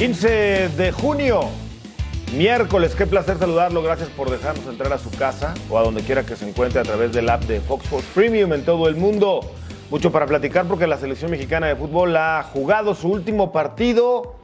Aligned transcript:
15 0.00 0.70
de 0.78 0.92
junio, 0.92 1.40
miércoles. 2.34 2.94
Qué 2.94 3.06
placer 3.06 3.36
saludarlo. 3.36 3.82
Gracias 3.82 4.08
por 4.08 4.30
dejarnos 4.30 4.66
entrar 4.66 4.90
a 4.94 4.96
su 4.96 5.10
casa 5.10 5.52
o 5.68 5.78
a 5.78 5.82
donde 5.82 6.00
quiera 6.00 6.24
que 6.24 6.36
se 6.36 6.48
encuentre 6.48 6.80
a 6.80 6.84
través 6.84 7.12
del 7.12 7.28
app 7.28 7.42
de 7.42 7.60
Fox 7.60 7.84
Sports 7.84 8.08
Premium 8.14 8.54
en 8.54 8.64
todo 8.64 8.88
el 8.88 8.96
mundo. 8.96 9.40
Mucho 9.90 10.10
para 10.10 10.24
platicar 10.24 10.64
porque 10.64 10.86
la 10.86 10.96
selección 10.96 11.30
mexicana 11.30 11.66
de 11.66 11.76
fútbol 11.76 12.16
ha 12.16 12.42
jugado 12.44 12.94
su 12.94 13.08
último 13.10 13.52
partido 13.52 14.36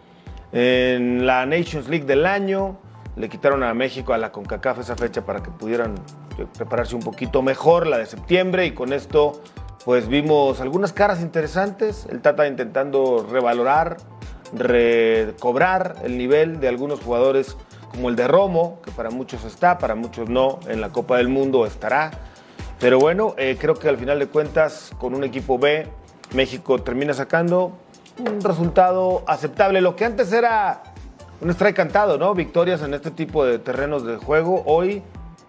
en 0.53 1.27
la 1.27 1.47
Nations 1.47 1.89
League 1.89 2.05
del 2.05 2.27
año. 2.27 2.77
Le 3.17 3.31
quitaron 3.31 3.63
a 3.63 3.73
México 3.73 4.13
a 4.13 4.19
la 4.19 4.33
CONCACAF 4.33 4.81
esa 4.81 4.95
fecha 4.95 5.25
para 5.25 5.43
que 5.43 5.51
pudieran 5.51 5.95
prepararse 6.59 6.95
un 6.95 7.03
poquito 7.03 7.41
mejor, 7.41 7.87
la 7.87 7.97
de 7.97 8.05
septiembre, 8.05 8.67
y 8.67 8.73
con 8.73 8.93
esto 8.93 9.41
pues 9.87 10.07
vimos 10.07 10.61
algunas 10.61 10.93
caras 10.93 11.23
interesantes. 11.23 12.07
El 12.11 12.21
Tata 12.21 12.47
intentando 12.47 13.27
revalorar, 13.33 13.97
recobrar 14.53 15.97
el 16.05 16.19
nivel 16.19 16.61
de 16.61 16.69
algunos 16.69 17.01
jugadores 17.01 17.57
como 17.91 18.09
el 18.09 18.17
de 18.17 18.29
Romo, 18.29 18.81
que 18.85 18.91
para 18.91 19.11
muchos 19.11 19.45
está, 19.45 19.79
para 19.79 19.95
muchos 19.95 20.29
no, 20.29 20.61
en 20.69 20.81
la 20.81 20.91
Copa 20.91 21.17
del 21.17 21.29
Mundo 21.29 21.67
estará. 21.67 22.11
Pero 22.79 22.99
bueno, 22.99 23.35
eh, 23.39 23.57
creo 23.59 23.75
que 23.75 23.89
al 23.89 23.97
final 23.97 24.19
de 24.19 24.27
cuentas, 24.27 24.91
con 24.99 25.15
un 25.15 25.25
equipo 25.25 25.59
B, 25.59 25.89
México 26.35 26.79
termina 26.83 27.15
sacando 27.15 27.73
un 28.19 28.41
resultado 28.43 29.23
aceptable. 29.27 29.81
Lo 29.81 29.97
que 29.97 30.05
antes 30.05 30.33
era 30.33 30.83
un 31.41 31.51
strike 31.51 31.77
cantado, 31.77 32.19
¿no? 32.19 32.35
Victorias 32.35 32.83
en 32.83 32.95
este 32.95 33.11
tipo 33.11 33.45
de 33.45 33.59
terrenos 33.59 34.05
de 34.05 34.17
juego. 34.17 34.63
Hoy, 34.67 35.03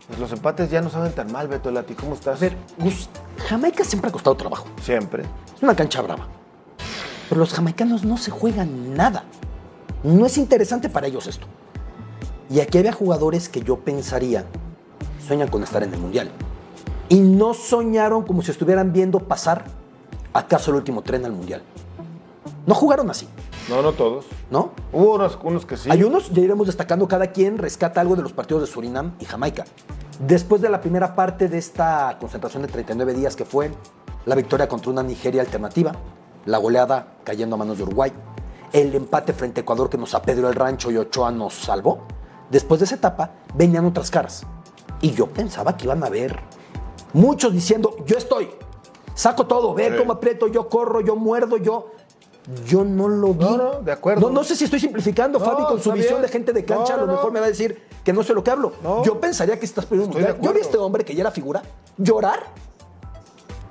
pues 0.08 0.20
los 0.20 0.32
empates 0.32 0.70
ya 0.70 0.82
no 0.82 0.90
saben 0.90 1.12
tan 1.12 1.32
mal, 1.32 1.48
Beto 1.48 1.72
Lati. 1.72 1.96
¿Cómo 1.96 2.14
estás? 2.14 2.38
A 2.38 2.40
ver, 2.40 2.58
Gus, 2.78 3.10
Jamaica 3.50 3.84
siempre 3.84 4.10
ha 4.10 4.12
costado 4.12 4.36
trabajo. 4.36 4.68
Siempre. 4.82 5.24
Es 5.56 5.62
una 5.62 5.76
cancha 5.76 6.02
brava. 6.02 6.37
Pero 7.30 7.40
los 7.40 7.54
jamaicanos 7.54 8.04
no 8.04 8.18
se 8.18 8.32
juegan 8.32 8.96
nada. 8.96 9.24
No 10.04 10.26
es 10.26 10.38
interesante 10.38 10.90
para 10.90 11.08
ellos 11.08 11.28
esto. 11.28 11.48
Y 12.50 12.60
aquí 12.62 12.78
había 12.78 12.94
jugadores 12.94 13.50
que 13.50 13.62
yo 13.62 13.80
pensaría 13.80 14.46
sueñan 15.28 15.50
con 15.50 15.62
estar 15.64 15.84
en 15.84 15.94
el 15.94 16.00
Mundial. 16.00 16.32
Y 17.10 17.20
no 17.20 17.54
soñaron 17.54 18.24
como 18.24 18.42
si 18.42 18.52
estuvieran 18.52 18.94
viendo 18.94 19.20
pasar 19.20 19.66
acaso 20.34 20.72
el 20.72 20.78
último 20.78 21.02
tren 21.02 21.26
al 21.26 21.34
Mundial. 21.34 21.62
No 22.66 22.74
jugaron 22.74 23.10
así, 23.10 23.28
No, 23.70 23.82
no 23.82 23.92
todos. 23.94 24.26
¿no? 24.50 24.72
Hubo 24.94 25.16
unos, 25.16 25.38
unos 25.44 25.66
que 25.66 25.78
sí. 25.78 25.90
Hay 25.92 26.04
unos, 26.04 26.32
ya 26.32 26.42
iremos 26.42 26.68
destacando, 26.68 27.08
cada 27.08 27.28
quien 27.28 27.58
rescata 27.58 28.02
algo 28.02 28.16
de 28.16 28.22
los 28.22 28.34
partidos 28.34 28.62
de 28.62 28.68
Surinam 28.68 29.14
y 29.20 29.26
Jamaica. 29.26 29.66
Después 30.20 30.62
de 30.62 30.70
la 30.70 30.82
primera 30.82 31.16
parte 31.16 31.48
de 31.48 31.58
esta 31.58 32.18
concentración 32.20 32.64
de 32.64 32.70
39 32.70 33.14
días 33.14 33.36
que 33.36 33.46
fue 33.46 33.72
la 34.26 34.36
victoria 34.36 34.68
contra 34.68 34.92
una 34.92 35.04
Nigeria 35.04 35.42
alternativa, 35.42 35.94
la 36.48 36.58
goleada 36.58 37.18
cayendo 37.24 37.56
a 37.56 37.60
manos 37.60 37.78
de 37.78 37.84
Uruguay, 37.84 38.12
el 38.74 38.96
empate 38.96 39.34
frente 39.34 39.60
a 39.60 39.64
Ecuador 39.64 39.90
que 39.90 39.98
nos 39.98 40.16
apedreó 40.16 40.50
el 40.50 40.56
rancho 40.56 40.90
y 40.90 40.98
Ochoa 40.98 41.30
nos 41.30 41.54
salvó, 41.54 42.00
después 42.50 42.80
de 42.80 42.86
esa 42.86 42.96
etapa 42.96 43.32
venían 43.54 43.86
otras 43.86 44.10
caras. 44.10 44.44
Y 45.02 45.12
yo 45.12 45.28
pensaba 45.28 45.78
que 45.78 45.86
iban 45.86 46.04
a 46.04 46.08
haber 46.08 46.40
muchos 47.14 47.54
diciendo, 47.54 47.98
yo 48.06 48.18
estoy, 48.18 48.50
saco 49.14 49.46
todo, 49.46 49.74
ve 49.74 49.96
cómo 49.98 50.14
aprieto, 50.14 50.48
yo 50.48 50.68
corro, 50.70 51.02
yo 51.02 51.16
muerdo, 51.16 51.58
yo... 51.58 51.92
Yo 52.66 52.86
no 52.86 53.10
lo 53.10 53.34
vi. 53.34 53.44
No, 53.44 53.58
no, 53.58 53.82
de 53.82 53.92
acuerdo. 53.92 54.22
No, 54.22 54.34
no 54.34 54.42
sé 54.42 54.56
si 54.56 54.64
estoy 54.64 54.80
simplificando, 54.80 55.38
No, 55.38 55.44
Fabi, 55.44 55.66
con 55.66 55.82
su 55.82 55.92
visión 55.92 56.14
bien. 56.14 56.22
de 56.22 56.28
gente 56.30 56.54
de 56.54 56.64
cancha, 56.64 56.96
No, 56.96 57.04
a 57.04 57.06
lo 57.06 57.12
mejor 57.12 57.34
me 57.34 57.42
va 57.42 57.48
a 57.48 57.50
decir 57.50 57.78
que 58.06 58.14
no 58.14 58.24
sé 58.24 58.34
lo 58.34 58.42
que 58.42 58.52
hablo. 58.52 58.72
Yo 59.04 59.20
pensaría 59.20 59.60
que 59.60 59.66
estás 59.66 59.86
perdiendo. 59.86 60.18
Yo 60.18 60.54
vi 60.54 60.60
a 60.60 60.62
este 60.62 60.78
hombre 60.78 61.04
que 61.04 61.14
ya 61.14 61.24
era 61.24 61.32
figura 61.32 61.62
llorar 61.98 62.40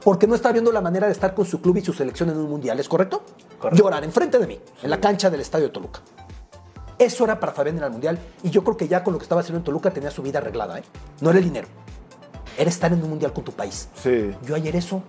porque 0.06 0.28
no 0.28 0.36
está 0.36 0.52
viendo 0.52 0.70
la 0.70 0.80
manera 0.80 1.08
de 1.08 1.12
estar 1.12 1.34
con 1.34 1.44
su 1.44 1.60
club 1.60 1.78
y 1.78 1.80
su 1.80 1.92
selección 1.92 2.30
en 2.30 2.36
un 2.36 2.48
mundial, 2.48 2.78
¿es 2.78 2.88
correcto? 2.88 3.24
Llorar 3.72 4.04
enfrente 4.04 4.38
de 4.38 4.46
mí, 4.46 4.60
en 4.80 4.88
la 4.88 5.00
cancha 5.00 5.30
del 5.30 5.40
Estadio 5.40 5.66
de 5.66 5.72
Toluca. 5.72 6.00
Eso 6.96 7.24
era 7.24 7.40
para 7.40 7.50
Fabián 7.50 7.78
en 7.78 7.82
el 7.82 7.90
mundial 7.90 8.16
y 8.44 8.50
yo 8.50 8.62
creo 8.62 8.76
que 8.76 8.86
ya 8.86 9.02
con 9.02 9.14
lo 9.14 9.18
que 9.18 9.24
estaba 9.24 9.40
haciendo 9.40 9.58
en 9.58 9.64
Toluca 9.64 9.90
tenía 9.90 10.12
su 10.12 10.22
vida 10.22 10.38
arreglada, 10.38 10.78
¿eh? 10.78 10.84
No 11.20 11.30
era 11.30 11.40
el 11.40 11.44
dinero, 11.44 11.66
era 12.56 12.70
estar 12.70 12.92
en 12.92 13.02
un 13.02 13.10
mundial 13.10 13.32
con 13.32 13.42
tu 13.42 13.50
país. 13.50 13.88
Sí. 13.96 14.30
Yo 14.44 14.54
ayer 14.54 14.76
eso 14.76 15.02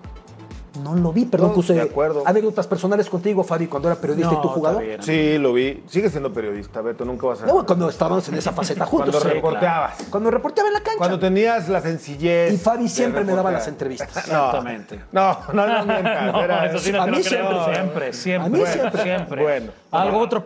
no 0.84 0.96
lo 0.96 1.12
vi, 1.14 1.26
perdón, 1.26 1.50
No, 1.50 1.56
puse 1.56 1.74
de 1.74 1.82
acuerdo. 1.82 2.24
anécdotas 2.26 2.68
personales 2.68 3.10
contigo, 3.10 3.44
Fabi, 3.44 3.68
cuando 3.68 3.90
era 3.90 4.00
periodista 4.00 4.34
y 4.34 4.42
tú 4.42 4.48
jugador. 4.50 4.84
bien. 4.84 5.02
Sí, 5.04 5.38
lo 5.38 5.54
vi. 5.54 5.84
Sigue 5.88 6.10
siendo 6.10 6.32
periodista, 6.34 6.82
Beto. 6.82 7.06
Nunca 7.06 7.28
vas 7.28 7.44
a. 7.44 7.46
No, 7.46 7.66
cuando 7.66 7.90
estábamos 7.90 8.28
en 8.30 8.36
esa 8.36 8.52
faceta 8.54 8.86
juntos. 8.86 9.10
Cuando 9.12 9.30
Sí, 9.30 9.36
reporteabas. 9.36 9.96
claro. 9.96 10.12
Cuando 10.12 10.32
reporteaba 10.32 10.68
en 10.70 10.74
la 10.74 10.80
cancha. 10.82 10.98
Cuando 10.98 11.20
tenías 11.20 11.70
la 11.70 11.82
sencillez. 11.82 12.54
Y 12.54 12.58
Fabi 12.58 12.84
de 12.84 12.90
siempre 12.90 13.24
me 13.24 13.34
daba 13.34 13.52
las 13.52 13.68
entrevistas. 13.68 14.14
No, 14.28 14.46
Exactamente. 14.46 15.00
No, 15.12 15.38
no, 15.54 15.68
no, 15.68 15.86
mientas. 15.86 16.24
No, 16.34 16.42
era- 16.44 16.66
eso 16.66 16.80
sí 16.80 16.92
no 16.92 17.02
A 17.02 17.08
mí 17.08 17.22
creo. 17.22 17.24
siempre. 17.24 17.74
Siempre, 17.74 18.14
siempre. 18.14 18.46
A 18.46 18.50
mí 18.50 18.72
siempre. 18.72 19.04
siempre. 19.04 19.44
Bueno. 19.44 19.72
Algo, 19.92 20.18
sí. 20.20 20.24
otros 20.26 20.44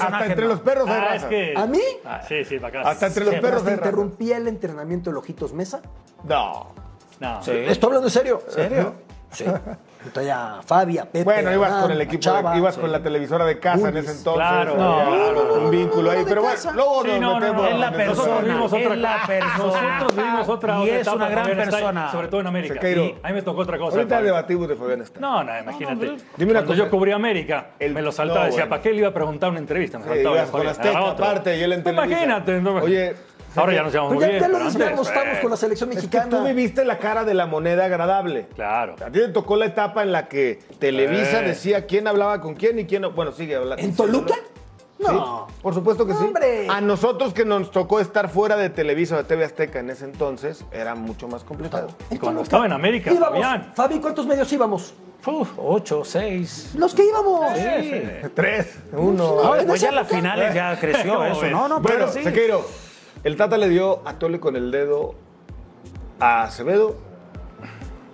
Hasta 0.00 0.26
entre 0.26 0.46
los 0.46 0.60
perros 0.60 0.88
hay 0.88 0.94
Ah, 1.00 1.08
raza. 1.12 1.28
que. 1.28 1.54
¿A 1.56 1.66
mí? 1.66 1.80
Ah, 2.04 2.20
sí, 2.26 2.44
sí, 2.44 2.58
para 2.58 2.80
acá. 2.80 2.90
Hasta 2.90 3.06
entre 3.08 3.24
los 3.24 3.34
perros 3.34 3.58
Hasta 3.58 3.70
hay 3.70 3.76
raza. 3.76 3.88
interrumpí 3.88 4.32
el 4.32 4.48
entrenamiento 4.48 5.10
de 5.10 5.16
Ojitos 5.16 5.52
Mesa. 5.52 5.80
No. 6.24 6.85
No. 7.20 7.42
Sí. 7.42 7.50
Estoy 7.52 7.86
hablando 7.88 8.06
en 8.08 8.10
serio. 8.12 8.42
serio? 8.48 8.94
Sí. 9.30 9.44
Traía 10.12 10.58
a 10.58 10.62
Fabi, 10.62 10.98
a 10.98 11.04
Pepe. 11.04 11.24
Bueno, 11.24 11.52
ibas 11.52 11.68
Adán, 11.72 11.82
con 11.82 11.90
el 11.90 12.00
equipo, 12.00 12.20
Chava. 12.22 12.52
de- 12.52 12.58
ibas 12.58 12.76
Sí. 12.76 12.80
con 12.80 12.92
la 12.92 13.02
televisora 13.02 13.44
de 13.44 13.58
casa 13.58 13.88
en 13.88 13.94
Bullis. 13.94 14.04
ese 14.08 14.18
entonces. 14.18 14.34
Claro. 14.46 14.76
No, 14.76 15.04
no, 15.16 15.32
no, 15.32 15.54
un 15.64 15.70
vínculo 15.70 16.10
ahí. 16.12 16.20
no, 16.20 16.24
Pero 16.26 16.42
bueno, 16.42 16.58
luego 16.74 17.02
Sí, 17.02 17.08
nos 17.08 17.20
no, 17.20 17.28
no, 17.32 17.40
metemos. 17.40 17.62
no, 17.62 17.68
Es 17.68 17.78
la 17.80 17.88
en 17.88 18.00
el- 18.00 18.06
Nosotros 18.06 18.26
persona. 18.28 18.46
vivimos 18.46 18.72
otra 18.72 18.94
es 18.94 19.00
la 19.00 19.26
persona. 19.26 19.98
Nosotros 19.98 20.16
vivimos 20.16 20.48
otra, 20.48 20.74
Y 20.78 20.80
otra 20.82 20.94
es 20.94 21.00
etapa, 21.02 21.16
una 21.16 21.28
gran 21.28 21.44
Fabián 21.44 21.60
está 21.60 21.76
ahí, 21.76 21.82
persona. 21.82 22.12
sobre 22.12 22.28
todo 22.28 22.40
en 22.40 22.46
América. 22.46 22.74
Sequeiro. 22.74 23.02
Y 23.04 23.16
a 23.20 23.28
mí 23.28 23.34
me 23.34 23.42
tocó 23.42 23.60
otra 23.62 23.78
cosa. 23.78 23.96
Ahorita 23.96 24.22
debatimos 24.22 24.68
de 24.68 24.76
Fabián 24.76 25.02
Estrada. 25.02 25.26
No, 25.28 25.44
no, 25.44 25.58
imagínate. 25.60 26.06
No, 26.06 26.12
no, 26.12 26.18
Dime 26.36 26.50
una 26.52 26.60
Cuando 26.60 26.72
cosa. 26.72 26.84
yo 26.84 26.90
cubrí 26.90 27.12
América, 27.12 27.66
El- 27.80 27.92
me 27.94 28.02
lo 28.02 28.12
saltaba. 28.12 28.40
no, 28.40 28.46
decía, 28.46 28.60
bueno. 28.60 28.70
¿para 28.70 28.82
qué 28.82 28.90
le 28.92 28.96
iba 28.98 29.08
a 29.08 29.12
preguntar 29.14 29.50
una 29.50 29.58
entrevista? 29.58 29.98
Me 29.98 30.04
Sí, 30.04 30.10
saltaba 30.10 30.36
ya, 30.36 30.46
con 30.46 30.66
Azteca, 30.68 30.98
aparte, 31.10 31.58
y 31.58 31.62
él 31.64 31.72
en. 31.72 31.88
Imagínate. 31.88 32.60
no- 32.60 32.74
Oye, 32.76 33.16
Ahora 33.56 33.72
ya 33.74 33.82
nos 33.82 33.92
llevamos 33.92 34.10
Pero 34.18 34.20
muy 34.20 34.24
ya, 34.26 34.28
bien. 34.28 34.40
ya 34.40 34.48
lo 34.48 34.52
pero 34.54 34.64
antes, 34.66 34.78
desviamos, 34.78 35.08
estamos 35.08 35.34
eh, 35.36 35.40
con 35.42 35.50
la 35.50 35.56
selección 35.56 35.90
es 35.90 35.96
que 35.96 36.02
mexicana. 36.06 36.30
tú 36.38 36.44
viviste 36.44 36.84
la 36.84 36.98
cara 36.98 37.24
de 37.24 37.34
la 37.34 37.46
moneda 37.46 37.84
agradable. 37.86 38.46
Claro. 38.54 38.94
A 39.00 39.06
ti 39.06 39.18
te 39.20 39.28
tocó 39.28 39.56
la 39.56 39.66
etapa 39.66 40.02
en 40.02 40.12
la 40.12 40.28
que 40.28 40.60
Televisa 40.78 41.40
Eh. 41.42 41.48
decía 41.48 41.86
quién 41.86 42.06
hablaba 42.06 42.40
con 42.40 42.54
quién 42.54 42.78
y 42.78 42.84
quién 42.86 43.02
no. 43.02 43.12
Bueno, 43.12 43.32
sigue 43.32 43.56
hablando. 43.56 43.82
¿En 43.82 43.94
Toluca? 43.96 44.34
No. 44.98 45.46
Por 45.60 45.74
supuesto 45.74 46.06
que 46.06 46.14
sí. 46.14 46.24
Hombre. 46.24 46.68
A 46.70 46.80
nosotros 46.80 47.34
que 47.34 47.44
nos 47.44 47.70
tocó 47.70 48.00
estar 48.00 48.30
fuera 48.30 48.56
de 48.56 48.70
Televisa 48.70 49.14
o 49.16 49.18
de 49.18 49.24
TV 49.24 49.44
Azteca 49.44 49.78
en 49.80 49.90
ese 49.90 50.06
entonces, 50.06 50.64
era 50.72 50.94
mucho 50.94 51.28
más 51.28 51.44
complicado. 51.44 51.88
En 52.10 52.16
Cuando 52.18 52.40
estaba 52.42 52.64
en 52.64 52.72
América, 52.72 53.10
Íbamos. 53.12 53.28
Fabián. 53.40 53.72
Fabi, 53.74 53.98
¿cuántos 53.98 54.26
medios 54.26 54.50
íbamos? 54.52 54.94
Uf, 55.26 55.50
ocho, 55.58 56.02
seis. 56.04 56.70
Los 56.76 56.94
que 56.94 57.04
íbamos. 57.04 57.44
Sí. 57.58 58.02
Tres, 58.34 58.78
uno. 58.92 59.34
No, 59.36 59.42
No, 59.44 59.56
en 59.56 59.66
pues 59.66 59.80
ya 59.82 59.90
las 59.92 60.08
finales 60.08 60.54
ya 60.54 60.78
creció 60.80 61.12
¿Cómo 61.16 61.24
eso. 61.26 61.46
No, 61.50 61.68
no, 61.68 61.80
Bueno, 61.80 61.82
pero 61.82 62.12
sí. 62.12 62.22
Sequeiro, 62.22 62.64
el 63.24 63.36
Tata 63.36 63.56
le 63.58 63.68
dio 63.68 64.00
a 64.06 64.14
Tole 64.14 64.40
con 64.40 64.56
el 64.56 64.70
dedo 64.70 65.14
a 66.20 66.44
Acevedo, 66.44 66.96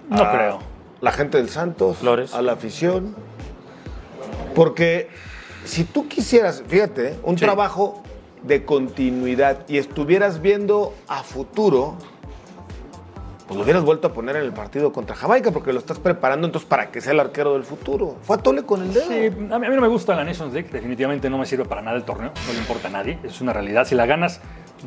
No 0.08 0.22
a 0.22 0.32
creo. 0.32 0.58
la 1.00 1.12
gente 1.12 1.38
del 1.38 1.48
Santos, 1.48 1.98
Flores. 1.98 2.34
a 2.34 2.42
la 2.42 2.52
afición. 2.52 3.14
Porque 4.54 5.08
si 5.64 5.84
tú 5.84 6.08
quisieras, 6.08 6.62
fíjate, 6.66 7.18
un 7.22 7.38
Sí. 7.38 7.44
trabajo 7.44 8.02
de 8.42 8.64
continuidad 8.64 9.58
y 9.68 9.78
estuvieras 9.78 10.42
viendo 10.42 10.94
a 11.08 11.22
futuro, 11.22 11.94
pues 13.46 13.56
lo 13.56 13.62
hubieras 13.64 13.84
vuelto 13.84 14.08
a 14.08 14.12
poner 14.12 14.36
en 14.36 14.42
el 14.42 14.52
partido 14.52 14.92
contra 14.92 15.14
Jamaica 15.14 15.50
porque 15.52 15.72
lo 15.72 15.78
estás 15.78 15.98
preparando 15.98 16.46
entonces 16.46 16.68
para 16.68 16.90
que 16.90 17.00
sea 17.00 17.12
el 17.12 17.20
arquero 17.20 17.52
del 17.54 17.64
futuro. 17.64 18.16
Fue 18.22 18.36
a 18.36 18.38
Tole 18.40 18.64
con 18.64 18.82
el 18.82 18.92
dedo. 18.92 19.06
Sí, 19.08 19.26
a 19.26 19.58
mí, 19.58 19.66
a 19.66 19.70
mí 19.70 19.76
no 19.76 19.80
me 19.82 19.88
gusta 19.88 20.14
la 20.16 20.24
Nations 20.24 20.52
League, 20.52 20.68
definitivamente 20.72 21.28
no 21.30 21.38
me 21.38 21.46
sirve 21.46 21.64
para 21.66 21.82
nada 21.82 21.96
el 21.96 22.04
torneo, 22.04 22.32
no 22.46 22.52
le 22.52 22.58
importa 22.58 22.88
a 22.88 22.90
nadie, 22.90 23.18
es 23.22 23.40
una 23.40 23.52
realidad. 23.52 23.84
Si 23.86 23.94
la 23.94 24.06
ganas, 24.06 24.40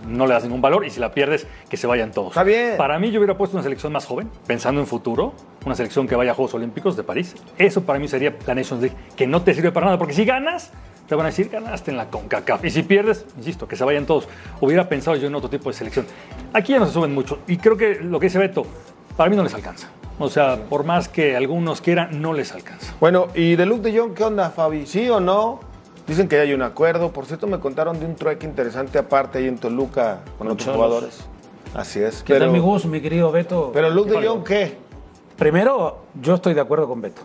no 0.07 0.27
le 0.27 0.33
das 0.33 0.43
ningún 0.43 0.61
valor 0.61 0.85
y 0.85 0.89
si 0.89 0.99
la 0.99 1.11
pierdes, 1.11 1.47
que 1.69 1.77
se 1.77 1.87
vayan 1.87 2.11
todos. 2.11 2.29
Está 2.29 2.43
bien. 2.43 2.77
Para 2.77 2.99
mí, 2.99 3.11
yo 3.11 3.19
hubiera 3.19 3.37
puesto 3.37 3.55
una 3.55 3.63
selección 3.63 3.93
más 3.93 4.05
joven, 4.05 4.29
pensando 4.47 4.81
en 4.81 4.87
futuro, 4.87 5.33
una 5.65 5.75
selección 5.75 6.07
que 6.07 6.15
vaya 6.15 6.31
a 6.31 6.33
Juegos 6.33 6.53
Olímpicos 6.53 6.95
de 6.95 7.03
París. 7.03 7.35
Eso 7.57 7.83
para 7.83 7.99
mí 7.99 8.07
sería 8.07 8.35
la 8.45 8.55
Nations 8.55 8.81
League, 8.81 8.95
que 9.15 9.27
no 9.27 9.41
te 9.41 9.53
sirve 9.53 9.71
para 9.71 9.87
nada, 9.87 9.97
porque 9.97 10.13
si 10.13 10.25
ganas, 10.25 10.71
te 11.07 11.15
van 11.15 11.25
a 11.25 11.29
decir 11.29 11.49
ganaste 11.49 11.91
en 11.91 11.97
la 11.97 12.09
CONCACAF. 12.09 12.65
Y 12.65 12.69
si 12.71 12.83
pierdes, 12.83 13.25
insisto, 13.37 13.67
que 13.67 13.75
se 13.75 13.83
vayan 13.83 14.05
todos. 14.05 14.27
Hubiera 14.61 14.89
pensado 14.89 15.15
yo 15.17 15.27
en 15.27 15.35
otro 15.35 15.49
tipo 15.49 15.69
de 15.69 15.73
selección. 15.75 16.05
Aquí 16.53 16.73
ya 16.73 16.79
no 16.79 16.87
se 16.87 16.93
suben 16.93 17.13
mucho 17.13 17.39
y 17.47 17.57
creo 17.57 17.77
que 17.77 17.95
lo 17.95 18.19
que 18.19 18.27
dice 18.27 18.39
Beto, 18.39 18.65
para 19.15 19.29
mí 19.29 19.35
no 19.35 19.43
les 19.43 19.53
alcanza. 19.53 19.89
O 20.17 20.29
sea, 20.29 20.63
por 20.69 20.85
más 20.85 21.09
que 21.09 21.35
algunos 21.35 21.81
quieran, 21.81 22.21
no 22.21 22.33
les 22.33 22.53
alcanza. 22.53 22.93
Bueno, 22.99 23.27
¿y 23.35 23.55
de 23.55 23.65
Luke 23.65 23.81
de 23.81 23.99
Jong 23.99 24.13
qué 24.13 24.23
onda, 24.23 24.49
Fabi? 24.49 24.85
¿Sí 24.85 25.09
o 25.09 25.19
no? 25.19 25.59
Dicen 26.07 26.27
que 26.27 26.35
ya 26.35 26.43
hay 26.43 26.53
un 26.53 26.61
acuerdo. 26.61 27.11
Por 27.11 27.25
cierto, 27.25 27.47
me 27.47 27.59
contaron 27.59 27.99
de 27.99 28.05
un 28.05 28.15
trueque 28.15 28.45
interesante 28.45 28.97
aparte 28.99 29.39
ahí 29.39 29.47
en 29.47 29.57
Toluca 29.57 30.19
con 30.37 30.47
otros 30.47 30.65
Cholos. 30.65 30.75
jugadores. 30.77 31.19
Así 31.73 31.99
es. 31.99 32.23
¿Qué 32.23 32.33
pero, 32.33 32.45
tal 32.45 32.53
mi 32.53 32.59
gusto, 32.59 32.87
mi 32.87 33.01
querido 33.01 33.31
Beto? 33.31 33.71
pero 33.73 33.89
Luke 33.89 34.11
de 34.11 34.19
¿Qué 34.19 34.27
Jong, 34.27 34.43
¿qué? 34.43 34.77
Primero, 35.37 36.03
yo 36.21 36.35
estoy 36.35 36.53
de 36.53 36.61
acuerdo 36.61 36.87
con 36.87 37.01
Beto. 37.01 37.21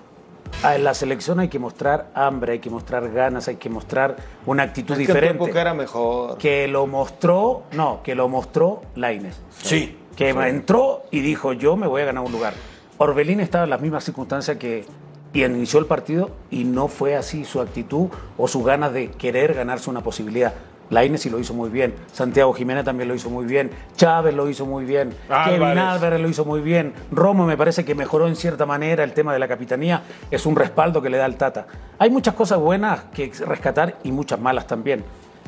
Ah, 0.64 0.74
En 0.74 0.82
la 0.82 0.94
selección 0.94 1.38
hay 1.38 1.48
que 1.48 1.58
mostrar 1.60 2.10
hambre, 2.14 2.52
hay 2.54 2.58
que 2.58 2.70
mostrar 2.70 3.08
ganas, 3.12 3.46
hay 3.46 3.56
que 3.56 3.68
mostrar 3.70 4.16
una 4.46 4.64
actitud 4.64 4.94
Es 4.94 4.98
que 4.98 5.06
diferente. 5.06 5.36
época 5.44 5.60
era 5.60 5.74
mejor. 5.74 6.38
Que 6.38 6.66
lo 6.66 6.86
mostró, 6.88 7.62
no, 7.72 8.00
que 8.02 8.14
lo 8.16 8.28
mostró 8.28 8.82
Laines. 8.96 9.40
Sí. 9.62 9.96
Que 10.16 10.30
entró 10.30 11.02
y 11.10 11.20
dijo, 11.20 11.52
yo 11.52 11.76
me 11.76 11.86
voy 11.86 12.02
a 12.02 12.06
ganar 12.06 12.24
un 12.24 12.32
lugar. 12.32 12.54
Orbelín 12.98 13.40
estaba 13.40 13.64
en 13.64 13.70
las 13.70 13.80
mismas 13.80 14.04
circunstancias 14.04 14.56
que, 14.58 14.84
y 15.32 15.44
inició 15.44 15.78
el 15.78 15.86
partido 15.86 16.30
y 16.50 16.64
no 16.64 16.88
fue 16.88 17.16
así 17.16 17.44
su 17.44 17.60
actitud 17.60 18.08
o 18.36 18.48
su 18.48 18.62
ganas 18.62 18.92
de 18.92 19.10
querer 19.10 19.54
ganarse 19.54 19.90
una 19.90 20.02
posibilidad. 20.02 20.54
Lainez 20.90 21.22
sí 21.22 21.30
lo 21.30 21.38
hizo 21.38 21.54
muy 21.54 21.70
bien, 21.70 21.94
Santiago 22.12 22.52
Jiménez 22.52 22.84
también 22.84 23.08
lo 23.08 23.14
hizo 23.14 23.30
muy 23.30 23.46
bien, 23.46 23.70
Chávez 23.96 24.34
lo 24.34 24.48
hizo 24.48 24.66
muy 24.66 24.84
bien, 24.84 25.14
Kevin 25.28 25.62
Álvarez. 25.62 25.84
Álvarez 25.84 26.20
lo 26.20 26.28
hizo 26.28 26.44
muy 26.44 26.60
bien, 26.60 26.92
Romo 27.12 27.46
me 27.46 27.56
parece 27.56 27.84
que 27.84 27.94
mejoró 27.94 28.26
en 28.26 28.34
cierta 28.34 28.66
manera 28.66 29.04
el 29.04 29.12
tema 29.12 29.32
de 29.32 29.38
la 29.38 29.46
capitanía, 29.46 30.02
es 30.32 30.46
un 30.46 30.56
respaldo 30.56 31.00
que 31.00 31.08
le 31.08 31.16
da 31.16 31.26
el 31.26 31.36
Tata. 31.36 31.66
Hay 31.96 32.10
muchas 32.10 32.34
cosas 32.34 32.58
buenas 32.58 33.04
que 33.14 33.30
rescatar 33.46 33.98
y 34.02 34.10
muchas 34.10 34.40
malas 34.40 34.66
también. 34.66 35.04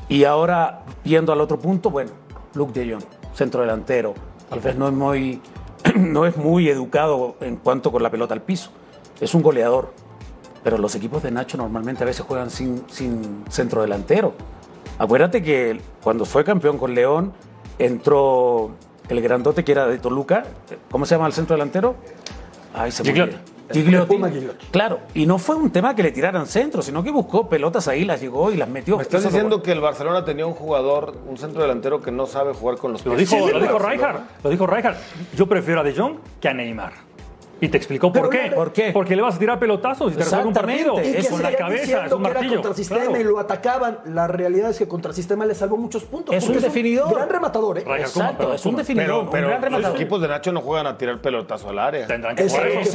Y 0.08 0.24
ahora, 0.24 0.82
viendo 1.04 1.32
al 1.32 1.40
otro 1.40 1.58
punto, 1.58 1.90
bueno, 1.90 2.12
Luke 2.54 2.78
de 2.78 2.92
Jong, 2.92 3.04
centro 3.34 3.62
delantero, 3.62 4.14
tal 4.48 4.60
vez 4.60 4.76
no 4.76 4.86
es 4.86 4.94
muy, 4.94 5.40
no 5.96 6.24
es 6.24 6.36
muy 6.36 6.68
educado 6.68 7.36
en 7.40 7.56
cuanto 7.56 7.90
con 7.90 8.02
la 8.02 8.10
pelota 8.10 8.32
al 8.32 8.42
piso, 8.42 8.70
es 9.22 9.34
un 9.34 9.42
goleador, 9.42 9.92
pero 10.64 10.78
los 10.78 10.94
equipos 10.94 11.22
de 11.22 11.30
Nacho 11.30 11.56
normalmente 11.56 12.02
a 12.02 12.06
veces 12.06 12.24
juegan 12.26 12.50
sin, 12.50 12.84
sin 12.88 13.44
centro 13.48 13.82
delantero. 13.82 14.34
Acuérdate 14.98 15.42
que 15.42 15.80
cuando 16.02 16.24
fue 16.24 16.44
campeón 16.44 16.76
con 16.78 16.94
León, 16.94 17.32
entró 17.78 18.70
el 19.08 19.20
grandote 19.20 19.64
que 19.64 19.72
era 19.72 19.86
de 19.86 19.98
Toluca. 19.98 20.44
¿Cómo 20.90 21.06
se 21.06 21.14
llama 21.14 21.26
el 21.26 21.32
centro 21.32 21.54
delantero? 21.56 21.94
Ay, 22.74 22.90
se 22.90 23.02
Gigliotti. 23.04 23.36
Gigliotti. 23.72 24.16
Gigliotti. 24.16 24.66
Claro, 24.70 25.00
y 25.14 25.24
no 25.24 25.38
fue 25.38 25.56
un 25.56 25.70
tema 25.70 25.94
que 25.94 26.02
le 26.02 26.12
tiraran 26.12 26.46
centro, 26.46 26.82
sino 26.82 27.02
que 27.02 27.10
buscó 27.10 27.48
pelotas 27.48 27.88
ahí, 27.88 28.04
las 28.04 28.20
llegó 28.20 28.52
y 28.52 28.56
las 28.56 28.68
metió. 28.68 28.96
¿Me 28.96 29.02
estás 29.02 29.24
diciendo 29.24 29.62
que 29.62 29.72
el 29.72 29.80
Barcelona 29.80 30.24
tenía 30.24 30.46
un 30.46 30.52
jugador, 30.54 31.16
un 31.26 31.38
centro 31.38 31.62
delantero 31.62 32.00
que 32.00 32.10
no 32.10 32.26
sabe 32.26 32.52
jugar 32.54 32.76
con 32.76 32.92
los 32.92 33.04
Lo 33.04 33.14
pies? 33.14 33.30
dijo, 33.30 33.46
Sí, 33.46 33.52
lo 33.52 33.60
dijo. 33.60 33.78
Rijkaard. 33.78 34.20
Lo 34.44 34.50
dijo 34.50 34.66
Rijkaard. 34.66 34.96
Yo 35.36 35.46
prefiero 35.46 35.80
a 35.80 35.84
De 35.84 35.94
Jong 35.94 36.16
que 36.40 36.48
a 36.48 36.54
Neymar. 36.54 36.92
Y 37.62 37.68
te 37.68 37.76
explicó 37.76 38.12
por 38.12 38.28
qué. 38.28 38.50
no, 38.50 38.56
¿por 38.56 38.72
qué? 38.72 38.90
Porque 38.92 39.14
le 39.16 39.22
vas 39.22 39.36
a 39.36 39.38
tirar 39.38 39.58
pelotazos 39.58 40.12
y 40.12 40.16
te 40.16 40.24
resuelve 40.24 40.48
un 40.48 40.52
partido. 40.52 40.94
Y 41.00 41.12
que 41.12 41.28
con 41.28 41.42
la 41.42 41.54
cabeza, 41.54 41.80
diciendo 41.82 42.06
es 42.06 42.12
un 42.12 42.22
que 42.22 42.28
era 42.28 42.34
martillo. 42.40 42.54
contrasistema 42.56 43.00
Claro. 43.04 43.20
y 43.20 43.24
lo 43.24 43.38
atacaban. 43.38 43.98
La 44.06 44.26
realidad 44.26 44.70
es 44.70 44.78
que 44.78 44.88
contrasistema 44.88 45.46
le 45.46 45.54
salvó 45.54 45.76
muchos 45.76 46.02
puntos. 46.04 46.34
Es 46.34 46.48
un 46.48 46.60
definidor. 46.60 47.14
Gran 47.14 47.28
rematador, 47.28 47.78
¿eh? 47.78 47.84
Exacto, 47.98 48.52
es 48.52 48.66
un 48.66 48.74
definidor, 48.76 49.28
Pero, 49.30 49.30
pero 49.30 49.54
un 49.56 49.60
gran 49.60 49.80
los 49.80 49.94
equipos 49.94 50.20
de 50.20 50.28
Nacho 50.28 50.50
no 50.52 50.60
juegan 50.60 50.86
a 50.88 50.98
tirar 50.98 51.20
pelotazo 51.20 51.70
al 51.70 51.78
área. 51.78 52.06
Tendrán 52.06 52.34
que 52.34 52.42
Eso 52.44 52.56
jugar 52.56 52.70
es 52.72 52.94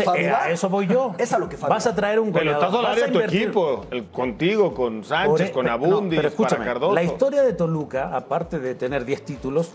eso. 0.52 0.70
voy 0.70 0.86
yo. 0.88 1.14
Es 1.18 1.32
a 1.32 1.40
lo 1.40 1.48
que 1.48 1.56
Fabio 1.56 1.74
Vas 1.74 1.88
a 1.88 1.96
traer 1.96 2.20
un 2.20 2.32
goleador. 2.34 2.60
Pelotazo 2.60 2.80
al 2.80 2.86
área 2.92 3.06
a 3.06 3.08
de 3.08 3.14
tu 3.14 3.20
equipo, 3.22 3.86
el, 3.92 4.06
contigo, 4.08 4.74
con 4.74 5.04
Sánchez, 5.06 5.52
Por- 5.52 5.64
con 5.64 5.66
no, 5.68 5.72
Abundis, 5.72 6.18
pero 6.18 6.28
escúchame, 6.28 6.58
para 6.60 6.74
Cardoso. 6.74 6.94
La 6.94 7.04
historia 7.04 7.42
de 7.44 7.54
Toluca, 7.54 8.14
aparte 8.14 8.60
de 8.60 8.76
tener 8.76 9.06
10 9.06 9.24
títulos, 9.24 9.72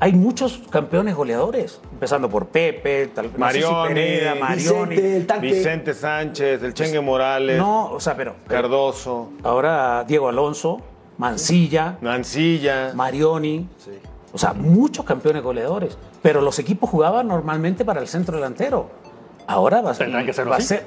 hay 0.00 0.12
muchos 0.14 0.62
campeones 0.70 1.14
goleadores. 1.14 1.80
Empezando 1.92 2.28
por 2.28 2.46
Pepe, 2.46 3.08
tal, 3.14 3.26
no 3.26 3.30
sé 3.30 3.36
si 3.36 3.38
Marioni, 3.66 3.88
Pereda, 3.94 4.34
Marioni. 4.34 4.88
Vicente, 4.96 5.16
el 5.16 5.26
tanque. 5.26 5.46
Vicente 5.46 5.94
Sánchez, 5.94 6.62
el 6.62 6.74
Chengue 6.74 7.00
Morales, 7.00 7.58
No, 7.58 7.92
o 7.92 8.00
sea, 8.00 8.16
pero, 8.16 8.34
pero 8.48 8.62
Cardoso, 8.62 9.30
ahora 9.42 10.04
Diego 10.04 10.28
Alonso, 10.28 10.80
Mancilla, 11.18 11.98
Mancilla. 12.00 12.92
Marioni. 12.94 13.68
O 14.32 14.38
sea, 14.38 14.52
muchos 14.54 15.04
campeones 15.04 15.42
goleadores. 15.42 15.98
Pero 16.22 16.40
los 16.40 16.58
equipos 16.58 16.88
jugaban 16.88 17.26
normalmente 17.28 17.84
para 17.84 18.00
el 18.00 18.06
centro 18.06 18.36
delantero. 18.36 18.88
Ahora 19.46 19.80
va, 19.80 19.90
a- 19.90 19.94
Tendrán 19.94 20.24
que 20.24 20.32
va 20.44 20.54
a 20.54 20.58
así. 20.58 20.66
ser- 20.68 20.84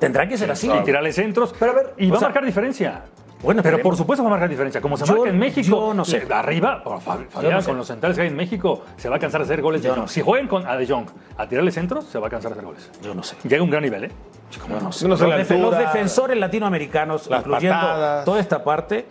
tendrán 0.00 0.28
que 0.28 0.38
ser 0.38 0.50
así. 0.50 0.68
Y 0.70 0.84
tirarle 0.84 1.12
centros. 1.12 1.54
Pero 1.58 1.72
a 1.72 1.74
ver, 1.74 1.94
y 1.98 2.08
o 2.08 2.14
va 2.14 2.18
sea, 2.18 2.26
a 2.26 2.30
marcar 2.30 2.44
diferencia. 2.46 3.02
Bueno, 3.46 3.62
pero 3.62 3.80
por 3.80 3.96
supuesto 3.96 4.22
va 4.22 4.28
a 4.28 4.32
marcar 4.32 4.48
diferencia. 4.50 4.80
Como 4.82 4.96
se 4.98 5.06
Yo- 5.06 5.14
marca 5.14 5.30
en 5.30 5.38
México. 5.38 5.68
yo 5.68 5.94
no 5.94 6.04
sé. 6.04 6.26
Arriba, 6.30 6.82
oh, 6.84 6.96
Fab- 7.00 7.28
Fabián, 7.30 7.54
no 7.54 7.60
sé. 7.62 7.66
con 7.68 7.78
los 7.78 7.86
centrales 7.86 8.16
que 8.16 8.22
hay 8.22 8.28
en 8.28 8.36
México, 8.36 8.82
se 8.98 9.08
va 9.08 9.16
a 9.16 9.18
cansar 9.18 9.40
de 9.40 9.44
hacer 9.46 9.62
goles 9.62 9.82
de 9.82 9.88
no 9.88 10.06
sé. 10.06 10.14
Si 10.14 10.20
juegan 10.22 10.46
con 10.48 10.66
a 10.66 10.76
De 10.76 10.86
Jong 10.86 11.06
a 11.38 11.48
tirarle 11.48 11.70
centros, 11.72 12.04
se 12.04 12.18
va 12.18 12.26
a 12.26 12.30
cansar 12.30 12.50
de 12.52 12.58
hacer 12.58 12.66
goles. 12.66 12.90
Yo 13.02 13.14
no 13.14 13.22
sé. 13.22 13.36
Llega 13.44 13.60
a 13.60 13.64
un 13.64 13.70
gran 13.70 13.82
nivel, 13.82 14.04
¿eh? 14.04 14.10
Yo 14.50 14.60
no 14.80 14.92
sé. 14.92 15.02
Yo 15.02 15.08
no 15.08 15.16
sé 15.16 15.24
los, 15.26 15.70
la 15.72 15.78
defensores 15.78 16.36
latinoamericanos, 16.38 17.28
las 17.28 17.40
incluyendo 17.40 17.80
patadas. 17.80 18.24
toda 18.24 18.40
esta 18.40 18.62
parte, 18.62 19.06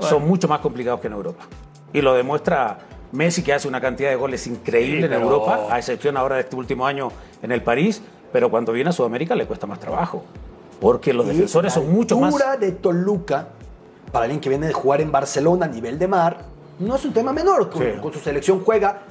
son 0.00 0.26
mucho 0.26 0.48
más 0.48 0.60
complicados 0.60 1.00
que 1.00 1.08
en 1.08 1.12
Europa. 1.12 1.44
Y 1.92 2.00
lo 2.00 2.14
demuestra 2.14 2.78
Messi, 3.12 3.42
que 3.42 3.52
hace 3.52 3.66
una 3.66 3.80
cantidad 3.80 4.08
de 4.10 4.16
goles 4.16 4.46
increíble 4.46 4.98
Sí, 5.00 5.04
en 5.04 5.10
pero- 5.10 5.22
Europa, 5.22 5.58
a 5.70 5.78
excepción 5.78 6.16
ahora 6.16 6.36
de 6.36 6.42
este 6.42 6.54
último 6.56 6.86
año 6.86 7.08
en 7.42 7.50
el 7.50 7.60
París, 7.62 8.02
pero 8.32 8.50
cuando 8.50 8.70
viene 8.72 8.90
a 8.90 8.92
Sudamérica 8.92 9.34
le 9.34 9.46
cuesta 9.46 9.66
más 9.66 9.80
trabajo. 9.80 10.24
Porque 10.80 11.12
los 11.12 11.26
Y 11.26 11.30
defensores 11.30 11.74
la 11.76 11.82
son 11.82 11.92
mucho 11.92 12.18
más. 12.18 12.32
altura 12.32 12.56
de 12.56 12.72
Toluca, 12.72 13.48
para 14.12 14.24
alguien 14.24 14.40
que 14.40 14.48
viene 14.48 14.66
de 14.66 14.72
jugar 14.72 15.00
en 15.00 15.10
Barcelona 15.12 15.66
a 15.66 15.68
nivel 15.68 15.98
de 15.98 16.08
mar, 16.08 16.44
no 16.78 16.96
es 16.96 17.04
un 17.04 17.12
tema 17.12 17.32
menor. 17.32 17.70
Con, 17.70 17.82
Sí. 17.82 17.88
con 18.02 18.12
su 18.12 18.18
selección 18.20 18.62
juega 18.64 19.02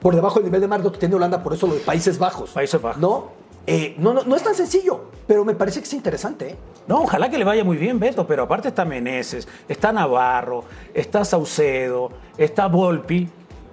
por 0.00 0.14
debajo 0.14 0.36
del 0.36 0.44
nivel 0.44 0.60
de 0.60 0.68
mar 0.68 0.80
lo 0.80 0.92
que 0.92 0.98
tiene 0.98 1.14
Holanda, 1.14 1.42
por 1.42 1.54
eso 1.54 1.66
lo 1.66 1.74
de 1.74 1.80
Países 1.80 2.18
Bajos. 2.18 2.50
Países 2.50 2.80
Bajos. 2.80 3.00
¿No? 3.00 3.46
Eh, 3.68 3.96
no, 3.98 4.12
no, 4.14 4.22
no 4.22 4.36
es 4.36 4.42
tan 4.44 4.54
sencillo, 4.54 5.06
pero 5.26 5.44
me 5.44 5.54
parece 5.54 5.80
que 5.80 5.86
es 5.86 5.92
interesante. 5.94 6.50
¿eh? 6.50 6.56
No, 6.86 7.02
ojalá 7.02 7.28
que 7.28 7.36
le 7.38 7.44
vaya 7.44 7.64
muy 7.64 7.76
bien, 7.76 7.98
Beto, 7.98 8.24
pero 8.26 8.44
aparte 8.44 8.68
está 8.68 8.84
Meneses, 8.84 9.48
está 9.68 9.90
Navarro, 9.92 10.62
está 10.94 11.24
Saucedo, 11.24 12.10
está 12.38 12.68
Volpi. 12.68 13.28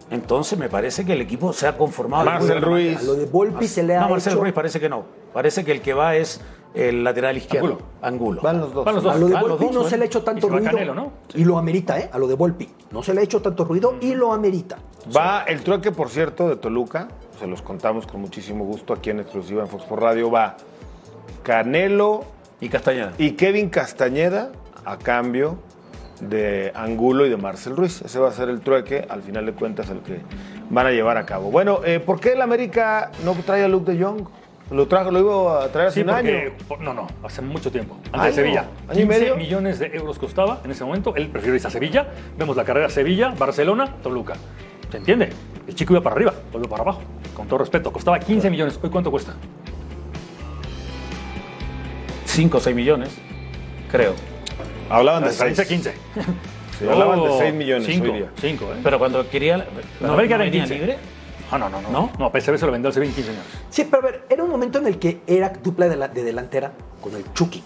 Entonces 0.10 0.58
me 0.60 0.70
parece 0.70 1.06
que 1.06 1.14
el 1.14 1.22
equipo 1.22 1.54
se 1.54 1.68
ha 1.68 1.78
conformado. 1.78 2.25
Marcel 2.25 2.50
manera. 2.62 2.66
Ruiz. 2.68 2.98
A 3.00 3.04
lo 3.04 3.14
de 3.16 3.25
Volpi 3.25 3.68
se 3.68 3.84
le 3.84 3.96
ha 3.96 4.02
No, 4.02 4.10
Marcel 4.10 4.34
hecho- 4.34 4.42
Ruiz 4.42 4.54
parece 4.54 4.80
que 4.80 4.90
no. 4.90 5.06
Parece 5.34 5.64
que 5.64 5.72
el 5.72 5.81
que 5.81 5.94
va 5.94 6.16
es 6.16 6.40
el 6.74 7.04
lateral 7.04 7.38
izquierdo. 7.38 7.80
Angulo. 8.02 8.42
Van 8.42 8.60
los 8.60 8.74
dos. 8.74 8.86
Van 8.86 8.96
los 8.96 9.04
dos. 9.04 9.16
A 9.16 9.18
lo 9.18 9.28
de 9.28 9.36
Ah, 9.38 9.42
Volpi 9.42 9.66
dos, 9.66 9.74
no 9.74 9.80
bueno. 9.81 9.90
se 9.90 9.98
le 9.98 10.04
ha 10.04 10.06
hecho 10.08 10.24
tanto 10.24 10.50
ruido. 10.50 10.72
Canelo, 10.72 10.96
¿no? 10.96 11.12
Y 11.36 11.44
lo 11.46 11.58
amerita, 11.58 12.00
¿eh? 12.00 12.10
A 12.12 12.18
lo 12.18 12.28
de 12.28 12.36
Volpi. 12.36 12.70
No 12.92 13.04
se 13.04 13.14
le 13.14 13.22
ha 13.22 13.24
hecho 13.24 13.42
tanto 13.42 13.64
ruido 13.66 13.96
y 14.02 14.16
lo 14.16 14.34
amerita. 14.34 14.78
Va 15.16 15.44
el 15.44 15.62
trueque, 15.64 15.92
por 15.92 16.10
cierto, 16.10 16.50
de 16.50 16.56
Toluca. 16.56 17.08
Se 17.40 17.48
los 17.48 17.62
contamos 17.62 18.08
con 18.08 18.22
muchísimo 18.22 18.63
gusto 18.65 18.94
aquí 18.94 19.10
en 19.10 19.20
exclusiva 19.20 19.62
en 19.63 19.68
Fox 19.68 19.84
por 19.84 20.01
Radio. 20.01 20.32
Va 20.32 20.56
Canelo 21.44 22.24
Y 22.62 22.70
Castañeda. 22.70 23.13
y 23.18 23.32
Kevin 23.32 23.70
Castañeda 23.70 24.51
a 24.86 24.98
cambio 24.98 25.58
de 26.22 26.72
Angulo 26.75 27.25
y 27.25 27.30
de 27.30 27.38
Marcel 27.38 27.75
Ruiz. 27.75 28.01
Ese 28.01 28.20
va 28.20 28.30
a 28.30 28.32
ser 28.32 28.50
el 28.50 28.62
trueque, 28.62 29.06
al 29.10 29.22
final 29.24 29.46
de 29.46 29.53
cuentas, 29.53 29.89
el 29.89 30.00
que 30.00 30.22
van 30.70 30.86
a 30.88 30.92
llevar 30.92 31.18
a 31.18 31.25
cabo. 31.25 31.51
Bueno, 31.51 31.80
eh, 31.84 32.00
¿por 32.00 32.20
qué 32.20 32.34
el 32.34 32.42
América 32.42 33.12
no 33.25 33.34
trae 33.46 33.63
a 33.63 33.68
Luke 33.68 33.92
de 33.92 34.01
Jong? 34.03 34.22
Lo 34.74 34.88
trajo, 34.88 35.12
lo 35.12 35.20
iba 35.20 35.63
a 35.65 35.68
traer 35.70 35.89
hace 35.89 36.01
Sí, 36.01 36.08
un 36.08 36.13
porque, 36.15 36.38
año. 36.42 36.51
por- 36.68 36.80
no, 36.82 36.94
no, 36.96 37.08
hace 37.24 37.42
mucho 37.44 37.72
tiempo. 37.72 37.96
Antes 38.06 38.13
¿Año? 38.20 38.24
de 38.25 38.34
Sevilla. 38.34 38.65
¿Año 38.89 39.00
y 39.01 39.06
medio? 39.06 39.36
millones 39.36 39.77
de 39.77 39.88
euros 39.94 40.18
costaba 40.18 40.62
en 40.65 40.72
ese 40.72 40.84
momento. 40.84 41.15
Él 41.15 41.27
prefirió 41.30 41.53
irse 41.56 41.68
a 41.68 41.70
Sevilla. 41.72 42.08
Vemos 42.38 42.58
la 42.58 42.63
carrera 42.63 42.89
Sevilla, 42.89 43.36
Barcelona, 43.38 43.96
Toluca. 44.01 44.34
¿Se 44.89 44.98
entiende? 44.98 45.30
El 45.68 45.75
chico 45.75 45.94
iba 45.94 46.01
para 46.01 46.15
arriba, 46.15 46.34
volvió 46.51 46.68
para 46.70 46.82
abajo. 46.82 47.01
Con 47.36 47.48
todo 47.48 47.60
respeto, 47.60 47.92
costaba 47.94 48.20
15 48.20 48.50
millones. 48.50 48.80
¿Hoy 48.82 48.89
cuánto 48.89 49.12
cuesta? 49.12 49.36
5 52.25 52.58
o 52.58 52.60
6 52.60 52.75
millones, 52.75 53.10
creo. 53.92 54.13
Hablaban 54.89 55.24
de 55.24 55.32
Se 55.32 55.46
dice 55.50 55.65
6. 55.65 55.68
15. 55.68 55.94
Sí, 56.80 56.88
hablaban 56.89 57.24
de 57.24 57.38
6 57.38 57.53
millones 57.53 57.86
5, 57.86 58.06
hoy 58.06 58.12
día. 58.20 58.27
5, 58.42 58.65
¿eh? 58.65 58.77
Pero 58.84 58.98
cuando 59.00 59.30
quería. 59.30 59.58
no, 59.58 59.63
cuando 60.00 60.13
América 60.15 60.36
era 60.36 60.46
en 60.46 60.51
venía 60.51 60.65
15. 60.65 60.80
libre. 60.80 60.98
Ah, 61.53 61.57
no, 61.60 61.69
no, 61.69 61.81
no. 61.81 61.89
¿No? 61.91 62.10
No, 62.17 62.29
PSV 62.31 62.57
se 62.57 62.65
lo 62.65 62.72
vendió 62.72 62.89
en 62.89 62.95
15 63.13 63.22
millones. 63.22 63.43
Sí, 63.69 63.83
pero 63.89 64.01
a 64.01 64.05
ver, 64.12 64.25
era 64.29 64.43
un 64.43 64.50
momento 64.50 64.79
en 64.79 64.88
el 64.88 64.98
que 65.00 65.22
era 65.27 65.50
dupla 65.63 65.88
de, 65.88 65.95
la- 65.95 66.07
de 66.07 66.24
delantera 66.24 66.74
con 67.01 67.15
el 67.15 67.31
Chucky, 67.33 67.63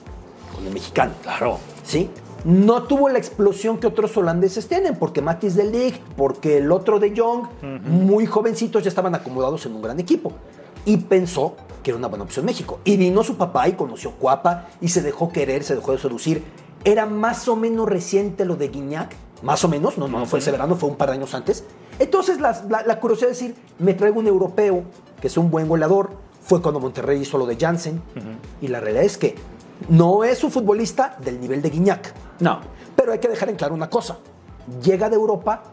con 0.54 0.66
el 0.68 0.74
mexicano. 0.74 1.14
Claro. 1.24 1.60
¿sí? 1.84 2.10
No 2.44 2.84
tuvo 2.84 3.10
la 3.10 3.18
explosión 3.18 3.78
que 3.78 3.88
otros 3.88 4.16
holandeses 4.18 4.68
tienen, 4.68 4.96
porque 4.96 5.22
Matis 5.22 5.56
de 5.56 5.66
Ligt, 5.66 6.02
porque 6.16 6.58
el 6.58 6.72
otro 6.72 7.00
de 7.00 7.14
Jong, 7.16 7.48
muy 7.84 8.26
jovencitos, 8.26 8.84
ya 8.84 8.90
estaban 8.90 9.16
acomodados 9.16 9.66
en 9.66 9.74
un 9.74 9.82
gran 9.82 10.00
equipo. 10.00 10.34
Y 10.86 10.98
pensó 10.98 11.56
que 11.84 11.92
era 11.92 11.98
una 11.98 12.08
buena 12.08 12.24
opción 12.26 12.46
México. 12.46 12.80
Y 12.86 12.96
vino 12.98 13.24
su 13.24 13.36
papá 13.38 13.68
y 13.68 13.74
conoció 13.74 14.12
Cuapa 14.12 14.68
y 14.82 14.90
se 14.90 15.02
dejó 15.02 15.30
querer, 15.32 15.64
se 15.64 15.76
dejó 15.76 15.92
de 15.94 15.98
seducir. 15.98 16.44
Era 16.86 17.06
más 17.06 17.48
o 17.48 17.56
menos 17.56 17.88
reciente 17.90 18.46
lo 18.46 18.56
de 18.56 18.68
Guiñac, 18.70 19.14
más 19.42 19.64
o 19.66 19.68
menos, 19.68 19.98
no, 19.98 20.08
no 20.08 20.26
fue 20.26 20.40
ese 20.40 20.52
verano, 20.52 20.76
fue 20.76 20.90
un 20.90 20.96
par 20.96 21.10
de 21.10 21.16
años 21.16 21.34
antes. 21.34 21.66
Entonces 22.00 22.40
la, 22.40 22.62
la- 22.70 22.84
la 22.84 23.00
curiosidad 23.00 23.28
de 23.30 23.34
decir, 23.34 23.56
me 23.80 23.94
traigo 23.94 24.20
un 24.20 24.28
europeo 24.28 24.84
que 25.22 25.28
es 25.28 25.38
un 25.38 25.50
buen 25.50 25.68
goleador, 25.68 26.12
fue 26.44 26.62
cuando 26.62 26.80
Monterrey 26.80 27.20
hizo 27.22 27.38
lo 27.38 27.46
de 27.46 27.58
Jansen. 27.58 28.02
Y 28.62 28.68
la 28.68 28.80
realidad 28.80 29.04
es 29.04 29.18
que 29.18 29.36
no 29.90 30.24
es 30.24 30.44
un 30.44 30.52
futbolista 30.52 31.18
del 31.24 31.40
nivel 31.42 31.62
de 31.62 31.70
Guiñac. 31.70 32.14
No. 32.40 32.60
Pero 32.96 33.12
hay 33.12 33.20
que 33.20 33.28
dejar 33.28 33.50
en 33.50 33.56
claro 33.56 33.74
una 33.74 33.90
cosa. 33.90 34.18
Llega 34.82 35.10
de 35.10 35.16
Europa 35.16 35.64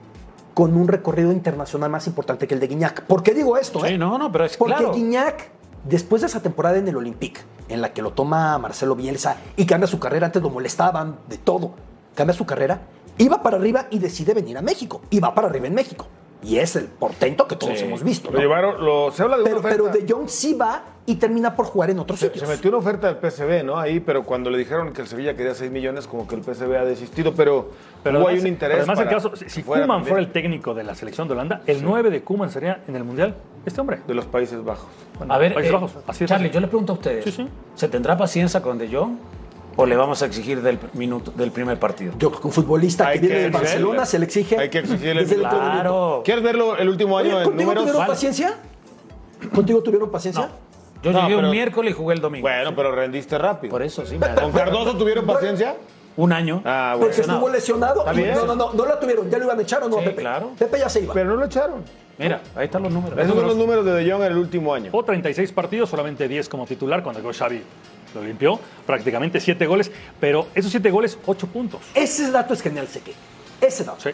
con 0.53 0.77
un 0.77 0.89
recorrido 0.89 1.33
internacional 1.33 1.91
más 1.91 2.07
importante 2.07 2.47
que 2.47 2.55
el 2.55 2.61
de 2.61 2.67
Guiñac. 2.69 3.03
¿Por 3.05 3.23
qué 3.23 3.35
digo 3.35 3.57
esto? 3.57 3.81
Sí, 3.81 3.95
eh? 3.95 3.99
no, 3.99 4.19
no, 4.19 4.31
pero 4.33 4.45
es 4.45 4.57
Porque 4.57 4.75
claro. 4.75 4.93
Guiñac, 4.95 5.51
después 5.85 6.23
de 6.23 6.27
esa 6.29 6.41
temporada 6.41 6.79
en 6.79 6.89
el 6.89 6.97
Olympique, 6.97 7.41
en 7.69 7.81
la 7.81 7.93
que 7.93 8.03
lo 8.03 8.13
toma 8.13 8.57
Marcelo 8.59 8.95
Bielsa 8.97 9.37
y 9.57 9.67
cambia 9.67 9.87
su 9.87 9.99
carrera, 9.99 10.27
antes 10.27 10.43
lo 10.43 10.51
molestaban 10.51 11.17
de 11.29 11.39
todo, 11.39 11.73
cambia 12.15 12.35
su 12.35 12.47
carrera, 12.47 12.81
iba 13.19 13.43
para 13.43 13.57
arriba 13.57 13.87
y 13.91 13.99
decide 13.99 14.35
venir 14.35 14.57
a 14.59 14.63
México. 14.63 15.03
Y 15.11 15.21
va 15.21 15.35
para 15.35 15.49
arriba 15.49 15.67
en 15.67 15.75
México. 15.75 16.07
Y 16.43 16.59
es 16.59 16.77
el 16.77 16.85
portento 16.89 17.49
que 17.49 17.57
todos 17.57 17.79
Sí. 17.79 17.87
hemos 17.87 18.03
visto. 18.03 18.31
Lo 18.31 18.39
llevaron, 18.39 18.85
lo- 18.85 19.11
se 19.11 19.23
habla 19.23 19.39
de 19.39 19.45
pero, 19.45 19.61
una 19.61 19.69
pero. 19.71 19.89
De 19.89 20.05
Jong 20.07 20.29
sí 20.29 20.53
va 20.53 20.83
y 21.07 21.15
termina 21.15 21.57
por 21.57 21.65
jugar 21.65 21.89
en 21.89 21.99
otros 22.01 22.19
Se, 22.21 22.27
sitios. 22.27 22.47
se 22.47 22.55
metió 22.55 22.69
una 22.69 22.79
oferta 22.79 23.07
del 23.11 23.17
PSV, 23.17 23.63
¿no? 23.65 23.79
Ahí, 23.79 24.01
pero 24.01 24.25
cuando 24.25 24.51
le 24.51 24.59
dijeron 24.59 24.93
que 24.93 25.01
el 25.01 25.07
Sevilla 25.09 25.35
quería 25.35 25.55
6 25.55 25.71
millones, 25.71 26.07
como 26.07 26.29
que 26.29 26.35
el 26.35 26.43
PSV 26.43 26.77
ha 26.77 26.85
desistido, 26.85 27.33
pero, 27.35 27.71
Pero 28.03 28.19
hubo 28.19 28.27
además, 28.27 28.35
ahí 28.35 28.41
un 28.41 28.47
interés. 28.47 28.77
pero 28.81 28.93
además 28.93 28.99
el 29.07 29.09
caso, 29.09 29.37
si, 29.37 29.49
si 29.49 29.63
fuera 29.63 29.87
también. 29.87 30.07
fuera 30.07 30.21
el 30.23 30.33
técnico 30.33 30.75
de 30.75 30.85
la 30.85 30.95
selección 30.95 31.29
de 31.29 31.33
Holanda, 31.33 31.63
el 31.67 31.83
9 31.83 32.11
de 32.11 32.23
Koeman 32.23 32.51
sería 32.51 32.83
en 32.87 32.97
el 32.97 33.05
Mundial 33.05 33.35
Este 33.65 33.81
hombre. 33.81 34.01
de 34.07 34.13
los 34.13 34.27
Países 34.27 34.63
Bajos. 34.63 34.89
A 35.27 35.39
ver, 35.39 35.55
Países 35.55 35.71
eh, 35.71 35.75
Bajos, 35.75 35.93
así 36.07 36.27
Charlie, 36.27 36.51
yo 36.51 36.61
le 36.61 36.67
pregunto 36.69 36.93
a 36.93 36.97
ustedes, 36.97 37.25
Sí, 37.25 37.33
sí. 37.33 37.49
¿se 37.75 37.89
tendrá 37.89 38.19
paciencia 38.19 38.61
con 38.61 38.77
De 38.77 38.95
Jong 38.95 39.17
o 39.77 39.87
le 39.87 39.97
vamos 39.97 40.23
a 40.23 40.27
exigir 40.27 40.63
del 40.63 40.79
minuto 40.95 41.33
del 41.33 41.51
primer 41.51 41.79
partido? 41.79 42.13
Yo 42.19 42.31
creo 42.31 42.41
que 42.43 42.47
un 42.49 42.53
futbolista 42.53 43.09
Hay 43.09 43.21
que 43.21 43.27
viene 43.27 43.35
que 43.37 43.43
de 43.45 43.51
Barcelona 43.51 44.03
exigirle. 44.03 44.07
se 44.07 44.19
le 44.19 44.25
exige. 44.25 44.59
Hay 44.63 44.71
que 44.71 44.79
exigirle. 44.79 45.21
desde 45.23 45.35
el. 45.37 45.41
Claro. 45.43 46.23
¿Quieres 46.25 46.43
verlo 46.45 46.77
el 46.77 46.89
último 46.89 47.19
año 47.19 47.31
Oye, 47.31 47.39
en 47.39 47.45
¿contigo 47.45 47.63
números? 47.63 47.83
tuvieron 47.85 47.99
Vale. 48.01 48.13
paciencia? 48.13 48.55
¿Contigo 49.55 49.83
tuvieron 49.83 50.11
paciencia? 50.11 50.51
Yo 51.03 51.13
No, 51.13 51.21
llegué 51.23 51.35
pero- 51.37 51.49
un 51.49 51.51
miércoles 51.53 51.91
y 51.91 51.95
jugué 51.97 52.15
el 52.15 52.21
domingo. 52.21 52.43
Bueno, 52.49 52.75
pero 52.75 52.93
rendiste 52.93 53.37
rápido. 53.37 53.71
Por 53.73 53.83
eso 53.83 54.07
sí, 54.07 54.17
me 54.19 54.27
¿Con 54.35 54.53
Cardoso 54.53 54.97
tuvieron 54.97 55.27
paciencia? 55.27 55.77
un 56.17 56.33
año. 56.33 56.63
Ah, 56.65 56.95
bueno. 56.97 57.07
Porque 57.09 57.21
estuvo 57.21 57.49
lesionado. 57.49 58.05
Y. 58.15 58.23
No, 58.35 58.47
no, 58.47 58.55
no, 58.55 58.73
no 58.73 58.87
la 58.87 58.99
tuvieron. 59.01 59.29
¿Ya 59.31 59.37
lo 59.39 59.45
iban 59.45 59.59
a 59.59 59.63
echar 59.63 59.83
o 59.83 59.89
no, 59.89 59.99
Sí, 59.99 60.05
Pepe? 60.05 60.23
claro. 60.23 60.53
Pepe 60.59 60.79
ya 60.79 60.89
se 60.89 61.03
iba. 61.03 61.13
Pero 61.13 61.31
no 61.31 61.37
lo 61.37 61.45
echaron. 61.47 61.83
Mira, 62.17 62.41
ahí 62.55 62.67
están 62.67 62.85
los 62.85 62.93
números. 62.93 63.19
Esos 63.19 63.35
son 63.35 63.45
los 63.47 63.57
números 63.57 63.85
de 63.85 63.93
De 63.93 64.11
Jong 64.11 64.23
en 64.23 64.31
el 64.33 64.39
último 64.39 64.73
año. 64.73 64.91
Jugó 64.93 65.05
36 65.05 65.51
partidos, 65.53 65.91
solamente 65.91 66.29
10 66.29 66.49
como 66.49 66.65
titular, 66.65 67.03
cuando 67.03 67.21
llegó 67.21 67.33
Xavi 67.37 67.61
lo 68.15 68.23
limpió, 68.23 68.59
prácticamente 68.87 69.41
7 69.41 69.67
goles, 69.67 69.91
pero 70.21 70.47
esos 70.55 70.71
7 70.71 70.91
goles, 70.91 71.19
8 71.27 71.47
puntos. 71.49 71.81
Ese 71.95 72.31
dato 72.31 72.55
es 72.55 72.63
genial, 72.63 72.87
sé 72.89 73.01
que. 73.01 73.15
Ese 73.61 73.85
dato. 73.85 74.01
Sí. 74.01 74.11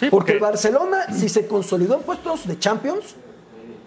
Sí, 0.00 0.08
Porque 0.10 0.32
el 0.32 0.38
Barcelona, 0.38 1.12
si 1.12 1.28
se 1.28 1.46
consolidó 1.48 1.96
en 1.96 2.02
puestos 2.02 2.46
de 2.46 2.56
Champions, 2.58 3.16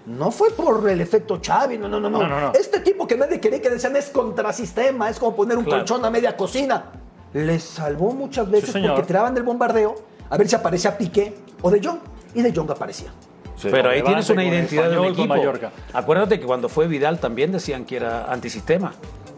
no 0.05 0.29
fue 0.31 0.49
por 0.51 0.89
el 0.89 0.99
efecto 0.99 1.39
Xavi, 1.45 1.77
no, 1.77 1.87
no, 1.87 1.99
no, 2.01 2.09
no. 2.09 2.19
No, 2.23 2.27
no, 2.27 2.41
no. 2.41 2.51
Este 2.53 2.81
tipo 2.81 3.07
que 3.07 3.15
nadie 3.15 3.39
quería 3.39 3.61
que 3.61 3.69
decían 3.69 3.95
es 3.95 4.09
contrasistema, 4.09 5.09
es 5.09 5.17
como 5.19 5.35
poner 5.35 5.57
un 5.57 5.63
Claro. 5.63 5.79
colchón 5.83 6.03
a 6.03 6.09
media 6.09 6.35
cocina. 6.35 6.85
Les 7.33 7.63
salvó 7.63 8.11
muchas 8.11 8.49
veces 8.51 8.75
porque 8.85 9.03
tiraban 9.03 9.33
del 9.33 9.43
bombardeo 9.43 9.95
a 10.29 10.37
ver 10.37 10.49
si 10.49 10.55
aparecía 10.55 10.97
Piqué 10.97 11.33
o 11.61 11.71
De 11.71 11.79
Jong. 11.81 11.99
Y 12.33 12.41
De 12.41 12.53
Jong 12.53 12.69
aparecía. 12.71 13.11
Pero 13.69 13.89
ahí 13.89 14.01
tienes 14.01 14.29
una 14.29 14.43
identidad 14.43 14.95
con 14.95 15.05
equipo. 15.05 15.27
Mallorca. 15.27 15.71
Acuérdate 15.93 16.39
que 16.39 16.45
cuando 16.45 16.69
fue 16.69 16.87
Vidal 16.87 17.19
también 17.19 17.51
decían 17.51 17.85
que 17.85 17.97
era 17.97 18.31
antisistema. 18.31 18.93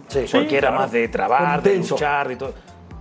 Sí. 0.08 0.26
porque 0.32 0.58
era 0.58 0.68
claro. 0.68 0.84
más 0.84 0.92
de 0.92 1.08
trabar, 1.08 1.64
de 1.64 1.78
luchar 1.78 2.32
y 2.32 2.36
todo. 2.36 2.54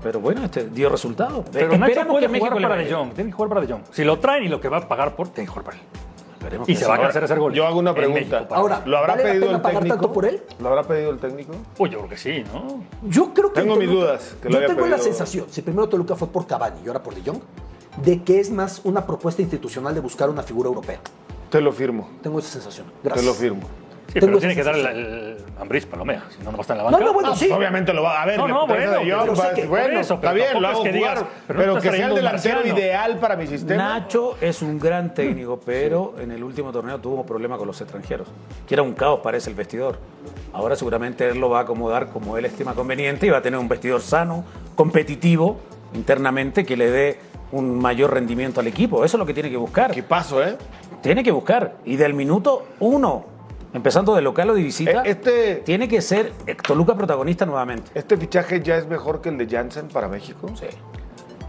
Pero 0.02 0.18
bueno, 0.20 0.44
este 0.44 0.68
dio 0.70 0.88
resultado. 0.88 1.44
Pero 1.52 1.76
Nacho 1.76 2.06
puede 2.06 2.22
que 2.26 2.28
México 2.28 2.50
jugar 2.54 2.68
para. 2.70 2.82
De 2.82 2.90
Jong, 2.92 3.12
tiene 3.12 3.30
que 3.30 3.36
jugar 3.36 3.48
para 3.50 3.60
De 3.60 3.72
Jong. 3.72 3.82
Si 3.90 4.02
lo 4.02 4.18
traen 4.18 4.44
y 4.44 4.48
lo 4.48 4.60
que 4.60 4.68
va 4.68 4.78
a 4.78 4.88
pagar 4.88 5.14
por, 5.14 5.28
tiene 5.28 5.46
que 5.46 5.50
jugar 5.52 5.64
para 5.66 5.76
él. 5.76 5.82
Esperemos 6.38 6.68
Y 6.68 6.72
que 6.72 6.78
se 6.78 6.84
sí. 6.84 6.90
va 6.90 6.96
a 6.96 7.00
cansar 7.00 7.20
de 7.20 7.24
hacer 7.26 7.38
goles. 7.38 7.56
Yo 7.56 7.66
hago 7.66 7.78
una 7.78 7.94
pregunta. 7.94 8.38
México, 8.40 8.54
Ahora. 8.54 8.82
¿Lo 8.84 8.98
habrá 8.98 9.12
¿Vale 9.14 9.22
la 9.24 9.28
pedido 9.30 9.46
pena 9.46 9.56
el 9.58 9.62
pagar 9.62 9.78
técnico? 9.82 9.96
tanto 9.96 10.12
por 10.12 10.24
él? 10.24 10.42
¿Lo 10.58 10.68
habrá 10.70 10.82
pedido 10.82 11.10
el 11.10 11.18
técnico? 11.18 11.52
Uy, 11.78 11.90
yo 11.90 11.98
creo 11.98 12.08
que 12.10 12.16
sí, 12.16 12.44
¿no? 12.52 12.82
Yo 13.02 13.32
creo 13.32 13.52
que 13.52 13.60
Tengo 13.60 13.76
mis 13.76 13.88
dudas 13.90 14.34
que 14.42 14.48
lo 14.48 14.54
yo 14.54 14.58
haya 14.58 14.66
tengo 14.68 14.80
la 14.86 14.96
pedido. 14.96 15.04
sensación, 15.04 15.46
si 15.50 15.62
primero 15.62 15.88
Toluca 15.88 16.16
fue 16.16 16.28
por 16.28 16.46
Cavani 16.48 16.80
y 16.84 16.88
ahora 16.88 17.00
por 17.02 17.14
De 17.14 17.20
Jong, 17.30 17.40
de 17.96 18.22
que 18.22 18.40
es 18.40 18.50
más 18.50 18.80
una 18.84 19.06
propuesta 19.06 19.42
institucional 19.42 19.94
de 19.94 20.00
buscar 20.00 20.30
una 20.30 20.42
figura 20.42 20.68
europea. 20.68 21.00
Te 21.50 21.60
lo 21.60 21.72
firmo. 21.72 22.08
Tengo 22.22 22.38
esa 22.38 22.48
sensación. 22.50 22.86
Te 23.02 23.08
Gracias. 23.08 23.26
lo 23.26 23.34
firmo. 23.34 23.62
Sí, 24.08 24.14
Tengo 24.20 24.26
pero 24.26 24.38
tiene 24.40 24.54
que 24.54 24.62
dar 24.64 24.74
el, 24.76 24.86
el 24.86 25.36
Ambriz 25.58 25.86
Palomea, 25.86 26.24
si 26.28 26.38
no, 26.42 26.50
no 26.50 26.58
va 26.58 26.58
a 26.58 26.60
estar 26.62 26.76
en 26.76 26.84
la 26.84 26.90
No, 26.90 26.96
banca. 26.98 27.06
no, 27.06 27.14
bueno, 27.14 27.30
Ah, 27.32 27.36
sí. 27.36 27.48
obviamente 27.50 27.94
lo 27.94 28.02
va 28.02 28.20
a 28.22 28.26
ver. 28.26 28.36
No, 28.36 28.46
no, 28.48 28.66
bueno, 28.66 28.90
de 28.90 29.10
Jong, 29.10 29.20
pero 29.22 29.36
sé 29.36 29.42
va- 29.42 29.54
que- 29.54 29.66
bueno, 29.66 29.86
por 29.86 29.94
eso, 29.94 30.14
está 30.14 30.32
bien, 30.34 30.60
lo 30.60 30.68
hago 30.68 30.84
es 30.84 30.90
que 30.92 30.98
jugar, 30.98 31.16
digas, 31.18 31.30
pero 31.46 31.66
no 31.66 31.74
que 31.80 31.80
sea 31.90 32.04
el 32.06 32.10
un 32.10 32.16
delantero 32.16 32.54
marciano. 32.56 32.78
ideal 32.78 33.18
para 33.20 33.36
mi 33.36 33.46
sistema. 33.46 33.82
Nacho 34.00 34.36
es 34.42 34.60
un 34.60 34.78
gran 34.78 35.14
técnico, 35.14 35.60
pero 35.64 36.14
en 36.18 36.30
el 36.30 36.44
último 36.44 36.72
torneo 36.72 36.98
tuvo 36.98 37.24
problemas 37.24 37.56
con 37.58 37.66
los 37.68 37.80
extranjeros, 37.80 38.28
que 38.66 38.74
era 38.74 38.82
un 38.82 38.92
caos 38.92 39.20
parece 39.22 39.48
el 39.48 39.56
vestidor. 39.56 39.98
Ahora 40.52 40.76
seguramente 40.76 41.28
él 41.28 41.38
lo 41.38 41.48
va 41.48 41.60
a 41.60 41.62
acomodar 41.62 42.08
como 42.10 42.36
él 42.36 42.44
estima 42.44 42.74
conveniente 42.74 43.26
y 43.28 43.30
va 43.30 43.38
a 43.38 43.42
tener 43.42 43.58
un 43.58 43.68
vestidor 43.68 44.02
sano, 44.02 44.44
competitivo 44.74 45.58
internamente, 45.94 46.66
que 46.66 46.76
le 46.76 46.90
dé 46.90 47.18
un 47.52 47.78
mayor 47.78 48.12
rendimiento 48.12 48.60
al 48.60 48.66
equipo. 48.66 49.04
Eso 49.04 49.16
es 49.16 49.18
lo 49.18 49.26
que 49.26 49.34
tiene 49.34 49.50
que 49.50 49.56
buscar. 49.56 49.92
¿Qué 49.92 50.02
paso, 50.02 50.42
eh? 50.42 50.56
Tiene 51.02 51.22
que 51.22 51.30
buscar. 51.30 51.76
Y 51.84 51.96
del 51.96 52.14
minuto 52.14 52.64
uno, 52.80 53.24
empezando 53.74 54.14
de 54.14 54.22
local 54.22 54.50
o 54.50 54.54
de 54.54 54.62
visita, 54.62 55.02
Eh, 55.02 55.10
este- 55.10 55.54
tiene 55.56 55.88
que 55.88 56.00
ser 56.00 56.32
Toluca 56.66 56.94
protagonista 56.94 57.44
nuevamente. 57.46 57.90
¿Este 57.94 58.16
fichaje 58.16 58.60
ya 58.62 58.76
es 58.76 58.86
mejor 58.86 59.20
que 59.20 59.28
el 59.28 59.38
de 59.38 59.46
Janssen 59.46 59.88
para 59.88 60.08
México? 60.08 60.48
Sí. 60.54 60.66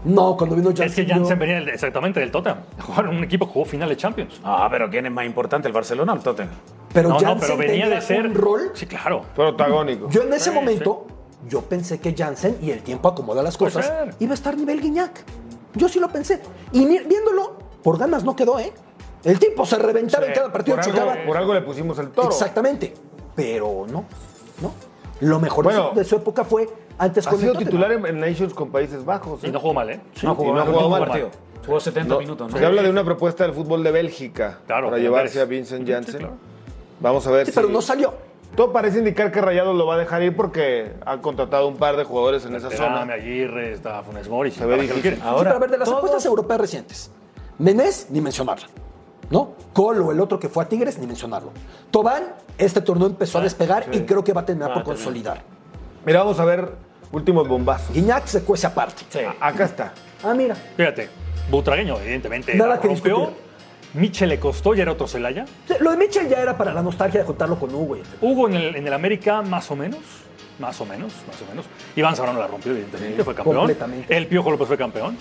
No, 0.04 0.36
cuando 0.36 0.54
vino 0.56 0.68
Es 0.68 0.74
que 0.74 0.82
Janssen, 0.82 1.08
Jansen 1.08 1.36
yo- 1.36 1.40
venía 1.40 1.54
del- 1.56 1.68
exactamente 1.70 2.20
del 2.20 2.30
Tottenham. 2.30 2.58
Jugar 2.80 3.06
en 3.06 3.16
un 3.16 3.24
equipo 3.24 3.46
que 3.46 3.52
jugó 3.54 3.64
final 3.64 3.88
de 3.88 3.96
Champions. 3.96 4.40
Ah, 4.44 4.68
pero 4.70 4.90
¿quién 4.90 5.06
es 5.06 5.12
más 5.12 5.24
importante, 5.24 5.66
el 5.68 5.72
Barcelona 5.72 6.12
o 6.12 6.16
el 6.16 6.22
Tottenham? 6.22 6.54
Pero 6.92 7.08
no, 7.08 7.14
no, 7.14 7.20
Janssen 7.20 7.40
pero 7.40 7.56
venía 7.56 7.84
tenía 7.84 7.96
de 7.96 8.02
ser. 8.02 8.26
un 8.26 8.34
rol. 8.34 8.70
Sí, 8.74 8.86
claro. 8.86 9.22
Protagónico. 9.34 10.10
Yo 10.10 10.22
en 10.24 10.32
ese 10.34 10.50
Sí, 10.50 10.54
momento, 10.54 11.06
yo 11.48 11.62
pensé 11.62 11.98
que 12.00 12.14
Janssen, 12.14 12.58
y 12.60 12.70
el 12.70 12.82
tiempo 12.82 13.08
acomoda 13.08 13.42
las 13.42 13.56
cosas, 13.56 13.90
iba 14.20 14.32
a 14.32 14.34
estar 14.34 14.56
nivel 14.56 14.80
Guiñac. 14.82 15.24
Yo 15.74 15.88
sí 15.88 15.98
lo 16.00 16.08
pensé. 16.08 16.40
Y 16.72 16.84
viéndolo, 16.86 17.56
por 17.82 17.98
ganas 17.98 18.24
no 18.24 18.34
quedó, 18.36 18.58
¿eh? 18.58 18.72
El 19.24 19.38
tipo 19.38 19.64
se 19.64 19.78
reventaba 19.78 20.24
Sí, 20.24 20.30
en 20.32 20.34
cada 20.36 20.52
partido, 20.52 20.76
por, 20.76 20.84
chocaba. 20.84 21.12
algo, 21.14 21.26
por 21.26 21.36
algo 21.36 21.54
le 21.54 21.62
pusimos 21.62 21.98
el 21.98 22.10
toro. 22.10 22.28
Exactamente. 22.28 22.92
Pero 23.34 23.86
no, 23.88 24.04
no. 24.62 24.72
Lo 25.20 25.40
mejor 25.40 25.64
Bueno, 25.64 25.92
de, 25.94 26.04
su, 26.04 26.16
época 26.16 26.44
fue 26.44 26.68
antes 26.98 27.26
Ha 27.26 27.30
con 27.30 27.38
el 27.40 27.46
sido 27.46 27.58
titular 27.58 27.90
en, 27.92 28.04
en 28.04 28.20
Nations 28.20 28.52
con 28.52 28.70
Países 28.70 29.04
Bajos. 29.04 29.42
¿eh? 29.44 29.48
Y 29.48 29.50
no 29.50 29.60
jugó 29.60 29.74
mal, 29.74 29.90
¿eh? 29.90 30.00
no 30.22 30.34
jugó, 30.34 30.50
y 30.50 30.52
no 30.52 30.60
ha 30.60 30.64
último 30.64 30.88
mal. 30.90 31.06
partido. 31.06 31.30
Jugó 31.64 31.80
70 31.80 32.12
No, 32.14 32.20
minutos. 32.20 32.52
¿no? 32.52 32.58
Se 32.58 32.66
habla 32.66 32.82
de 32.82 32.90
una 32.90 33.02
propuesta 33.04 33.44
del 33.44 33.54
fútbol 33.54 33.82
de 33.82 33.90
Bélgica 33.90 34.58
Claro, 34.66 34.88
para 34.90 34.98
llevarse 35.00 35.40
a. 35.40 35.46
Vincent 35.46 35.86
Sí, 35.86 35.92
Janssen. 35.92 36.18
claro. 36.18 36.34
Vamos 37.00 37.26
a 37.26 37.30
ver 37.30 37.46
Sí, 37.46 37.52
si... 37.52 37.56
pero 37.56 37.68
no 37.68 37.80
salió. 37.80 38.12
Todo 38.56 38.72
parece 38.72 38.98
indicar 38.98 39.32
que 39.32 39.40
Rayados 39.40 39.74
lo 39.76 39.84
va 39.86 39.94
a 39.96 39.98
dejar 39.98 40.22
ir 40.22 40.36
porque 40.36 40.92
ha 41.04 41.18
contratado 41.18 41.66
un 41.66 41.76
par 41.76 41.96
de 41.96 42.04
jugadores 42.04 42.44
en 42.46 42.54
esa 42.54 42.70
zona. 42.70 43.00
Aguirre, 43.02 43.72
está 43.72 44.02
Funes 44.04 44.28
Mori. 44.28 44.50
Se 44.52 44.64
ve 44.64 44.76
¿para 44.76 44.82
qué 44.82 44.88
lo 44.88 44.94
difícil. 44.94 45.12
quiere? 45.18 45.28
Ahora, 45.28 45.38
sí, 45.38 45.44
pero 45.46 45.56
a 45.56 45.58
ver, 45.58 45.70
de 45.70 45.78
las 45.78 45.86
todos- 45.88 45.98
apuestas 45.98 46.24
europeas 46.26 46.60
recientes. 46.60 47.10
Menés, 47.58 48.06
ni 48.10 48.20
mencionarla. 48.20 48.66
¿No? 49.30 49.54
Colo, 49.72 50.12
el 50.12 50.20
otro 50.20 50.38
que 50.38 50.48
fue 50.48 50.62
a 50.64 50.68
Tigres, 50.68 50.98
ni 50.98 51.06
mencionarlo. 51.06 51.50
Tobán, 51.90 52.24
este 52.58 52.80
torneo 52.80 53.06
empezó 53.08 53.38
a 53.38 53.40
despegar 53.40 53.86
y 53.92 54.00
creo 54.02 54.22
que 54.22 54.32
va 54.32 54.42
a 54.42 54.46
terminar 54.46 54.72
por 54.74 54.84
consolidar. 54.84 55.42
Mira, 56.04 56.20
vamos 56.20 56.38
a 56.38 56.44
ver 56.44 56.68
últimos 57.10 57.48
bombazos. 57.48 57.92
Guiñac 57.92 58.26
se 58.26 58.42
cuece 58.44 58.66
aparte. 58.66 59.02
A- 59.40 59.48
Acá 59.48 59.64
está. 59.64 59.92
Ah, 60.22 60.34
mira. 60.34 60.54
Fíjate, 60.54 61.08
Butragueño, 61.50 61.96
evidentemente, 62.00 62.54
Nada 62.54 62.74
la 62.76 62.80
que 62.80 62.88
rompió. 62.88 63.16
discutir. 63.18 63.43
Michel 63.94 64.28
le 64.28 64.38
costó, 64.40 64.74
ya 64.74 64.82
era 64.82 64.92
otro 64.92 65.06
Celaya. 65.06 65.44
Sí, 65.66 65.74
Lo 65.80 65.90
de 65.92 65.96
Mitchell 65.96 66.28
ya 66.28 66.40
era 66.40 66.56
para 66.58 66.72
la 66.74 66.82
nostalgia 66.82 67.20
de 67.20 67.26
juntarlo 67.26 67.58
con 67.58 67.74
Hugo. 67.74 67.96
Hugo 68.20 68.48
en 68.48 68.54
el, 68.54 68.76
en 68.76 68.86
el 68.86 68.92
América, 68.92 69.42
más 69.42 69.70
o 69.70 69.76
menos. 69.76 70.00
Más 70.56 70.80
o 70.80 70.86
menos, 70.86 71.12
más 71.26 71.42
o 71.42 71.46
menos. 71.50 71.64
Iván 71.96 72.14
Zamorano 72.14 72.38
la 72.38 72.46
rompió, 72.46 72.70
evidentemente, 72.70 73.24
fue 73.24 73.34
campeón. 73.34 73.56
completamente. 73.56 74.16
El 74.16 74.28
Piojo 74.28 74.52
López 74.52 74.68
fue 74.68 74.76
campeón. 74.78 75.16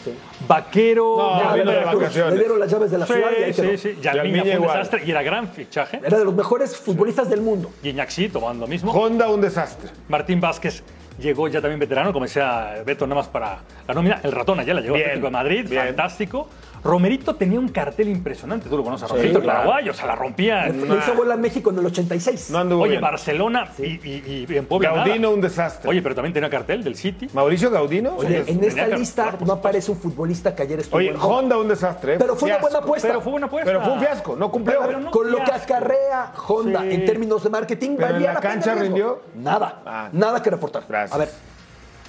Vaquero. 0.47 1.17
No, 1.17 1.55
de 1.55 1.63
vacaciones. 1.83 2.33
Le 2.33 2.39
dieron 2.39 2.59
las 2.59 2.69
llaves 2.71 2.91
de 2.91 2.97
la 2.99 3.07
Sí, 3.07 3.13
ciudad 3.13 3.29
y 3.39 3.43
ahí 3.43 3.51
quedó. 3.53 3.71
sí, 3.71 3.77
sí. 3.77 3.97
Yalmiña 4.01 4.13
Yalmiña 4.23 4.41
fue 4.43 4.51
un 4.51 4.57
igual. 4.61 4.77
desastre 4.77 5.03
y 5.05 5.11
era 5.11 5.23
gran 5.23 5.47
fichaje. 5.49 5.99
Era 6.03 6.19
de 6.19 6.25
los 6.25 6.35
mejores 6.35 6.77
futbolistas 6.77 7.29
del 7.29 7.41
mundo. 7.41 7.71
Guiñac 7.81 8.09
sí, 8.09 8.29
tomando 8.29 8.61
lo 8.65 8.67
mismo. 8.67 8.91
Honda, 8.91 9.27
un 9.29 9.41
desastre. 9.41 9.89
Martín 10.07 10.39
Vázquez 10.39 10.83
llegó 11.19 11.47
ya 11.47 11.61
también 11.61 11.79
veterano, 11.79 12.13
como 12.13 12.25
decía 12.25 12.83
Beto, 12.85 13.07
nada 13.07 13.21
más 13.21 13.27
para 13.27 13.59
la 13.87 13.93
nómina. 13.93 14.19
El 14.23 14.31
ratón 14.31 14.59
allá 14.59 14.73
la 14.75 14.81
llegó 14.81 14.93
Bien, 14.95 15.19
de 15.19 15.29
Madrid, 15.29 15.67
bien. 15.67 15.85
fantástico. 15.87 16.47
Romerito 16.83 17.35
tenía 17.35 17.59
un 17.59 17.69
cartel 17.69 18.09
impresionante, 18.09 18.67
tú 18.69 18.75
lo 18.75 18.83
conoces, 18.83 19.05
a 19.09 19.13
Romerito, 19.13 19.39
el 19.39 19.45
paraguayo, 19.45 19.91
o 19.91 19.93
sea, 19.93 20.05
la 20.07 20.15
rompía. 20.15 20.65
Le 20.67 20.97
hizo 20.97 21.13
bola 21.15 21.35
a 21.35 21.37
México 21.37 21.69
en 21.69 21.79
el 21.79 21.85
86. 21.85 22.49
No 22.51 22.57
anduvo 22.59 22.81
Oye, 22.83 22.91
bien. 22.91 23.01
Barcelona 23.01 23.69
y, 23.77 23.83
y- 23.83 24.45
y 24.49 24.57
en 24.57 24.65
Puebla 24.65 24.91
Gaudino, 24.93 25.15
nada. 25.15 25.29
un 25.33 25.41
desastre. 25.41 25.89
Oye, 25.89 26.01
pero 26.01 26.13
también 26.15 26.33
tenía 26.33 26.49
cartel 26.49 26.83
del 26.83 26.95
City. 26.95 27.29
Mauricio 27.33 27.71
Gaudino. 27.71 28.15
Oye, 28.17 28.43
en 28.47 28.63
esta 28.63 28.87
lista 28.87 29.37
no 29.45 29.53
aparece 29.53 29.91
un 29.91 29.97
futbolista 29.97 30.53
que 30.53 30.63
ayer 30.63 30.79
estuvo 30.81 30.97
Oye, 30.97 31.09
en 31.09 31.15
Honda. 31.15 31.27
Honda, 31.27 31.57
un 31.57 31.67
desastre. 31.69 32.15
¿eh? 32.15 32.17
Pero 32.19 32.35
fue 32.35 32.49
una 32.49 32.59
buena 32.59 32.79
apuesta. 32.79 33.07
Pero 33.07 33.21
fue 33.21 33.33
una 33.33 33.45
apuesta. 33.45 33.65
Pero 33.71 33.81
fue 33.81 33.93
un 33.93 33.99
fiasco, 33.99 34.35
no 34.35 34.51
cumplió. 34.51 34.79
Pero 34.85 34.99
no 34.99 35.11
Con 35.11 35.31
lo 35.31 35.37
que 35.43 35.51
acarrea 35.51 36.33
Honda 36.47 36.81
Sí. 36.81 36.91
en 36.91 37.05
términos 37.05 37.43
de 37.43 37.49
marketing, 37.49 37.91
Pero 37.95 38.07
en 38.07 38.13
valía 38.15 38.33
la 38.33 38.39
pena 38.41 38.53
cancha 38.53 38.75
rindió. 38.75 39.21
Nada, 39.35 39.81
Ah. 39.85 40.09
nada 40.11 40.41
que 40.41 40.49
reportar. 40.49 40.83
Gracias. 40.87 41.13
A 41.13 41.17
ver, 41.17 41.29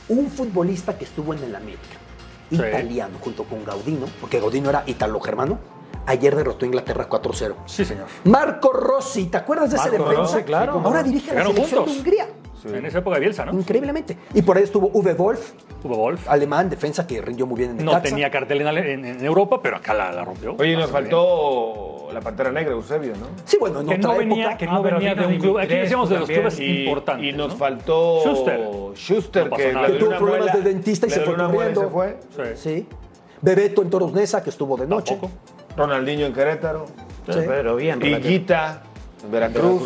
un 0.09 0.29
futbolista 0.31 0.99
que 0.99 1.05
estuvo 1.05 1.33
en 1.33 1.43
el 1.45 1.55
América, 1.55 1.97
Sí. 2.51 2.57
italiano, 2.57 3.19
junto 3.21 3.45
con 3.45 3.65
Gaudino, 3.65 4.07
porque 4.21 4.41
Gaudino 4.41 4.71
era 4.71 4.83
italo-germano, 4.87 5.59
ayer 6.07 6.37
derrotó 6.37 6.65
a 6.65 6.69
Inglaterra 6.69 7.09
4-0. 7.09 7.55
Sí, 7.67 7.85
señor. 7.85 8.07
Marco 8.25 8.73
Rossi, 8.73 9.27
¿te 9.27 9.39
acuerdas 9.39 9.71
de 9.71 9.77
ese 9.77 9.89
Marco 9.91 10.05
defensa? 10.11 10.33
Rossi, 10.35 10.45
claro. 10.45 10.81
Ahora 10.85 11.03
dirige 11.03 11.33
la 11.35 11.43
selección 11.43 11.67
juntos. 11.85 11.95
de 11.95 11.99
Hungría. 12.01 12.29
En 12.65 12.87
esa 12.87 12.99
época 12.99 13.17
de 13.17 13.21
Bielsa, 13.21 13.45
¿no? 13.45 13.53
Increíblemente. 13.53 14.17
Y 14.33 14.43
por 14.43 14.57
ahí 14.57 14.63
estuvo 14.63 14.91
Uwe 14.95 15.13
Wolf, 15.15 15.53
Tuvo 15.83 15.97
Wolf. 15.97 16.29
alemán, 16.29 16.71
defensa 16.71 17.07
que 17.07 17.21
rindió 17.21 17.47
muy 17.47 17.59
bien 17.59 17.73
en 17.73 17.77
No 17.85 17.93
Necaxa. 17.93 18.03
tenía 18.09 18.31
cartel 18.31 18.61
en, 18.63 18.67
Ale- 18.67 18.93
en- 18.95 19.05
en 19.05 19.25
Europa, 19.25 19.61
pero 19.63 19.77
acá 19.77 19.93
la, 19.93 20.11
la 20.13 20.25
rompió. 20.25 20.55
Oye, 20.59 20.75
nos 20.77 20.91
faltó 20.91 22.09
la 22.13 22.21
Pantera 22.21 22.51
Negra, 22.53 22.73
Eusebio, 22.73 23.13
¿no? 23.19 23.27
Sí, 23.45 23.57
bueno, 23.61 23.81
en. 23.81 23.89
Que 23.89 23.95
otra 23.97 24.13
no 24.13 24.19
venía, 24.19 24.43
época. 24.45 24.59
que 24.59 24.65
Ah, 24.67 24.73
no 24.75 24.83
pero 24.83 24.97
venía 24.97 25.15
de 25.15 25.27
un 25.27 25.39
club. 25.39 25.59
Aquí 25.59 25.75
decíamos 25.75 26.09
de 26.09 26.19
los 26.19 26.29
clubes 26.29 26.59
Y, 26.61 26.81
importantes. 26.85 27.27
y 27.27 27.33
nos 27.37 27.49
¿no? 27.49 27.57
faltó 27.57 28.21
Schuster. 28.25 28.61
Schuster, 28.95 29.51
No 29.51 29.57
que 29.57 29.73
tuvo 29.99 30.09
una 30.09 30.19
problemas 30.19 30.47
muela, 30.53 30.53
de 30.53 30.63
dentista 30.63 31.07
y 31.07 31.11
se 31.11 31.21
fue 31.21 31.37
corriendo. 31.37 31.81
se 31.83 31.87
fue. 31.89 32.17
Sí. 32.31 32.43
Sí. 32.57 32.87
Bebeto 33.43 33.83
en 33.83 33.91
Toros 33.91 34.13
Neza, 34.13 34.43
que 34.43 34.51
estuvo 34.51 34.77
de 34.77 34.87
noche. 34.87 35.15
Tampoco. 35.17 35.33
Ronaldinho 35.77 36.27
en 36.27 36.33
Querétaro. 36.33 36.87
Sí. 37.29 37.41
Pero 37.47 37.77
bien. 37.77 38.01
Higuita 38.03 38.83
en 39.25 39.31
Veracruz. 39.31 39.83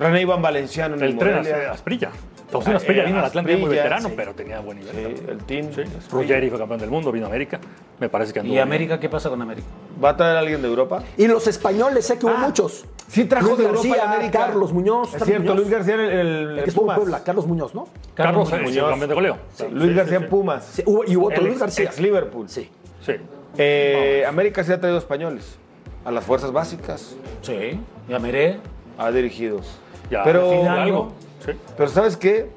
René 0.00 0.22
Iván 0.22 0.40
Valenciano 0.42 0.96
en 0.96 1.02
el, 1.02 1.10
El 1.12 1.18
tren 1.18 1.36
Morelia. 1.36 1.70
Asprilla. 1.72 2.10
Faustino 2.50 2.78
Asprilla 2.78 3.02
Eh, 3.02 3.06
vino 3.06 3.18
al 3.20 3.26
Atlante 3.26 3.52
muy 3.52 3.62
Asprilla, 3.62 3.82
veterano, 3.82 4.08
sí. 4.08 4.14
pero 4.16 4.34
tenía 4.34 4.58
buen 4.58 4.78
nivel. 4.80 4.92
Sí, 4.96 5.02
también. 5.02 5.28
el 5.30 5.38
team. 5.44 5.66
Sí. 5.72 5.82
Ruggeri 6.10 6.48
fue 6.50 6.58
campeón 6.58 6.80
del 6.80 6.90
mundo, 6.90 7.12
vino 7.12 7.26
a 7.26 7.28
América. 7.28 7.60
Me 8.00 8.08
parece 8.08 8.32
que 8.32 8.40
anduvo 8.40 8.52
¿Y 8.54 8.56
bien. 8.56 8.62
América 8.66 8.98
qué 8.98 9.08
pasa 9.08 9.28
con 9.28 9.40
América? 9.40 9.68
¿Va 10.02 10.08
a 10.10 10.16
traer 10.16 10.36
a 10.36 10.40
alguien 10.40 10.60
de 10.62 10.66
Europa? 10.68 11.02
Y 11.16 11.28
los 11.28 11.46
españoles, 11.46 12.06
sé 12.06 12.18
que 12.18 12.26
hubo 12.26 12.34
Ah, 12.36 12.46
muchos. 12.46 12.86
Sí 13.06 13.26
trajo 13.26 13.46
Luis 13.48 13.58
de 13.58 13.64
Europa 13.66 13.88
García, 13.88 14.02
y 14.04 14.14
América. 14.14 14.38
Carlos 14.46 14.72
Muñoz. 14.72 15.14
Es 15.14 15.22
cierto, 15.24 15.42
Muñoz. 15.42 15.56
Luis 15.58 15.70
García 15.70 15.94
en 15.94 16.00
el, 16.00 16.10
el- 16.10 16.58
El 16.58 16.64
que 16.64 16.70
estuvo 16.70 16.82
en 16.84 16.86
Pumas. 16.86 16.96
Puebla, 16.98 17.22
Carlos 17.24 17.46
Muñoz, 17.46 17.74
¿no? 17.74 17.88
Carlos, 18.14 18.50
Muñoz. 18.50 18.64
Muñoz, 18.64 18.90
campeón 18.90 19.08
de 19.10 19.14
goleo. 19.14 19.36
Luis 19.70 19.94
García 19.96 20.16
en 20.16 20.28
Pumas. 20.28 20.64
Sí, 20.72 20.82
hubo- 20.86 21.04
y 21.06 21.16
hubo 21.16 21.26
otro 21.26 21.40
El 21.42 21.46
Luis 21.48 21.58
García. 21.60 21.84
ex 21.84 22.00
Liverpool. 22.00 22.48
Sí. 22.48 22.68
Sí. 23.04 23.12
Eh, 23.58 24.24
América 24.26 24.64
sí 24.64 24.72
ha 24.72 24.80
traído 24.80 24.98
españoles 24.98 25.56
a 26.04 26.10
las 26.10 26.24
fuerzas 26.24 26.50
básicas. 26.52 27.14
Sí, 27.42 27.78
ya 28.08 28.18
miré. 28.18 28.58
Ha 28.98 29.10
dirigido. 29.12 29.60
Ya, 30.10 30.22
pero. 30.24 31.12
Sí. 31.44 31.52
pero 31.76 31.88
¿sabes 31.88 32.16
qué? 32.16 32.50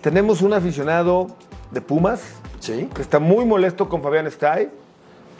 Tenemos 0.00 0.42
un 0.42 0.52
aficionado 0.52 1.28
de 1.70 1.80
Pumas 1.80 2.34
Sí. 2.60 2.88
que 2.94 3.02
está 3.02 3.18
muy 3.18 3.44
molesto 3.44 3.88
con 3.88 4.02
Fabián 4.02 4.26
Stay 4.28 4.68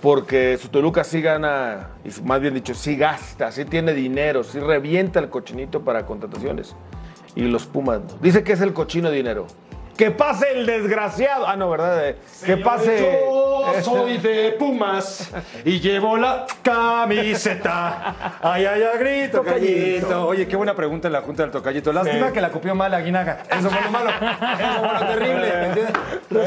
porque 0.00 0.58
su 0.58 0.68
Toluca 0.68 1.04
sí 1.04 1.22
gana, 1.22 1.90
y 2.04 2.20
más 2.22 2.40
bien 2.40 2.54
dicho, 2.54 2.74
sí 2.74 2.96
gasta, 2.96 3.52
sí 3.52 3.64
tiene 3.64 3.92
dinero, 3.94 4.42
sí 4.42 4.58
revienta 4.58 5.20
el 5.20 5.28
cochinito 5.28 5.82
para 5.82 6.04
contrataciones. 6.06 6.74
Y 7.36 7.42
los 7.42 7.66
Pumas 7.66 8.00
no. 8.00 8.18
Dice 8.20 8.42
que 8.42 8.52
es 8.52 8.60
el 8.60 8.72
cochino 8.72 9.10
dinero. 9.10 9.46
Que 9.96 10.10
pase 10.10 10.46
el 10.54 10.66
desgraciado. 10.66 11.46
Ah, 11.46 11.54
no, 11.54 11.70
¿verdad? 11.70 12.08
Eh, 12.08 12.16
que 12.44 12.56
pase. 12.56 12.98
Yo 12.98 13.51
soy 13.82 14.18
de 14.18 14.52
Pumas 14.58 15.30
y 15.64 15.80
llevo 15.80 16.16
la 16.16 16.46
camiseta. 16.62 18.14
Ay, 18.42 18.64
ay, 18.66 18.82
ay, 18.82 18.98
grito, 18.98 19.38
tocallito. 19.38 20.26
Oye, 20.28 20.46
qué 20.46 20.56
buena 20.56 20.74
pregunta 20.74 21.08
en 21.08 21.12
la 21.12 21.22
Junta 21.22 21.42
del 21.42 21.52
Tocallito. 21.52 21.92
Lástima 21.92 22.32
que 22.32 22.40
la 22.40 22.50
copió 22.50 22.74
mal 22.74 22.90
la 22.90 23.00
Guinaga. 23.00 23.42
Eso 23.50 23.70
fue 23.70 23.80
lo 23.82 23.90
malo. 23.90 24.10
Eso 24.10 24.80
fue 24.80 24.92
lo 25.00 25.06
terrible. 25.06 25.52
¿me 25.52 25.66
entiendes? 25.66 25.94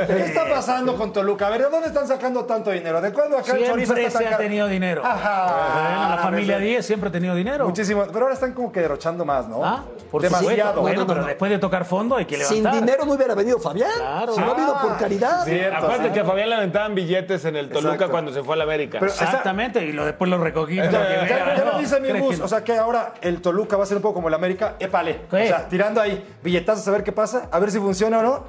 ¿Qué 0.08 0.20
está 0.26 0.50
pasando 0.50 0.96
con 0.96 1.14
Toluca? 1.14 1.48
A 1.48 1.50
ver, 1.52 1.64
¿de 1.64 1.70
dónde 1.70 1.88
están 1.88 2.08
sacando 2.08 2.46
tanto 2.46 2.72
dinero? 2.72 3.02
¿De 3.02 3.12
cuándo 3.14 3.38
acá 3.38 3.54
el 3.54 3.66
chorizo 3.66 3.94
Siempre 3.94 4.06
está 4.08 4.20
se 4.20 4.26
tan 4.26 4.34
ha 4.34 4.38
tenido 4.38 4.68
dinero. 4.68 5.02
Ajá. 5.06 5.74
Bueno, 5.74 6.16
la 6.16 6.22
familia 6.22 6.56
eso. 6.58 6.66
10 6.66 6.86
siempre 6.86 7.10
ha 7.10 7.12
tenido 7.12 7.36
dinero. 7.36 7.66
Muchísimo. 7.68 8.04
Pero 8.08 8.22
ahora 8.22 8.34
están 8.34 8.54
como 8.54 8.72
que 8.72 8.82
derrochando 8.82 9.26
más, 9.26 9.48
¿no? 9.48 9.64
Ah, 9.64 9.84
por 10.12 10.22
Demasiado. 10.22 10.52
supuesto. 10.56 10.82
Bueno, 10.82 10.96
No, 10.96 11.02
no, 11.02 11.08
pero 11.08 11.22
no. 11.22 11.28
después 11.28 11.52
de 11.52 11.58
tocar 11.60 11.86
fondo 11.86 12.16
hay 12.16 12.26
que 12.26 12.36
Sin 12.38 12.58
levantar. 12.64 12.82
dinero 12.82 13.06
no 13.06 13.14
hubiera 13.14 13.36
venido 13.36 13.60
Fabián. 13.60 13.90
Claro. 13.96 14.34
Si 14.34 14.40
no 14.42 14.48
ha 14.48 14.52
habido 14.54 14.78
por 14.82 14.98
caridad. 14.98 15.44
Cierto, 15.44 15.78
Acuérdate 15.78 16.08
sí. 16.10 16.14
que 16.14 16.20
a 16.20 16.26
Fabián 16.26 16.50
le 16.50 16.56
aventaban 16.56 16.96
billetes 16.96 17.05
en 17.14 17.56
el 17.56 17.70
Toluca 17.70 17.94
Exacto. 17.94 18.12
cuando 18.12 18.34
se 18.34 18.42
fue 18.44 18.56
a 18.56 18.58
la 18.58 18.64
América. 18.64 18.98
Pero- 19.00 19.12
Exactamente, 19.12 19.84
y 19.86 19.92
lo, 19.92 20.06
después 20.06 20.30
lo 20.30 20.38
recogí. 20.38 20.76
Ya, 20.78 20.90
ya 20.92 21.64
¿no? 21.66 21.72
lo 21.74 21.80
dice 21.80 22.00
mi 22.00 22.10
¿Crees 22.10 22.24
bus, 22.24 22.36
que 22.38 22.44
o 22.44 22.48
sea 22.48 22.64
que 22.64 22.78
ahora 22.78 23.14
el 23.22 23.42
Toluca 23.42 23.78
va 23.78 23.84
a 23.84 23.86
ser 23.86 23.98
un 23.98 24.04
poco 24.04 24.16
como 24.16 24.28
el 24.28 24.34
América, 24.34 24.76
épale. 24.80 25.22
¿Qué? 25.30 25.44
O 25.44 25.48
sea, 25.48 25.70
tirando 25.70 26.02
ahí 26.02 26.24
billetazos 26.44 26.88
a 26.88 26.92
ver 26.92 27.04
qué 27.04 27.12
pasa, 27.12 27.48
a 27.52 27.60
ver 27.60 27.72
si 27.72 27.80
funciona 27.80 28.20
o 28.20 28.24
no. 28.24 28.44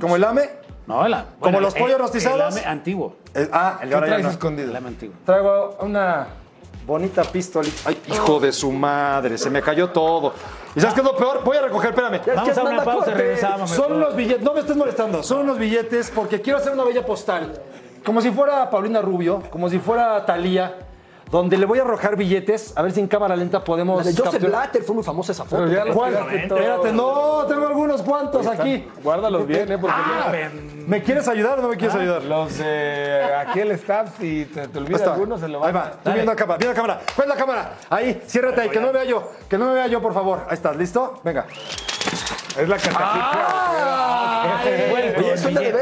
Como 0.00 0.16
el 0.16 0.24
AME. 0.24 0.48
No, 0.86 1.06
la- 1.06 1.26
Como 1.40 1.60
los 1.60 1.74
el- 1.74 1.80
pollos 1.82 1.96
el 1.96 2.02
rostizados. 2.02 2.56
ame 2.56 2.64
antiguo. 2.66 3.16
el- 3.34 3.50
ah, 3.52 3.78
el 3.82 3.88
de 3.88 3.88
¿Qué 3.90 3.94
ahora 3.94 4.06
ya 4.06 4.12
traes 4.12 4.24
no. 4.24 4.30
escondido? 4.30 4.70
El 4.70 4.76
ame 4.76 4.88
antiguo. 4.88 5.14
Traigo 5.26 5.76
una 5.80 6.26
bonita 6.86 7.22
pistolita. 7.24 7.76
Ay, 7.84 8.00
hijo 8.08 8.40
de 8.40 8.50
su 8.52 8.70
madre, 8.72 9.36
se 9.36 9.50
me 9.50 9.60
cayó 9.60 9.90
todo. 9.90 10.32
¿Y 10.74 10.80
sabes 10.80 10.94
qué 10.94 11.00
es 11.00 11.06
lo 11.06 11.16
peor? 11.16 11.42
Voy 11.44 11.56
a 11.56 11.62
recoger, 11.62 11.90
espérame. 11.90 12.20
Vamos 12.34 12.56
a 12.56 12.62
una 12.62 12.84
pausa 12.84 13.10
regresamos. 13.10 13.70
Son 13.70 13.92
unos 13.92 14.14
billetes, 14.16 14.42
no 14.42 14.54
me 14.54 14.60
estés 14.60 14.76
molestando, 14.76 15.22
son 15.22 15.40
unos 15.40 15.58
billetes 15.58 16.10
porque 16.14 16.40
quiero 16.40 16.58
hacer 16.58 16.72
una 16.72 16.84
bella 16.84 17.04
postal. 17.04 17.60
Como 18.08 18.22
si 18.22 18.30
fuera 18.30 18.70
Paulina 18.70 19.02
Rubio, 19.02 19.42
como 19.50 19.68
si 19.68 19.78
fuera 19.78 20.24
Talía, 20.24 20.76
donde 21.30 21.58
le 21.58 21.66
voy 21.66 21.78
a 21.78 21.82
arrojar 21.82 22.16
billetes, 22.16 22.72
a 22.74 22.80
ver 22.80 22.90
si 22.92 23.00
en 23.00 23.06
cámara 23.06 23.36
lenta 23.36 23.62
podemos. 23.62 23.98
La 24.02 24.10
de 24.10 24.16
Joseph 24.16 24.32
capturar- 24.40 24.48
Blatter 24.62 24.82
fue 24.82 24.94
muy 24.94 25.04
famosa 25.04 25.32
esa 25.32 25.44
foto. 25.44 25.66
Espérate, 25.66 26.90
no, 26.94 27.44
tengo 27.46 27.66
algunos 27.66 28.00
cuantos 28.00 28.46
aquí. 28.46 28.88
Guárdalos 29.04 29.46
bien, 29.46 29.70
¿eh? 29.72 29.76
Porque 29.76 29.94
Ah, 29.98 30.30
ven. 30.32 30.86
¿Me 30.88 31.02
quieres 31.02 31.28
ayudar 31.28 31.58
o 31.58 31.62
no 31.62 31.68
me 31.68 31.76
quieres 31.76 31.94
ayudar? 31.96 32.22
los 32.22 32.56
de 32.56 33.24
aquí 33.46 33.60
el 33.60 33.72
staff, 33.72 34.08
si 34.18 34.46
te, 34.46 34.68
te 34.68 34.78
Ahí 34.78 34.84
olvida 34.84 34.96
está. 34.96 35.12
alguno, 35.12 35.36
se 35.36 35.46
lo 35.46 35.62
Ahí 35.62 35.70
van 35.70 35.82
va, 35.84 35.90
tú 36.02 36.10
viendo 36.10 36.32
a 36.32 36.34
cámara, 36.34 36.56
viendo 36.56 36.72
a 36.72 36.74
cámara. 36.76 37.00
¿Cuál 37.14 37.28
es 37.28 37.34
la 37.34 37.38
cámara? 37.38 37.72
Ahí, 37.90 38.22
ciérrate 38.26 38.62
ahí, 38.62 38.70
que 38.70 38.80
no 38.80 38.86
me 38.86 38.92
vea 38.94 39.04
yo, 39.04 39.30
que 39.50 39.58
no 39.58 39.66
me 39.66 39.74
vea 39.74 39.86
yo, 39.86 40.00
por 40.00 40.14
favor. 40.14 40.46
Ahí 40.48 40.54
estás, 40.54 40.74
¿listo? 40.78 41.20
Venga. 41.22 41.44
Es 42.58 42.66
la 42.68 42.76
catapista. 42.76 43.38
Oye, 45.18 45.36
suena 45.38 45.60
de 45.60 45.72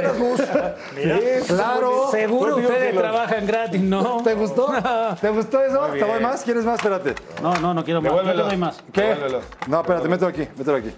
Gus. 0.97 1.49
Claro. 1.49 2.09
Seguro 2.11 2.55
Pues 2.55 2.67
ustedes 2.67 2.87
que 2.89 2.93
los- 2.95 3.03
trabajan 3.03 3.47
gratis, 3.47 3.81
¿no? 3.81 4.23
¿Te 4.25 4.35
gustó? 4.35 4.73
¿Te 5.21 5.29
gustó 5.31 5.61
eso? 5.63 5.81
¿Te 5.93 5.99
doy 6.01 6.21
más? 6.21 6.43
¿Quieres 6.43 6.65
más? 6.65 6.77
Espérate. 6.77 7.15
No, 7.43 7.55
no, 7.57 7.75
no 7.75 7.85
quiero 7.85 8.01
más. 8.03 8.13
Yo 8.13 8.23
te 8.23 8.33
doy 8.35 8.57
más. 8.57 8.83
¿Qué? 8.93 9.03
Devuélvelo. 9.03 9.41
No, 9.67 9.81
espérate, 9.81 10.09
mételo 10.09 10.29
aquí, 10.29 10.49
mételo 10.57 10.77
aquí. 10.79 10.95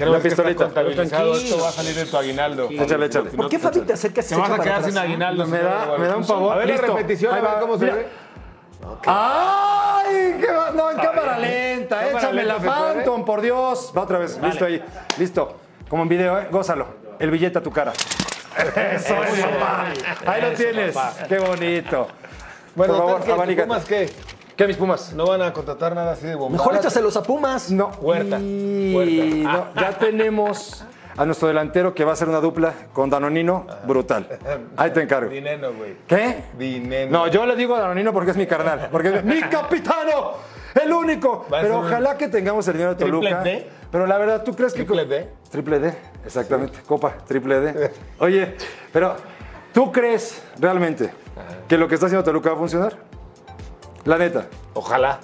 No 0.00 0.06
La 0.12 0.18
pistolita. 0.20 0.64
contabilizado. 0.64 1.34
Esto 1.34 1.60
va 1.62 1.68
a 1.68 1.72
salir 1.72 1.94
de 1.94 2.06
tu 2.06 2.16
aguinaldo. 2.16 2.68
Échale, 2.70 3.06
échale. 3.06 3.30
¿Por 3.30 3.48
qué 3.48 3.58
Fabi 3.58 3.80
te 3.82 3.92
acercas 3.92 4.24
se 4.24 4.34
vas 4.36 4.50
a 4.50 4.58
quedar 4.58 4.82
sin 4.84 4.96
aguinaldo. 4.98 5.46
Me 5.46 5.58
da, 5.58 5.96
me 5.98 6.06
da 6.06 6.16
un 6.16 6.24
favor. 6.24 6.54
A 6.54 6.56
ver 6.56 6.68
Listo. 6.68 6.86
la 6.86 6.94
repetición, 6.94 7.34
a 7.34 7.40
ver 7.40 7.60
cómo 7.60 7.78
se 7.78 7.84
mira. 7.84 7.96
ve. 7.96 8.06
¡Ay! 9.06 10.36
qué 10.40 10.50
va- 10.50 10.70
no, 10.72 10.90
en 10.90 10.96
cámara 10.96 11.38
lenta. 11.38 12.00
Cámara 12.00 12.18
Échame 12.18 12.44
lenta, 12.44 12.54
la. 12.64 12.72
Phantom, 12.94 13.24
por 13.24 13.40
Dios. 13.42 13.92
Va 13.96 14.02
otra 14.02 14.18
vez. 14.18 14.40
Listo 14.42 14.64
ahí. 14.64 14.82
Listo. 15.18 15.56
Como 15.88 16.02
en 16.04 16.08
video, 16.08 16.38
¿eh? 16.40 16.48
Gózalo. 16.50 16.86
El 17.18 17.30
billete 17.30 17.58
a 17.58 17.62
tu 17.62 17.70
cara. 17.70 17.92
Eso, 18.92 19.14
papá. 19.14 19.92
Ahí 20.26 20.42
lo 20.42 20.52
tienes. 20.52 20.96
Qué 21.28 21.38
bonito. 21.38 22.08
Bueno, 22.74 22.94
por 22.94 23.02
favor, 23.04 23.24
¿qué, 23.24 23.32
abanícate. 23.32 23.66
Pumas 23.66 23.84
qué? 23.84 24.10
¿Qué, 24.56 24.66
mis 24.66 24.76
pumas? 24.76 25.12
No 25.12 25.26
van 25.26 25.42
a 25.42 25.52
contratar 25.52 25.94
nada 25.94 26.12
así 26.12 26.26
de 26.26 26.34
bomba. 26.34 26.58
Mejor 26.58 26.76
échaselos 26.76 27.16
a 27.16 27.22
Pumas. 27.22 27.70
No. 27.70 27.90
Huerta. 28.00 28.38
Y 28.38 28.94
Huerta. 28.94 29.52
no, 29.52 29.80
ya 29.80 29.98
tenemos 29.98 30.84
a 31.16 31.24
nuestro 31.26 31.48
delantero 31.48 31.94
que 31.94 32.04
va 32.04 32.12
a 32.12 32.16
ser 32.16 32.28
una 32.28 32.40
dupla 32.40 32.72
con 32.92 33.10
Danonino 33.10 33.66
brutal. 33.86 34.26
Ahí 34.76 34.90
te 34.90 35.02
encargo. 35.02 35.30
Dinero, 35.30 35.72
güey. 35.74 35.96
¿Qué? 36.06 36.44
Dinero. 36.58 37.10
No, 37.10 37.28
yo 37.28 37.44
le 37.46 37.56
digo 37.56 37.74
a 37.74 37.80
Danonino 37.80 38.12
porque 38.12 38.30
es 38.32 38.36
mi 38.36 38.46
carnal, 38.46 38.88
porque 38.90 39.16
es 39.16 39.24
mi 39.24 39.40
capitano, 39.40 40.34
el 40.82 40.92
único. 40.92 41.46
Pero 41.50 41.80
un 41.80 41.86
ojalá 41.86 42.16
que 42.16 42.28
tengamos 42.28 42.66
el 42.68 42.74
dinero 42.74 42.90
de 42.90 42.96
triple 42.96 43.20
Toluca. 43.20 43.42
D. 43.42 43.68
Pero 43.90 44.06
la 44.06 44.16
verdad, 44.16 44.42
¿tú 44.42 44.54
crees 44.54 44.72
que 44.72 44.84
Triple 44.84 45.04
D. 45.04 45.28
Triple 45.50 45.78
D, 45.78 45.94
exactamente. 46.24 46.80
Copa, 46.86 47.16
triple 47.26 47.60
D. 47.60 47.92
Oye, 48.18 48.56
pero 48.92 49.16
¿tú 49.72 49.90
crees 49.92 50.42
realmente 50.58 51.12
que 51.68 51.76
lo 51.76 51.88
que 51.88 51.94
está 51.94 52.06
haciendo 52.06 52.24
Toluca 52.24 52.50
va 52.50 52.56
a 52.56 52.58
funcionar? 52.58 52.96
La 54.04 54.18
neta. 54.18 54.46
Ojalá. 54.74 55.20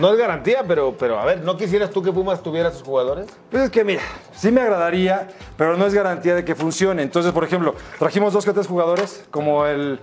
No 0.00 0.12
es 0.12 0.18
garantía, 0.18 0.64
pero, 0.66 0.94
pero 0.98 1.18
a 1.18 1.24
ver, 1.24 1.42
¿no 1.42 1.56
quisieras 1.56 1.90
tú 1.90 2.02
que 2.02 2.12
Pumas 2.12 2.42
tuviera 2.42 2.70
sus 2.70 2.82
jugadores? 2.82 3.26
Pues 3.50 3.62
es 3.64 3.70
que 3.70 3.84
mira, 3.84 4.02
sí 4.34 4.50
me 4.50 4.60
agradaría, 4.60 5.28
pero 5.56 5.76
no 5.76 5.86
es 5.86 5.94
garantía 5.94 6.34
de 6.34 6.44
que 6.44 6.54
funcione. 6.54 7.02
Entonces, 7.02 7.32
por 7.32 7.44
ejemplo, 7.44 7.74
trajimos 7.98 8.32
dos 8.32 8.44
que 8.44 8.52
tres 8.52 8.66
jugadores, 8.66 9.24
como 9.30 9.64
el 9.66 10.00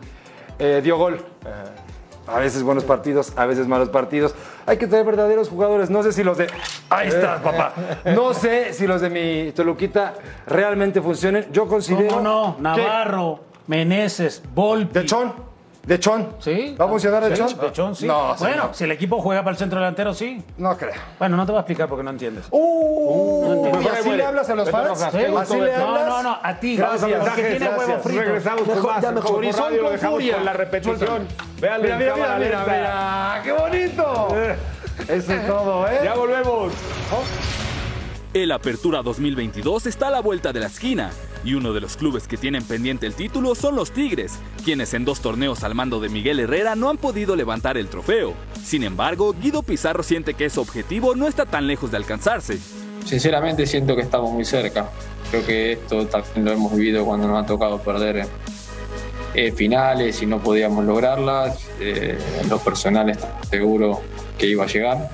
eh, 0.57 0.81
dio 0.83 0.97
gol. 0.97 1.23
A 2.27 2.39
veces 2.39 2.63
buenos 2.63 2.83
partidos, 2.85 3.33
a 3.35 3.45
veces 3.45 3.67
malos 3.67 3.89
partidos. 3.89 4.33
Hay 4.65 4.77
que 4.77 4.87
traer 4.87 5.05
verdaderos 5.05 5.49
jugadores. 5.49 5.89
No 5.89 6.03
sé 6.03 6.13
si 6.13 6.23
los 6.23 6.37
de. 6.37 6.47
Ahí 6.89 7.09
estás, 7.09 7.41
papá. 7.41 7.73
No 8.05 8.33
sé 8.33 8.73
si 8.73 8.87
los 8.87 9.01
de 9.01 9.09
mi 9.09 9.51
Toluquita 9.51 10.13
realmente 10.47 11.01
funcionen. 11.01 11.47
Yo 11.51 11.67
considero. 11.67 12.07
¿Cómo 12.15 12.21
no? 12.21 12.55
que- 12.57 12.61
Navarro, 12.81 13.39
Meneses, 13.67 14.41
Volpi. 14.55 14.93
De 14.99 15.05
Chon. 15.05 15.52
De 15.85 15.99
Chon. 15.99 16.29
¿Sí? 16.39 16.75
¿Va 16.79 16.85
a 16.85 16.87
funcionar 16.87 17.21
de 17.25 17.35
Sí, 17.35 17.41
Chon? 17.45 17.59
De 17.59 17.71
Chon, 17.73 17.93
sí. 17.95 18.07
No, 18.07 18.35
bueno, 18.35 18.37
señor. 18.37 18.69
si 18.73 18.83
el 18.85 18.91
equipo 18.93 19.19
juega 19.21 19.41
para 19.43 19.51
el 19.51 19.57
centro 19.57 19.79
delantero, 19.79 20.13
sí. 20.13 20.41
No 20.57 20.77
creo. 20.77 20.93
Bueno, 21.19 21.35
no 21.35 21.45
te 21.45 21.51
voy 21.51 21.57
a 21.59 21.61
explicar 21.61 21.89
porque 21.89 22.03
no 22.03 22.11
entiendes. 22.11 22.45
Uh, 22.51 23.51
entiendo. 23.53 23.81
¿y 23.81 23.87
así 23.87 24.11
le 24.11 24.23
hablas 24.25 24.49
a 24.49 24.55
los 24.55 24.69
fans? 24.71 24.97
¿Sí? 24.99 25.05
¿Así 25.37 25.53
le 25.55 25.61
verte. 25.61 25.77
No, 25.79 25.87
hablas? 25.89 26.07
no, 26.07 26.23
no, 26.23 26.39
a 26.41 26.59
ti, 26.59 26.77
Gracias, 26.77 27.01
porque 27.19 27.41
tiene 27.41 27.59
gracias. 27.59 27.77
huevos 27.79 28.01
fritos. 28.03 28.25
Regresamos 28.25 28.63
con 28.69 28.83
más. 28.85 29.01
ya 29.01 29.11
lo 29.11 29.21
con 29.21 29.41
dejamos 29.41 29.99
furia. 30.13 30.35
con 30.35 30.45
la 30.45 30.53
repetición. 30.53 31.27
Véanlo 31.59 31.83
Mira, 31.83 31.97
mira, 31.97 32.15
mira, 32.15 32.37
mira, 32.39 32.63
mira. 32.65 33.41
¡Qué 33.43 33.51
bonito! 33.51 34.27
Eso 35.09 35.33
es 35.33 35.47
todo, 35.47 35.87
¿eh? 35.89 35.99
Ya 36.03 36.13
volvemos. 36.13 36.71
El 38.33 38.51
Apertura 38.51 39.03
2022 39.03 39.85
está 39.85 40.07
a 40.07 40.11
la 40.11 40.19
vuelta 40.19 40.51
de 40.51 40.59
la 40.59 40.65
esquina 40.65 41.11
y 41.45 41.53
uno 41.53 41.71
de 41.71 41.81
los 41.81 41.95
clubes 41.95 42.27
que 42.27 42.35
tienen 42.35 42.63
pendiente 42.63 43.05
el 43.05 43.13
título 43.13 43.53
son 43.53 43.75
los 43.75 43.91
Tigres, 43.91 44.39
quienes 44.65 44.95
en 44.95 45.05
dos 45.05 45.21
torneos 45.21 45.63
al 45.63 45.75
mando 45.75 45.99
de 45.99 46.09
Miguel 46.09 46.39
Herrera 46.39 46.75
no 46.75 46.89
han 46.89 46.97
podido 46.97 47.35
levantar 47.35 47.77
el 47.77 47.89
trofeo. 47.89 48.33
Sin 48.63 48.81
embargo, 48.81 49.35
Guido 49.39 49.61
Pizarro 49.61 50.01
siente 50.01 50.33
que 50.33 50.45
ese 50.45 50.59
objetivo 50.59 51.13
no 51.13 51.27
está 51.27 51.45
tan 51.45 51.67
lejos 51.67 51.91
de 51.91 51.97
alcanzarse. 51.97 52.57
Sinceramente 53.05 53.67
siento 53.67 53.95
que 53.95 54.01
estamos 54.01 54.31
muy 54.31 54.45
cerca. 54.45 54.89
Creo 55.29 55.45
que 55.45 55.73
esto 55.73 56.07
también 56.07 56.43
lo 56.43 56.53
hemos 56.53 56.75
vivido 56.75 57.05
cuando 57.05 57.27
nos 57.27 57.43
ha 57.43 57.45
tocado 57.45 57.83
perder 57.83 58.25
eh, 59.35 59.51
finales 59.51 60.23
y 60.23 60.25
no 60.25 60.39
podíamos 60.39 60.83
lograrlas. 60.85 61.67
Eh, 61.79 62.17
en 62.41 62.49
lo 62.49 62.57
personal 62.57 63.11
estaba 63.11 63.43
seguro 63.43 64.01
que 64.39 64.47
iba 64.47 64.63
a 64.63 64.67
llegar. 64.67 65.11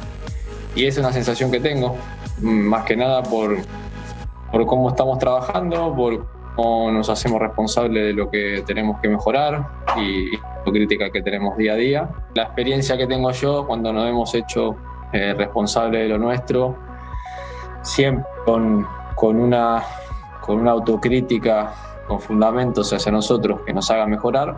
Y 0.74 0.86
es 0.86 0.98
una 0.98 1.12
sensación 1.12 1.52
que 1.52 1.60
tengo, 1.60 1.98
más 2.42 2.86
que 2.86 2.96
nada 2.96 3.24
por, 3.24 3.58
por 4.52 4.66
cómo 4.66 4.90
estamos 4.90 5.18
trabajando, 5.20 5.94
por 5.96 6.26
cómo 6.56 6.92
nos 6.92 7.10
hacemos 7.10 7.40
responsables 7.40 8.04
de 8.04 8.14
lo 8.14 8.30
que 8.30 8.64
tenemos 8.66 9.00
que 9.00 9.10
mejorar 9.10 9.68
y, 9.98 10.38
la 10.38 10.74
crítica 10.74 11.10
que 11.10 11.22
tenemos 11.22 11.58
día 11.58 11.74
a 11.74 11.76
día. 11.76 12.10
La 12.36 12.44
experiencia 12.44 12.98
que 12.98 13.08
tengo 13.08 13.32
yo 13.32 13.66
cuando 13.66 13.92
nos 13.92 14.08
hemos 14.08 14.36
hecho 14.36 14.76
eh, 15.14 15.34
responsables 15.34 16.02
de 16.04 16.10
lo 16.10 16.20
nuestro, 16.20 16.76
siempre 17.82 18.26
con, 18.46 18.86
con 19.16 19.40
una, 19.40 19.82
con 20.42 20.60
una 20.60 20.72
autocrítica, 20.72 21.74
con 22.08 22.20
fundamentos 22.20 22.92
hacia 22.94 23.12
nosotros 23.12 23.62
que 23.66 23.74
nos 23.74 23.90
haga 23.90 24.06
mejorar, 24.06 24.58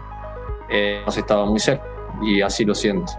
eh, 0.70 1.00
hemos 1.02 1.18
estado 1.18 1.46
muy 1.46 1.60
cerca. 1.60 1.86
y 2.24 2.42
así 2.42 2.66
lo 2.66 2.76
siento. 2.76 3.14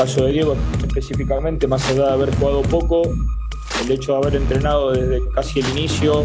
Caso 0.00 0.24
de 0.24 0.32
Diego 0.32 0.56
específicamente, 0.82 1.66
más 1.66 1.86
allá 1.90 2.06
de 2.06 2.12
haber 2.12 2.34
jugado 2.36 2.62
poco, 2.62 3.02
el 3.84 3.90
hecho 3.92 4.12
de 4.12 4.18
haber 4.18 4.36
entrenado 4.36 4.92
desde 4.92 5.20
casi 5.34 5.60
el 5.60 5.68
inicio, 5.76 6.24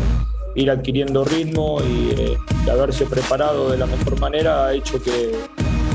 ir 0.55 0.71
adquiriendo 0.71 1.25
ritmo 1.25 1.79
y 1.81 2.11
eh, 2.17 2.37
haberse 2.71 3.05
preparado 3.05 3.69
de 3.71 3.77
la 3.77 3.85
mejor 3.85 4.17
manera 4.17 4.67
ha 4.67 4.73
hecho 4.73 5.03
que, 5.03 5.35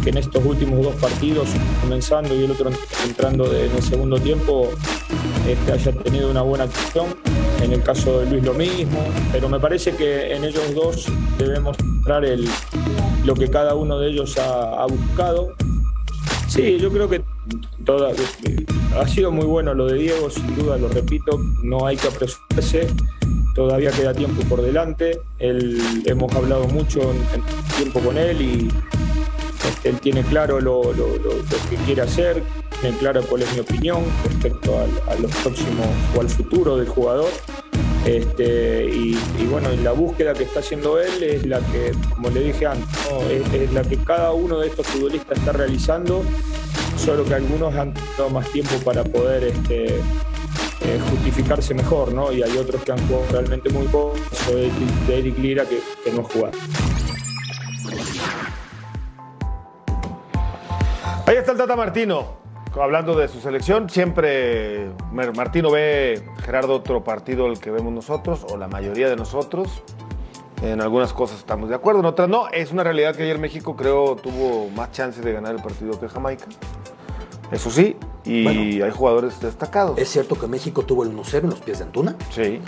que 0.05 0.11
en 0.11 0.19
estos 0.19 0.45
últimos 0.45 0.85
dos 0.85 0.95
partidos, 0.97 1.49
comenzando 1.81 2.35
y 2.39 2.45
el 2.45 2.51
otro 2.51 2.71
entrando 3.07 3.49
de- 3.49 3.65
en 3.67 3.75
el 3.75 3.83
segundo 3.83 4.19
tiempo, 4.19 4.69
este, 5.49 5.73
haya 5.73 5.93
tenido 5.93 6.31
una 6.31 6.43
buena 6.43 6.65
actuación. 6.65 7.07
En 7.63 7.73
el 7.73 7.83
caso 7.83 8.21
de 8.21 8.27
Luis 8.31 8.45
lo 8.45 8.53
mismo, 8.53 9.01
pero 9.33 9.49
me 9.49 9.59
parece 9.59 9.93
que 9.97 10.35
en 10.35 10.45
ellos 10.45 10.75
dos 10.75 11.07
debemos 11.39 11.77
mostrar 11.83 12.27
el, 12.27 12.47
lo 13.25 13.35
que 13.35 13.49
cada 13.49 13.75
uno 13.75 13.99
de 13.99 14.11
ellos 14.11 14.37
ha, 14.39 14.83
ha 14.83 14.87
buscado. 14.87 15.53
Sí, 16.49 16.79
yo 16.79 16.91
creo 16.91 17.09
que 17.09 17.23
ha 18.99 19.09
sido 19.09 19.31
muy 19.31 19.45
bueno 19.47 19.75
lo 19.75 19.87
de 19.87 19.99
Diego, 19.99 20.31
sin 20.31 20.55
duda, 20.57 20.77
lo 20.79 20.89
repito, 20.89 21.39
no 21.63 21.87
hay 21.87 21.97
que 21.97 22.09
apresurarse, 22.09 22.87
todavía 23.55 23.91
queda 23.91 24.13
tiempo 24.15 24.43
por 24.49 24.63
delante, 24.63 25.21
hemos 25.39 26.33
hablado 26.35 26.67
mucho 26.69 27.01
en, 27.03 27.17
en 27.35 27.43
tiempo 27.77 28.01
con 28.01 28.17
él 28.19 28.41
y 28.41 28.69
este, 29.69 29.89
él 29.91 30.01
tiene 30.01 30.23
claro 30.25 30.61
lo, 30.61 30.83
que 31.71 31.77
quiere 31.87 32.03
hacer, 32.03 32.43
tiene 32.81 32.97
claro 32.99 33.23
cuál 33.23 33.43
es 33.43 33.53
mi 33.55 33.61
opinión 33.61 34.03
respecto 34.25 34.79
al- 34.79 35.13
a, 35.13 35.19
los 35.21 35.31
próximos 35.37 35.87
o 36.17 36.21
al 36.21 36.29
futuro 36.29 36.77
del 36.77 36.89
jugador. 36.89 37.31
Este, 38.07 38.87
y, 38.87 39.15
bueno, 39.51 39.69
la 39.85 39.93
búsqueda 39.93 40.33
que 40.33 40.45
está 40.45 40.61
haciendo 40.61 40.99
él 40.99 41.23
es 41.23 41.45
la 41.45 41.59
que, 41.61 41.93
como 42.15 42.31
le 42.31 42.45
dije 42.45 42.65
antes, 42.67 42.89
es 43.53 43.71
la 43.75 43.83
que 43.83 43.99
cada 43.99 44.33
uno 44.33 44.59
de 44.59 44.69
estos 44.69 44.87
futbolistas 44.87 45.37
está 45.37 45.53
realizando, 45.53 46.23
solo 47.01 47.25
que 47.25 47.35
algunos 47.35 47.75
han 47.75 47.95
tenido 47.95 48.31
más 48.31 48.47
tiempo 48.51 48.75
para 48.85 49.03
poder 49.03 49.45
este, 49.45 49.97
eh, 49.97 51.01
justificarse 51.11 51.75
mejor, 51.75 52.13
¿no? 52.13 52.31
Y 52.33 52.43
hay 52.43 52.57
otros 52.59 52.83
que 52.83 52.93
han 52.93 53.07
jugado 53.09 53.27
realmente 53.33 53.71
muy 53.71 53.87
poco, 53.89 54.15
eso 54.31 54.55
de, 54.55 54.71
Eric 55.19 55.39
Lira 55.39 55.65
que, 55.65 55.81
que 56.05 56.13
no 56.13 56.23
jugar. 56.23 56.53
Ahí 61.27 61.37
está 61.37 61.53
el 61.53 61.59
Tata 61.59 61.77
Martino, 61.77 62.27
hablando 62.81 63.15
de 63.15 63.29
su 63.29 63.41
selección. 63.41 63.89
Siempre 63.89 64.91
Mar- 65.13 65.35
Martino 65.35 65.71
ve, 65.71 66.23
Gerardo, 66.45 66.75
otro 66.75 67.03
partido 67.05 67.47
el 67.47 67.59
que 67.61 67.71
vemos 67.71 67.93
nosotros, 67.93 68.45
o 68.51 68.57
la 68.57 68.69
mayoría 68.69 69.09
de 69.09 69.17
nosotros. 69.17 69.83
En 70.63 70.81
algunas 70.83 71.13
cosas 71.15 71.39
estamos 71.39 71.69
de 71.71 71.75
acuerdo, 71.75 72.01
en 72.01 72.07
otras 72.07 72.29
no. 72.29 72.49
Es 72.49 72.71
una 72.71 72.85
realidad 72.85 73.15
que 73.17 73.23
ayer 73.23 73.39
México, 73.39 73.75
creo, 73.77 74.17
tuvo 74.17 74.69
más 74.71 74.93
chances 74.93 75.25
de 75.25 75.33
ganar 75.33 75.55
el 75.55 75.63
partido 75.63 75.99
que 75.99 76.09
Jamaica. 76.09 76.45
Eso 77.51 77.71
sí, 77.71 77.97
y 78.25 78.45
Bueno. 78.45 78.85
hay 78.85 78.91
jugadores 78.91 79.41
destacados. 79.41 79.99
Es 79.99 80.09
cierto 80.11 80.39
que 80.39 80.47
México 80.47 80.83
tuvo 80.83 81.03
el 81.03 81.11
1-0 81.11 81.45
en 81.45 81.51
los 81.51 81.61
pies 81.61 81.79
de 81.79 81.85
Antuna 81.85 82.15
Sí. 82.31 82.61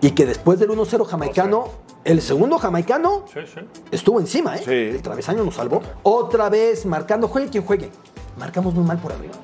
y 0.00 0.10
que 0.12 0.24
después 0.24 0.58
del 0.58 0.70
1-0 0.70 1.04
jamaicano, 1.04 1.64
el 2.04 2.22
segundo 2.22 2.58
jamaicano 2.58 3.24
Sí, 3.32 3.40
sí. 3.52 3.60
estuvo 3.90 4.20
encima, 4.20 4.56
¿eh? 4.56 4.62
Sí. 4.64 4.70
El 4.96 5.02
travesaño 5.02 5.42
nos 5.44 5.56
salvó. 5.56 5.82
Otra 6.04 6.48
vez 6.48 6.86
marcando, 6.86 7.26
juegue 7.28 7.48
quien 7.50 7.64
juegue. 7.64 7.90
Marcamos 8.38 8.72
muy 8.72 8.84
mal 8.84 8.98
por 8.98 9.12
arriba. 9.12 9.34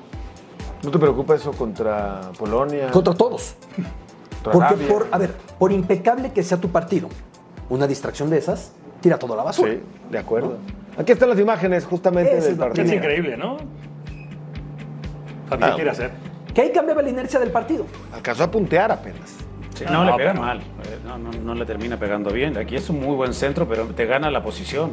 ¿No 0.83 0.89
te 0.89 0.97
preocupa 0.99 1.35
eso 1.35 1.51
contra 1.51 2.21
Polonia? 2.39 2.89
Contra 2.91 3.13
todos. 3.13 3.55
contra 4.43 4.51
Porque 4.53 4.67
Arabia? 4.73 4.87
por, 4.87 5.07
a 5.11 5.17
ver, 5.17 5.35
por 5.59 5.71
impecable 5.71 6.31
que 6.33 6.41
sea 6.43 6.59
tu 6.59 6.69
partido, 6.69 7.09
una 7.69 7.87
distracción 7.87 8.29
de 8.29 8.37
esas, 8.37 8.71
tira 9.01 9.17
todo 9.17 9.33
a 9.33 9.37
la 9.37 9.43
basura. 9.43 9.71
Sí, 9.73 9.79
de 10.11 10.17
acuerdo. 10.17 10.57
Aquí 10.97 11.11
están 11.11 11.29
las 11.29 11.39
imágenes 11.39 11.85
justamente 11.85 12.37
Esa 12.37 12.47
del 12.47 12.57
partido. 12.57 12.85
Es 12.87 12.93
increíble, 12.93 13.37
¿no? 13.37 13.57
Fabi, 15.49 15.61
¿qué 15.63 15.69
Ah, 15.69 15.75
quiere 15.75 15.89
hacer? 15.89 16.11
Que 16.53 16.61
ahí 16.61 16.71
cambiaba 16.71 17.01
la 17.01 17.09
inercia 17.09 17.39
del 17.39 17.51
partido. 17.51 17.85
Alcanzó 18.13 18.43
a 18.43 18.51
puntear 18.51 18.91
apenas. 18.91 19.35
Sí, 19.75 19.85
no, 19.85 20.03
no, 20.03 20.11
le 20.11 20.17
pega 20.17 20.31
pero- 20.33 20.43
mal. 20.45 20.59
Eh, 20.59 20.99
No, 21.05 21.17
no, 21.17 21.31
no 21.31 21.55
le 21.55 21.65
termina 21.65 21.97
pegando 21.97 22.31
bien. 22.31 22.57
Aquí 22.57 22.75
es 22.75 22.89
un 22.89 22.99
muy 22.99 23.15
buen 23.15 23.33
centro, 23.33 23.67
pero 23.67 23.85
te 23.87 24.05
gana 24.05 24.29
la 24.31 24.43
posición. 24.43 24.91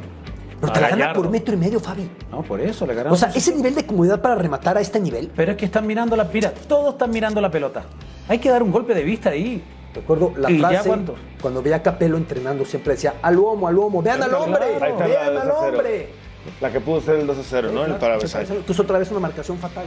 Pero 0.61 0.72
A 0.72 0.74
te 0.74 0.80
la 0.80 0.88
gana 0.90 1.12
por 1.12 1.30
metro 1.30 1.54
y 1.54 1.56
medio, 1.59 1.80
Fabi. 1.80 2.11
No, 2.30 2.42
por 2.42 2.61
eso 2.61 2.87
le 2.87 2.94
gana 2.94 3.11
O 3.12 3.16
sea, 3.16 3.28
ese 3.35 3.54
nivel 3.54 3.74
de 3.74 3.85
comodidad 3.87 4.20
para 4.20 4.35
rematar 4.35 4.76
a 4.76 4.80
este 4.80 4.98
nivel. 5.00 5.30
Pero 5.37 5.52
es 5.52 5.59
que 5.59 5.66
están 5.66 5.87
mirando 5.87 6.16
la 6.16 6.24
mira, 6.24 6.52
todos 6.68 6.94
están 6.94 7.11
mirando 7.11 7.40
la 7.40 7.50
pelota. 7.50 7.85
Hay 8.28 8.38
que 8.38 8.50
dar 8.50 8.62
un 8.62 8.70
golpe 8.72 8.94
de 8.94 9.02
vista 9.02 9.30
ahí. 9.30 9.62
Recuerdo 9.94 10.33
la 10.37 10.50
¿Y 10.50 10.61
ya 10.61 10.68
frase 10.68 10.88
cuánto? 10.88 11.16
cuando 11.42 11.62
veía 11.62 11.76
a 11.76 11.83
Capello 11.83 12.16
entrenando, 12.16 12.64
siempre 12.64 12.94
decía, 12.94 13.14
al 13.22 13.35
lomo, 13.35 13.66
al 13.66 13.74
lomo, 13.74 14.03
vean 14.03 14.22
al 14.22 14.33
hombre, 14.35 14.61
vean 14.79 14.92
2 14.98 15.03
al 15.03 15.37
a 15.37 15.42
0. 15.42 15.57
hombre. 15.59 16.09
La 16.61 16.70
que 16.72 16.81
pudo 16.81 17.00
ser 17.00 17.16
el 17.16 17.26
2 17.26 17.38
a 17.38 17.42
0, 17.42 17.70
¿no? 17.74 17.85
El 17.85 17.98
travesaño. 17.98 18.46
Entonces 18.50 18.79
otra 18.81 18.98
vez 18.98 19.11
una 19.11 19.20
marcación 19.20 19.59
fatal. 19.59 19.85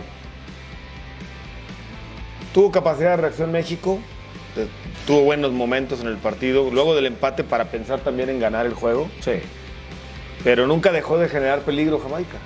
Tuvo 2.53 2.71
capacidad 2.71 3.11
de 3.11 3.17
reacción 3.17 3.51
México, 3.51 3.97
tuvo 5.07 5.21
buenos 5.21 5.51
momentos 5.53 6.01
en 6.01 6.07
el 6.07 6.17
partido, 6.17 6.69
luego 6.71 6.93
del 6.95 7.07
empate 7.07 7.43
para 7.43 7.65
pensar 7.65 8.01
también 8.01 8.29
en 8.29 8.39
ganar 8.39 8.65
el 8.67 8.73
juego, 8.75 9.07
Sí. 9.21 9.31
pero 10.43 10.67
nunca 10.67 10.91
dejó 10.91 11.17
de 11.17 11.29
generar 11.29 11.61
peligro 11.61 11.99
Jamaica. 11.99 12.37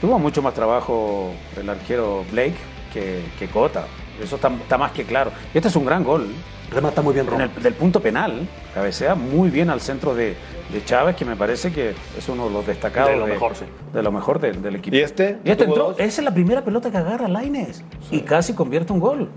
Tuvo 0.00 0.18
mucho 0.20 0.42
más 0.42 0.54
trabajo 0.54 1.32
el 1.60 1.68
arquero 1.68 2.24
Blake 2.30 2.54
que, 2.92 3.20
que 3.38 3.48
Cota. 3.48 3.86
Eso 4.22 4.36
está, 4.36 4.48
está 4.48 4.78
más 4.78 4.92
que 4.92 5.04
claro. 5.04 5.30
Este 5.54 5.68
es 5.68 5.76
un 5.76 5.84
gran 5.84 6.04
gol. 6.04 6.28
Remata 6.70 7.00
muy 7.00 7.14
bien 7.14 7.24
En 7.24 7.32
Romo. 7.32 7.44
el, 7.44 7.62
del 7.62 7.72
punto 7.74 8.00
penal, 8.00 8.46
cabecea 8.74 9.14
muy 9.14 9.48
bien 9.48 9.70
al 9.70 9.80
centro 9.80 10.14
de, 10.14 10.36
de 10.70 10.84
Chávez, 10.84 11.16
que 11.16 11.24
me 11.24 11.34
parece 11.34 11.72
que 11.72 11.94
es 12.16 12.28
uno 12.28 12.46
de 12.48 12.52
los 12.52 12.66
destacados. 12.66 13.10
De 13.10 13.16
lo 13.16 13.26
mejor, 13.26 13.54
sí. 13.56 13.64
De 13.94 14.02
lo 14.02 14.12
mejor 14.12 14.38
del, 14.38 14.60
del 14.60 14.76
equipo. 14.76 14.94
¿Y 14.94 15.00
este? 15.00 15.38
Y 15.44 15.50
este 15.50 15.64
¿Tuvo 15.64 15.74
entró. 15.74 15.88
dos? 15.90 16.00
Esa 16.00 16.20
es 16.20 16.24
la 16.24 16.34
primera 16.34 16.62
pelota 16.62 16.90
que 16.90 16.98
agarra 16.98 17.26
Laines. 17.26 17.82
Y 18.10 18.20
casi 18.20 18.52
convierte 18.52 18.92
un 18.92 19.00
gol. 19.00 19.30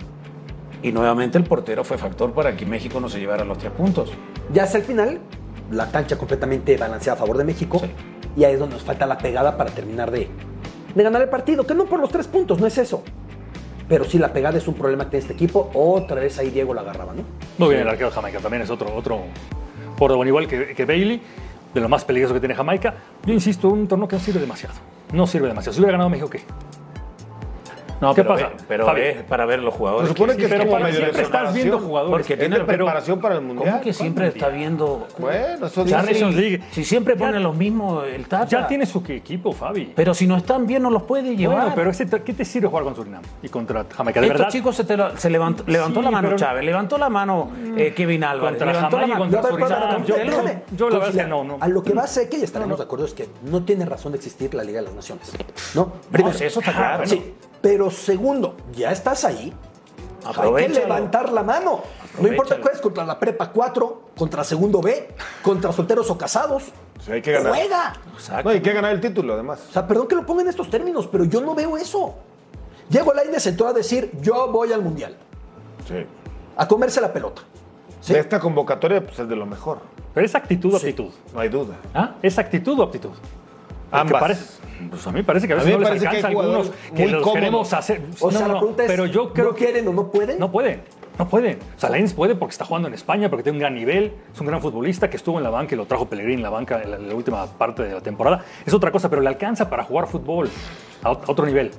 Y 0.83 0.91
nuevamente 0.91 1.37
el 1.37 1.43
portero 1.45 1.83
fue 1.85 1.97
factor 1.97 2.33
para 2.33 2.57
que 2.57 2.65
México 2.65 2.99
no 2.99 3.07
se 3.07 3.19
llevara 3.19 3.45
los 3.45 3.57
tres 3.59 3.71
puntos. 3.71 4.11
Ya 4.51 4.63
hasta 4.63 4.79
el 4.79 4.83
final, 4.83 5.19
la 5.69 5.89
cancha 5.89 6.17
completamente 6.17 6.75
balanceada 6.75 7.15
a 7.15 7.19
favor 7.19 7.37
de 7.37 7.43
México. 7.45 7.79
Sí. 7.79 7.91
Y 8.35 8.43
ahí 8.43 8.53
es 8.53 8.59
donde 8.59 8.75
nos 8.75 8.83
falta 8.83 9.05
la 9.05 9.17
pegada 9.17 9.55
para 9.55 9.69
terminar 9.71 10.11
de, 10.11 10.27
de 10.95 11.03
ganar 11.03 11.21
el 11.21 11.29
partido. 11.29 11.65
Que 11.65 11.75
no 11.75 11.85
por 11.85 11.99
los 12.01 12.09
tres 12.09 12.27
puntos, 12.27 12.59
no 12.59 12.67
es 12.67 12.77
eso. 12.77 13.03
Pero 13.91 14.05
sí, 14.05 14.17
la 14.17 14.31
pegada 14.31 14.57
es 14.57 14.65
un 14.69 14.75
problema 14.75 15.03
que 15.03 15.09
tiene 15.09 15.23
este 15.23 15.33
equipo. 15.33 15.69
Otra 15.73 16.21
vez 16.21 16.39
ahí 16.39 16.49
Diego 16.49 16.73
la 16.73 16.79
agarraba, 16.79 17.11
¿no? 17.13 17.23
Muy 17.57 17.75
bien 17.75 17.81
el 17.81 17.89
arquero 17.89 18.07
de 18.07 18.15
Jamaica, 18.15 18.39
también 18.39 18.63
es 18.63 18.69
otro, 18.69 18.95
otro 18.95 19.19
por 19.97 20.25
igual 20.25 20.47
que, 20.47 20.73
que 20.73 20.85
Bailey, 20.85 21.21
de 21.73 21.81
lo 21.81 21.89
más 21.89 22.05
peligroso 22.05 22.33
que 22.33 22.39
tiene 22.39 22.55
Jamaica. 22.55 22.95
Yo 23.25 23.33
insisto, 23.33 23.67
un 23.67 23.89
torneo 23.89 24.07
que 24.07 24.15
no 24.15 24.21
sirve 24.21 24.39
demasiado. 24.39 24.75
No 25.11 25.27
sirve 25.27 25.49
demasiado. 25.49 25.73
Si 25.73 25.81
hubiera 25.81 25.91
ganado 25.91 26.09
México, 26.09 26.29
¿qué? 26.29 26.39
No, 28.01 28.15
¿Qué 28.15 28.23
pero, 28.23 28.33
pasa, 28.35 28.47
ve- 28.49 28.55
pero 28.67 28.85
Fabi? 28.87 29.01
es 29.01 29.23
para 29.23 29.45
ver 29.45 29.59
los 29.59 29.73
jugadores. 29.75 30.07
Se 30.09 30.13
supone 30.15 30.35
que 30.35 30.43
es 30.45 30.49
pero 30.49 30.61
como 30.63 30.71
para 30.71 30.85
medio 30.85 30.99
de 30.99 31.05
siempre 31.05 31.21
estás 31.21 31.53
viendo 31.53 31.79
jugadores. 31.79 32.11
Porque 32.11 32.35
tiene 32.37 32.57
de 32.57 32.63
preparación 32.65 33.19
para 33.21 33.35
el 33.35 33.41
Mundial. 33.41 33.69
¿Cómo 33.69 33.81
que 33.83 33.93
siempre 33.93 34.27
está 34.27 34.49
viendo? 34.49 35.07
Bueno, 35.19 35.67
eso 35.67 35.83
dice. 35.85 36.61
Si 36.71 36.83
siempre 36.83 37.15
ponen 37.15 37.43
los 37.43 37.55
mismos, 37.55 38.05
el 38.07 38.25
Tata. 38.27 38.47
Ya 38.47 38.67
tiene 38.67 38.85
su 38.85 39.03
equipo, 39.07 39.51
Fabi. 39.53 39.93
Pero 39.95 40.13
si 40.15 40.25
no 40.27 40.35
están 40.35 40.65
bien, 40.65 40.81
no 40.81 40.89
los 40.89 41.03
puede 41.03 41.35
llevar. 41.35 41.57
Bueno, 41.57 41.71
pero 41.75 41.91
ese- 41.91 42.07
¿qué 42.23 42.33
te 42.33 42.43
sirve 42.43 42.67
jugar 42.67 42.83
con 42.85 42.95
Surinam 42.95 43.21
y 43.43 43.49
contra 43.49 43.85
Jamaica? 43.95 44.19
De 44.19 44.25
Estos 44.27 44.39
verdad. 44.39 44.51
chicos 44.51 44.75
se, 44.75 44.83
te 44.83 44.97
lo- 44.97 45.15
se 45.17 45.29
levantó, 45.29 45.63
levantó 45.67 45.99
Sí, 45.99 46.03
la 46.05 46.11
mano 46.11 46.27
pero- 46.29 46.37
Chávez, 46.39 46.65
levantó 46.65 46.97
la 46.97 47.09
mano 47.09 47.51
eh, 47.77 47.93
Kevin 47.95 48.23
Álvarez, 48.23 48.57
Contra 48.57 48.73
levantó 48.73 48.95
la 48.97 49.01
Jamaica 49.07 49.19
mano. 49.19 49.31
contra 49.31 49.49
A 49.67 49.69
Surinam. 49.91 50.05
Yo- 50.05 50.15
déjame 50.15 50.63
yo 50.75 50.89
la 50.89 50.97
verdad 50.99 51.21
que 51.23 51.27
no, 51.29 51.43
no. 51.43 51.57
A 51.59 51.67
lo 51.67 51.83
que 51.83 51.93
va 51.93 52.07
sé 52.07 52.27
que 52.29 52.39
ya 52.39 52.45
estaremos 52.45 52.79
de 52.79 52.83
acuerdo 52.83 53.05
es 53.05 53.13
que 53.13 53.29
no 53.43 53.63
tiene 53.63 53.85
razón 53.85 54.11
de 54.13 54.17
existir 54.17 54.53
la 54.55 54.63
Liga 54.63 54.79
de 54.79 54.87
las 54.87 54.95
Naciones. 54.95 55.31
¿No? 55.75 55.91
Primero. 56.11 56.35
sí, 56.35 56.45
eso 56.45 56.61
está 56.61 56.71
claro. 56.73 57.05
Sí. 57.05 57.33
Pero 57.61 57.91
segundo, 57.91 58.55
ya 58.73 58.91
estás 58.91 59.23
ahí. 59.23 59.53
Hay 60.23 60.53
que 60.67 60.69
levantar 60.69 61.31
la 61.31 61.43
mano. 61.43 61.81
No 62.19 62.27
importa 62.27 62.59
cuál 62.59 62.73
es, 62.75 62.81
contra 62.81 63.05
la 63.05 63.17
prepa 63.17 63.51
4, 63.51 64.01
contra 64.17 64.43
segundo 64.43 64.81
B, 64.81 65.09
contra 65.41 65.71
solteros 65.71 66.09
o 66.09 66.17
casados. 66.17 66.63
Sí, 67.03 67.11
hay 67.11 67.21
que 67.21 67.31
ganar. 67.31 67.53
Juega. 67.53 67.93
Exacto. 68.13 68.49
No, 68.49 68.55
y 68.55 68.61
que 68.61 68.73
ganar 68.73 68.91
el 68.91 69.01
título, 69.01 69.33
además. 69.33 69.63
O 69.69 69.71
sea, 69.71 69.87
perdón 69.87 70.07
que 70.07 70.15
lo 70.15 70.25
ponga 70.25 70.41
en 70.43 70.49
estos 70.49 70.69
términos, 70.69 71.07
pero 71.11 71.23
yo 71.23 71.41
no 71.41 71.55
veo 71.55 71.77
eso. 71.77 72.13
Diego 72.89 73.13
Lainez 73.13 73.47
entró 73.47 73.67
a 73.67 73.73
decir, 73.73 74.11
yo 74.21 74.51
voy 74.51 74.71
al 74.73 74.81
Mundial, 74.81 75.15
Sí. 75.87 76.05
a 76.57 76.67
comerse 76.67 76.99
la 77.01 77.11
pelota. 77.13 77.41
¿Sí? 78.01 78.13
De 78.13 78.19
esta 78.19 78.39
convocatoria, 78.39 79.03
pues 79.03 79.17
es 79.19 79.27
de 79.29 79.35
lo 79.35 79.45
mejor. 79.45 79.79
Pero 80.13 80.25
es 80.25 80.35
actitud 80.35 80.73
o 80.73 80.77
aptitud. 80.77 81.09
No 81.33 81.39
hay 81.39 81.49
duda. 81.49 81.75
¿Ah? 81.93 82.15
¿Es 82.21 82.37
actitud 82.37 82.77
o 82.79 82.83
aptitud? 82.83 83.11
Ambas. 83.91 84.21
parece- 84.21 84.61
pues 84.89 85.05
a 85.05 85.11
mí 85.11 85.19
me 85.19 85.23
parece 85.23 85.47
que 85.47 85.53
a 85.53 85.57
veces 85.57 85.71
no 85.71 85.79
les 85.79 85.87
parece 85.89 86.03
que 86.05 86.07
alcanza 86.07 86.27
hay 86.29 86.35
algunos 86.35 86.71
que 86.95 87.07
los 87.07 87.31
queremos 87.33 87.71
hacer. 87.73 88.01
O 88.19 88.31
sea, 88.31 88.41
No, 88.41 88.47
la 88.47 88.53
no, 88.53 88.59
pregunta 88.59 88.83
es, 88.83 88.89
pero 88.91 89.05
yo 89.05 89.31
creo 89.33 89.49
¿no 89.51 89.55
quieren 89.55 89.87
o 89.87 89.93
no 89.93 90.07
pueden? 90.11 90.39
No 90.39 90.51
pueden, 90.51 90.81
no 91.19 91.27
pueden. 91.27 91.59
O 91.77 91.79
sea, 91.79 91.89
Lainez 91.89 92.13
puede 92.13 92.33
porque 92.35 92.51
está 92.53 92.65
jugando 92.65 92.87
en 92.87 92.95
España, 92.95 93.29
porque 93.29 93.43
tiene 93.43 93.57
un 93.57 93.59
gran 93.59 93.75
nivel, 93.75 94.13
es 94.33 94.39
un 94.41 94.47
gran 94.47 94.59
futbolista 94.61 95.09
que 95.09 95.17
estuvo 95.17 95.37
en 95.37 95.43
la 95.43 95.51
banca 95.51 95.75
y 95.75 95.77
lo 95.77 95.85
trajo 95.85 96.07
Pellegrini 96.07 96.35
en 96.37 96.41
la 96.43 96.49
banca 96.49 96.81
en 96.81 96.89
la, 96.91 96.97
en 96.97 97.09
la 97.09 97.15
última 97.15 97.45
parte 97.45 97.83
de 97.83 97.93
la 97.93 98.01
temporada. 98.01 98.43
Es 98.65 98.73
otra 98.73 98.91
cosa, 98.91 99.07
pero 99.09 99.21
le 99.21 99.27
alcanza 99.27 99.69
para 99.69 99.83
jugar 99.83 100.07
fútbol 100.07 100.49
a 101.03 101.11
otro 101.11 101.45
nivel. 101.45 101.69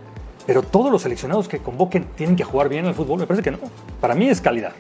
Pero 0.47 0.63
todos 0.63 0.91
los 0.93 1.03
seleccionados 1.03 1.49
que 1.49 1.59
convoquen 1.59 2.05
tienen 2.17 2.37
que 2.37 2.45
jugar 2.45 2.69
bien 2.69 2.87
al 2.87 2.95
fútbol, 2.95 3.19
me 3.21 3.27
parece 3.27 3.43
que 3.43 3.51
no. 3.51 3.59
Para 4.01 4.15
mí 4.15 4.29
es 4.29 4.41
calidad. 4.41 4.73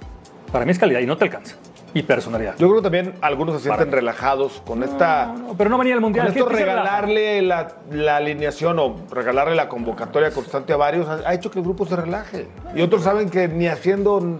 Para 0.52 0.64
mí 0.64 0.70
es 0.70 0.78
calidad 0.78 1.00
y 1.00 1.06
no 1.06 1.16
te 1.16 1.24
alcanza. 1.24 1.56
Y 1.94 2.02
personalidad. 2.02 2.54
Yo 2.58 2.68
creo 2.68 2.76
que 2.80 2.82
también 2.82 3.14
algunos 3.20 3.56
se 3.56 3.62
sienten 3.62 3.88
Para- 3.88 3.96
relajados 4.00 4.62
con 4.66 4.82
esta. 4.82 5.26
No, 5.26 5.38
no, 5.48 5.54
pero 5.56 5.68
no 5.70 5.78
venía 5.78 5.94
al 5.94 6.00
mundial. 6.00 6.26
Con 6.28 6.36
esto 6.36 6.48
regalarle 6.48 7.42
la, 7.42 7.68
la 7.90 8.16
alineación 8.16 8.78
o 8.78 8.96
regalarle 9.10 9.54
la 9.54 9.68
convocatoria 9.68 10.30
constante 10.30 10.72
a 10.72 10.76
varios 10.76 11.08
ha, 11.08 11.28
ha 11.28 11.34
hecho 11.34 11.50
que 11.50 11.58
el 11.58 11.64
grupo 11.64 11.84
se 11.86 11.96
relaje. 11.96 12.48
Y 12.74 12.80
otros 12.82 13.02
saben 13.02 13.28
que 13.30 13.48
ni 13.48 13.66
haciendo 13.66 14.38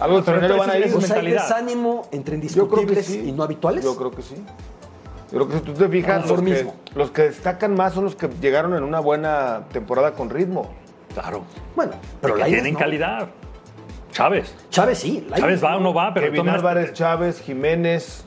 algo 0.00 0.16
extranjero 0.18 0.56
van 0.58 0.70
a 0.70 0.78
ir. 0.78 0.94
O 0.94 1.00
sea, 1.00 1.16
hay 1.20 1.30
desánimo 1.32 2.08
entre 2.12 2.40
Yo 2.40 2.68
creo 2.68 2.86
que 2.86 2.92
indiscutibles 2.92 3.06
sí. 3.06 3.28
y 3.28 3.32
no 3.32 3.42
habituales. 3.42 3.84
Yo 3.84 3.96
creo 3.96 4.10
que 4.10 4.22
sí. 4.22 4.36
Yo 5.32 5.38
creo 5.38 5.48
que 5.48 5.54
si 5.54 5.60
tú 5.60 5.72
te 5.72 5.88
fijas, 5.88 6.28
los 6.28 6.40
que, 6.40 6.66
los 6.94 7.10
que 7.10 7.22
destacan 7.22 7.74
más 7.74 7.94
son 7.94 8.04
los 8.04 8.14
que 8.14 8.28
llegaron 8.40 8.74
en 8.74 8.84
una 8.84 9.00
buena 9.00 9.64
temporada 9.72 10.12
con 10.12 10.30
ritmo. 10.30 10.70
Claro. 11.14 11.42
Bueno, 11.74 11.92
pero 12.20 12.36
Lainez 12.36 12.54
tienen 12.62 12.72
no. 12.74 12.78
calidad. 12.78 13.28
Chávez. 14.16 14.54
Chávez 14.70 14.98
sí. 14.98 15.26
Chávez 15.36 15.62
va 15.62 15.76
o 15.76 15.80
no 15.80 15.92
va, 15.92 16.14
pero 16.14 16.26
Kevin 16.26 16.38
tomas- 16.40 16.54
Álvarez, 16.54 16.92
Chávez, 16.94 17.40
Jiménez, 17.42 18.24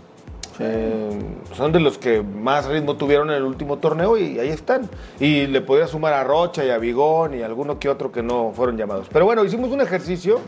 eh, 0.59 1.09
son 1.55 1.71
de 1.71 1.79
los 1.79 1.97
que 1.97 2.21
más 2.21 2.67
ritmo 2.67 2.95
tuvieron 2.95 3.29
en 3.31 3.37
el 3.37 3.43
último 3.43 3.77
torneo 3.79 4.15
y 4.17 4.37
ahí 4.39 4.49
están. 4.49 4.87
Y 5.19 5.47
le 5.47 5.61
podría 5.61 5.87
sumar 5.87 6.13
a 6.13 6.23
Rocha 6.23 6.63
y 6.63 6.69
a 6.69 6.77
Vigón 6.77 7.33
y 7.33 7.41
alguno 7.41 7.79
que 7.79 7.89
otro 7.89 8.11
que 8.11 8.21
no 8.21 8.51
fueron 8.55 8.77
llamados. 8.77 9.07
Pero 9.11 9.25
bueno, 9.25 9.43
hicimos 9.43 9.71
un 9.71 9.81
ejercicio 9.81 10.39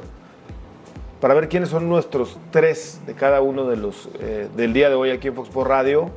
para 1.20 1.34
ver 1.34 1.50
quiénes 1.50 1.70
son 1.70 1.90
nuestros 1.90 2.38
tres 2.52 3.02
de 3.08 3.14
cada 3.16 3.42
uno 3.42 3.66
de 3.68 3.78
los 3.78 4.10
eh, 4.20 4.48
del 4.56 4.74
día 4.74 4.90
de 4.90 4.96
hoy 4.96 5.10
aquí 5.12 5.28
en 5.30 5.34
Fox 5.36 5.48
Sports 5.50 5.70
Radio 5.70 6.10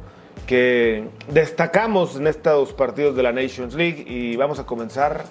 que 0.46 1.08
destacamos 1.28 2.16
en 2.16 2.26
estos 2.26 2.72
partidos 2.74 3.16
de 3.16 3.22
la 3.22 3.32
Nations 3.32 3.74
League 3.74 4.04
y 4.06 4.36
vamos 4.36 4.58
a 4.58 4.66
comenzar 4.66 5.24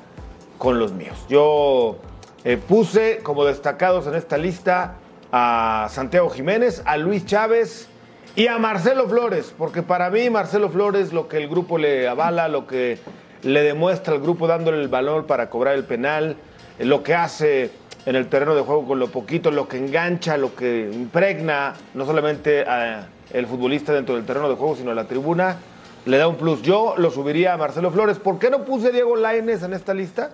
con 0.57 0.79
los 0.79 0.93
míos. 0.93 1.25
Yo 1.29 1.97
eh, 2.45 2.57
puse 2.57 3.19
como 3.23 3.45
destacados 3.45 4.07
en 4.07 4.15
esta 4.15 4.37
lista 4.37 4.95
a 5.31 5.87
Santiago 5.89 6.29
Jiménez, 6.29 6.81
a 6.85 6.97
Luis 6.97 7.25
Chávez 7.25 7.87
y 8.35 8.47
a 8.47 8.57
Marcelo 8.57 9.07
Flores, 9.07 9.53
porque 9.57 9.81
para 9.81 10.09
mí 10.09 10.29
Marcelo 10.29 10.69
Flores 10.69 11.13
lo 11.13 11.27
que 11.27 11.37
el 11.37 11.47
grupo 11.47 11.77
le 11.77 12.07
avala, 12.07 12.47
lo 12.47 12.67
que 12.67 12.99
le 13.43 13.63
demuestra 13.63 14.13
al 14.13 14.21
grupo 14.21 14.47
dándole 14.47 14.81
el 14.81 14.87
valor 14.87 15.25
para 15.25 15.49
cobrar 15.49 15.75
el 15.75 15.85
penal, 15.85 16.37
eh, 16.79 16.85
lo 16.85 17.03
que 17.03 17.15
hace 17.15 17.71
en 18.05 18.15
el 18.15 18.27
terreno 18.27 18.55
de 18.55 18.61
juego 18.61 18.85
con 18.85 18.99
lo 18.99 19.07
poquito, 19.07 19.49
lo 19.49 19.67
que 19.67 19.77
engancha, 19.77 20.37
lo 20.37 20.55
que 20.55 20.89
impregna, 20.91 21.73
no 21.93 22.05
solamente 22.05 22.61
a 22.61 23.07
el 23.31 23.47
futbolista 23.47 23.93
dentro 23.93 24.15
del 24.15 24.25
terreno 24.25 24.49
de 24.49 24.55
juego, 24.55 24.75
sino 24.75 24.91
a 24.91 24.93
la 24.93 25.05
tribuna, 25.05 25.57
le 26.05 26.17
da 26.17 26.27
un 26.27 26.35
plus. 26.35 26.61
Yo 26.61 26.95
lo 26.97 27.09
subiría 27.09 27.53
a 27.53 27.57
Marcelo 27.57 27.91
Flores. 27.91 28.19
¿Por 28.19 28.39
qué 28.39 28.49
no 28.49 28.63
puse 28.63 28.91
Diego 28.91 29.15
Lainez 29.15 29.63
en 29.63 29.73
esta 29.73 29.93
lista? 29.93 30.31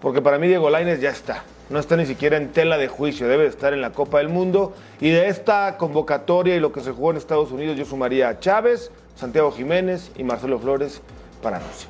Porque 0.00 0.22
para 0.22 0.38
mí 0.38 0.48
Diego 0.48 0.70
Lainez 0.70 1.00
ya 1.00 1.10
está. 1.10 1.44
No 1.68 1.78
está 1.78 1.96
ni 1.96 2.06
siquiera 2.06 2.36
en 2.36 2.48
tela 2.48 2.78
de 2.78 2.88
juicio, 2.88 3.28
debe 3.28 3.46
estar 3.46 3.72
en 3.72 3.80
la 3.80 3.90
Copa 3.90 4.18
del 4.18 4.28
Mundo. 4.28 4.74
Y 5.00 5.10
de 5.10 5.28
esta 5.28 5.76
convocatoria 5.76 6.56
y 6.56 6.60
lo 6.60 6.72
que 6.72 6.80
se 6.80 6.92
jugó 6.92 7.10
en 7.10 7.16
Estados 7.18 7.52
Unidos, 7.52 7.76
yo 7.76 7.84
sumaría 7.84 8.28
a 8.28 8.40
Chávez, 8.40 8.90
Santiago 9.14 9.52
Jiménez 9.52 10.10
y 10.16 10.24
Marcelo 10.24 10.58
Flores 10.58 11.02
para 11.42 11.58
Rusia. 11.58 11.88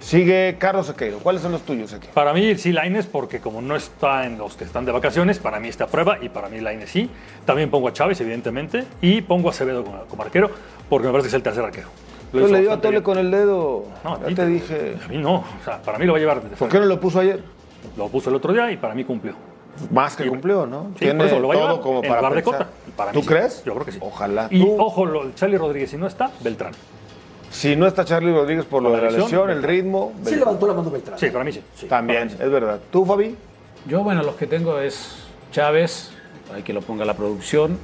Sigue 0.00 0.56
Carlos 0.58 0.88
Sequeiro. 0.88 1.18
¿Cuáles 1.18 1.42
son 1.42 1.52
los 1.52 1.62
tuyos, 1.62 1.90
Sequeiro? 1.90 2.12
Para 2.14 2.32
mí 2.32 2.56
sí 2.56 2.72
Laines 2.72 3.06
porque 3.06 3.38
como 3.38 3.62
no 3.62 3.76
está 3.76 4.26
en 4.26 4.38
los 4.38 4.56
que 4.56 4.64
están 4.64 4.84
de 4.84 4.90
vacaciones, 4.90 5.38
para 5.38 5.60
mí 5.60 5.68
está 5.68 5.86
prueba 5.86 6.18
y 6.20 6.28
para 6.28 6.48
mí 6.48 6.60
Laines 6.60 6.90
sí. 6.90 7.08
También 7.44 7.70
pongo 7.70 7.86
a 7.86 7.92
Chávez, 7.92 8.20
evidentemente, 8.20 8.84
y 9.00 9.20
pongo 9.20 9.48
a 9.48 9.52
Acevedo 9.52 9.84
como, 9.84 10.04
como 10.06 10.22
arquero 10.22 10.50
porque 10.88 11.06
me 11.06 11.12
parece 11.12 11.26
que 11.26 11.28
es 11.28 11.34
el 11.34 11.42
tercer 11.42 11.64
arquero. 11.64 11.88
Lo 12.32 12.40
Yo 12.40 12.48
le 12.48 12.60
dio 12.60 12.72
a 12.72 12.80
Tole 12.80 12.92
bien. 12.98 13.02
con 13.02 13.18
el 13.18 13.30
dedo. 13.30 13.84
No, 14.04 14.14
a 14.14 14.20
ya 14.20 14.26
ti 14.28 14.34
te 14.34 14.46
dije. 14.46 14.96
A 15.04 15.08
mí 15.08 15.18
no, 15.18 15.34
o 15.36 15.44
sea, 15.64 15.82
para 15.82 15.98
mí 15.98 16.06
lo 16.06 16.12
va 16.12 16.18
a 16.18 16.20
llevar 16.20 16.42
de 16.42 16.56
¿Por 16.56 16.68
qué 16.68 16.78
no 16.80 16.86
lo 16.86 16.98
puso 16.98 17.20
ayer? 17.20 17.42
Lo 17.96 18.08
puso 18.08 18.30
el 18.30 18.36
otro 18.36 18.52
día 18.52 18.70
y 18.70 18.76
para 18.76 18.94
mí 18.94 19.04
cumplió. 19.04 19.34
Más 19.90 20.16
que 20.16 20.26
cumplió, 20.26 20.66
¿no? 20.66 20.92
Sí, 20.98 21.06
por 21.06 21.26
eso 21.26 21.38
lo 21.40 21.48
va 21.48 21.54
a 21.54 21.56
llevar 21.56 21.80
como 21.80 22.02
en 22.02 22.08
para 22.08 22.20
lugar 22.20 22.34
de 22.34 22.42
pensar. 22.42 22.58
Cota. 22.66 22.70
Y 22.88 22.90
para 22.92 23.12
¿Tú 23.12 23.18
mí 23.18 23.22
sí. 23.22 23.28
crees? 23.28 23.64
Yo 23.64 23.72
creo 23.74 23.84
que 23.86 23.92
sí. 23.92 23.98
Ojalá. 24.00 24.48
Y 24.50 24.60
Tú- 24.64 24.76
ojo, 24.80 25.06
lo, 25.06 25.30
Charlie 25.32 25.58
Rodríguez, 25.58 25.90
si 25.90 25.96
no 25.96 26.06
está, 26.06 26.30
Beltrán. 26.40 26.72
Si 27.50 27.76
no 27.76 27.86
está 27.86 28.04
Charlie 28.04 28.32
Rodríguez 28.32 28.64
por 28.64 28.82
lo 28.82 28.90
de 28.92 29.02
la 29.02 29.10
lesión, 29.10 29.50
el 29.50 29.62
ritmo. 29.62 30.12
Sí 30.24 30.36
levantó 30.36 30.66
la 30.66 30.72
mano 30.74 30.90
Beltrán. 30.90 31.18
Sí, 31.18 31.28
para 31.30 31.44
mí 31.44 31.52
sí. 31.52 31.62
También, 31.88 32.28
es 32.28 32.50
verdad. 32.50 32.80
¿Tú, 32.90 33.04
Fabi? 33.04 33.36
Yo, 33.86 34.02
bueno, 34.02 34.22
los 34.22 34.36
que 34.36 34.46
tengo 34.46 34.78
es 34.78 35.16
Chávez, 35.50 36.12
hay 36.54 36.62
que 36.62 36.72
lo 36.72 36.80
ponga 36.80 37.04
la 37.04 37.14
producción. 37.14 37.78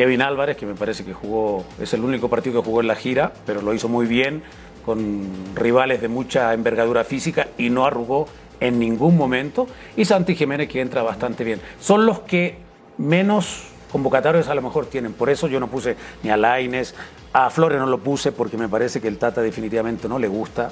Kevin 0.00 0.22
Álvarez, 0.22 0.56
que 0.56 0.64
me 0.64 0.74
parece 0.74 1.04
que 1.04 1.12
jugó, 1.12 1.62
es 1.78 1.92
el 1.92 2.02
único 2.02 2.30
partido 2.30 2.62
que 2.62 2.66
jugó 2.66 2.80
en 2.80 2.86
la 2.86 2.94
gira, 2.94 3.34
pero 3.44 3.60
lo 3.60 3.74
hizo 3.74 3.86
muy 3.86 4.06
bien, 4.06 4.42
con 4.82 5.28
rivales 5.54 6.00
de 6.00 6.08
mucha 6.08 6.54
envergadura 6.54 7.04
física 7.04 7.48
y 7.58 7.68
no 7.68 7.84
arrugó 7.84 8.26
en 8.60 8.78
ningún 8.78 9.14
momento. 9.18 9.66
Y 9.98 10.06
Santi 10.06 10.34
Jiménez, 10.34 10.70
que 10.70 10.80
entra 10.80 11.02
bastante 11.02 11.44
bien. 11.44 11.60
Son 11.80 12.06
los 12.06 12.20
que 12.20 12.56
menos 12.96 13.64
convocatorios 13.92 14.48
a 14.48 14.54
lo 14.54 14.62
mejor 14.62 14.86
tienen. 14.86 15.12
Por 15.12 15.28
eso 15.28 15.48
yo 15.48 15.60
no 15.60 15.66
puse 15.68 15.96
ni 16.22 16.30
a 16.30 16.38
Laines, 16.38 16.94
a 17.34 17.50
Flores 17.50 17.78
no 17.78 17.84
lo 17.84 17.98
puse 17.98 18.32
porque 18.32 18.56
me 18.56 18.70
parece 18.70 19.02
que 19.02 19.08
el 19.08 19.18
Tata 19.18 19.42
definitivamente 19.42 20.08
no 20.08 20.18
le 20.18 20.28
gusta. 20.28 20.70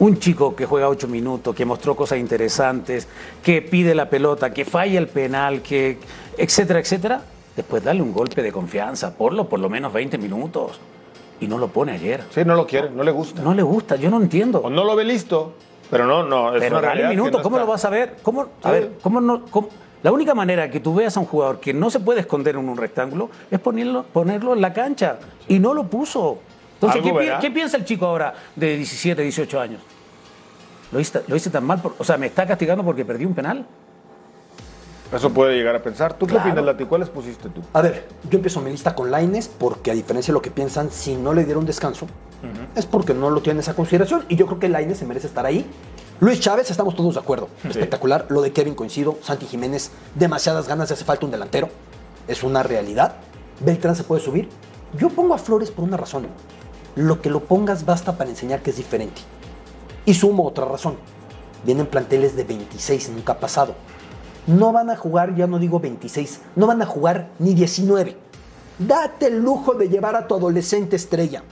Un 0.00 0.18
chico 0.18 0.54
que 0.54 0.66
juega 0.66 0.90
ocho 0.90 1.08
minutos, 1.08 1.56
que 1.56 1.64
mostró 1.64 1.96
cosas 1.96 2.18
interesantes, 2.18 3.08
que 3.42 3.62
pide 3.62 3.94
la 3.94 4.10
pelota, 4.10 4.52
que 4.52 4.66
falla 4.66 4.98
el 4.98 5.08
penal, 5.08 5.62
que 5.62 5.96
etcétera, 6.36 6.80
etcétera. 6.80 7.22
Después 7.56 7.82
dale 7.82 8.02
un 8.02 8.12
golpe 8.12 8.42
de 8.42 8.52
confianza, 8.52 9.16
ponlo 9.16 9.48
por 9.48 9.58
lo 9.60 9.68
menos 9.70 9.92
20 9.92 10.18
minutos. 10.18 10.78
Y 11.40 11.46
no 11.48 11.58
lo 11.58 11.68
pone 11.68 11.92
ayer. 11.92 12.22
Sí, 12.30 12.44
no 12.44 12.54
lo 12.54 12.66
quiere, 12.66 12.90
no 12.90 13.02
le 13.02 13.10
gusta. 13.10 13.42
No 13.42 13.54
le 13.54 13.62
gusta, 13.62 13.96
yo 13.96 14.10
no 14.10 14.18
entiendo. 14.20 14.60
O 14.60 14.70
no 14.70 14.84
lo 14.84 14.94
ve 14.96 15.04
listo, 15.04 15.52
pero 15.90 16.06
no, 16.06 16.22
no. 16.22 16.54
Es 16.54 16.60
Pero 16.60 16.78
una 16.78 16.88
dale 16.88 17.00
realidad 17.02 17.10
un 17.10 17.10
que 17.10 17.16
minuto, 17.22 17.38
no 17.38 17.42
¿cómo 17.42 17.56
está. 17.56 17.66
lo 17.66 17.70
vas 17.72 17.84
a 17.84 17.90
ver? 17.90 18.16
¿Cómo, 18.22 18.46
a 18.62 18.70
ver, 18.70 18.92
¿cómo 19.02 19.20
no? 19.20 19.44
cómo- 19.46 19.68
La 20.02 20.12
única 20.12 20.34
manera 20.34 20.70
que 20.70 20.80
tú 20.80 20.94
veas 20.94 21.16
a 21.16 21.20
un 21.20 21.26
jugador 21.26 21.58
que 21.60 21.72
no 21.74 21.90
se 21.90 22.00
puede 22.00 22.20
esconder 22.20 22.54
en 22.56 22.68
un 22.68 22.76
rectángulo 22.76 23.28
es 23.50 23.58
ponerlo, 23.58 24.04
ponerlo 24.04 24.52
en 24.54 24.60
la 24.60 24.72
cancha. 24.72 25.18
Y 25.48 25.58
no 25.58 25.74
lo 25.74 25.84
puso. 25.84 26.38
Entonces, 26.74 27.02
¿qué, 27.02 27.10
pi- 27.10 27.16
verá. 27.16 27.38
qué 27.38 27.50
piensa 27.50 27.76
el 27.78 27.84
chico 27.84 28.06
ahora 28.06 28.32
de 28.54 28.76
17, 28.76 29.22
18 29.22 29.58
años? 29.60 29.80
Lo 30.92 31.00
hice, 31.00 31.22
lo 31.26 31.34
hice 31.36 31.50
tan 31.50 31.64
mal, 31.64 31.80
por- 31.82 31.94
o 31.98 32.04
sea, 32.04 32.16
me 32.16 32.26
está 32.26 32.46
castigando 32.46 32.84
porque 32.84 33.04
perdí 33.04 33.24
un 33.24 33.34
penal. 33.34 33.66
Eso 35.12 35.30
puede 35.30 35.54
llegar 35.56 35.76
a 35.76 35.82
pensar. 35.82 36.14
¿Tú 36.14 36.26
Claro. 36.26 36.42
qué 36.42 36.48
opinas, 36.50 36.64
Lati? 36.64 36.84
¿Cuáles 36.84 37.08
pusiste 37.08 37.48
tú? 37.48 37.62
A 37.72 37.80
ver, 37.80 38.08
yo 38.28 38.36
empiezo 38.38 38.60
mi 38.60 38.70
lista 38.70 38.94
con 38.94 39.10
Laines 39.10 39.48
porque 39.48 39.90
a 39.90 39.94
diferencia 39.94 40.32
de 40.32 40.34
lo 40.34 40.42
que 40.42 40.50
piensan, 40.50 40.90
si 40.90 41.14
no 41.14 41.32
le 41.32 41.44
dieron 41.44 41.64
descanso, 41.64 42.06
es 42.74 42.86
porque 42.86 43.14
no 43.14 43.30
lo 43.30 43.40
tienen 43.40 43.60
esa 43.60 43.74
consideración 43.74 44.24
y 44.28 44.36
yo 44.36 44.46
creo 44.46 44.58
que 44.58 44.68
Laines 44.68 44.98
se 44.98 45.04
merece 45.06 45.26
estar 45.28 45.46
ahí. 45.46 45.64
Luis 46.20 46.40
Chávez, 46.40 46.70
estamos 46.70 46.94
todos 46.96 47.14
de 47.14 47.20
acuerdo. 47.20 47.48
Espectacular. 47.68 48.26
Lo 48.30 48.40
de 48.40 48.52
Kevin 48.52 48.74
coincido. 48.74 49.16
Santi 49.22 49.46
Jiménez, 49.46 49.90
demasiadas 50.14 50.66
ganas, 50.66 50.90
hace 50.90 51.04
falta 51.04 51.24
un 51.26 51.32
delantero. 51.32 51.68
Es 52.26 52.42
una 52.42 52.62
realidad. 52.62 53.16
Beltrán 53.60 53.94
se 53.96 54.02
puede 54.04 54.22
subir. 54.22 54.48
Yo 54.98 55.08
pongo 55.10 55.34
a 55.34 55.38
Flores 55.38 55.70
por 55.70 55.84
una 55.84 55.96
razón. 55.96 56.26
Lo 56.94 57.20
que 57.20 57.28
lo 57.30 57.40
pongas 57.44 57.84
basta 57.84 58.16
para 58.16 58.30
enseñar 58.30 58.62
que 58.62 58.70
es 58.70 58.76
diferente. 58.76 59.20
Y 60.04 60.14
sumo 60.14 60.46
otra 60.46 60.64
razón. 60.64 60.96
Vienen 61.64 61.86
planteles 61.86 62.34
de 62.36 62.44
26, 62.44 63.10
nunca 63.10 63.34
ha 63.34 63.38
pasado. 63.40 63.74
No 64.46 64.72
van 64.72 64.90
a 64.90 64.96
jugar, 64.96 65.34
ya 65.34 65.46
no 65.46 65.58
digo 65.58 65.80
26, 65.80 66.40
no 66.54 66.66
van 66.66 66.80
a 66.82 66.86
jugar 66.86 67.28
ni 67.38 67.54
19. 67.54 68.16
Date 68.78 69.26
el 69.26 69.40
lujo 69.42 69.74
de 69.74 69.88
llevar 69.88 70.14
a 70.16 70.26
tu 70.28 70.34
adolescente 70.34 70.96
estrella. 70.96 71.42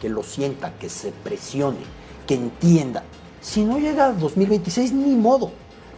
Que 0.00 0.08
lo 0.08 0.22
sienta, 0.22 0.72
que 0.78 0.88
se 0.88 1.12
presione, 1.12 1.78
que 2.26 2.34
entienda. 2.34 3.02
Si 3.40 3.64
no 3.64 3.78
llega 3.78 4.06
a 4.06 4.12
2026, 4.12 4.92
ni 4.92 5.14
modo. 5.14 5.50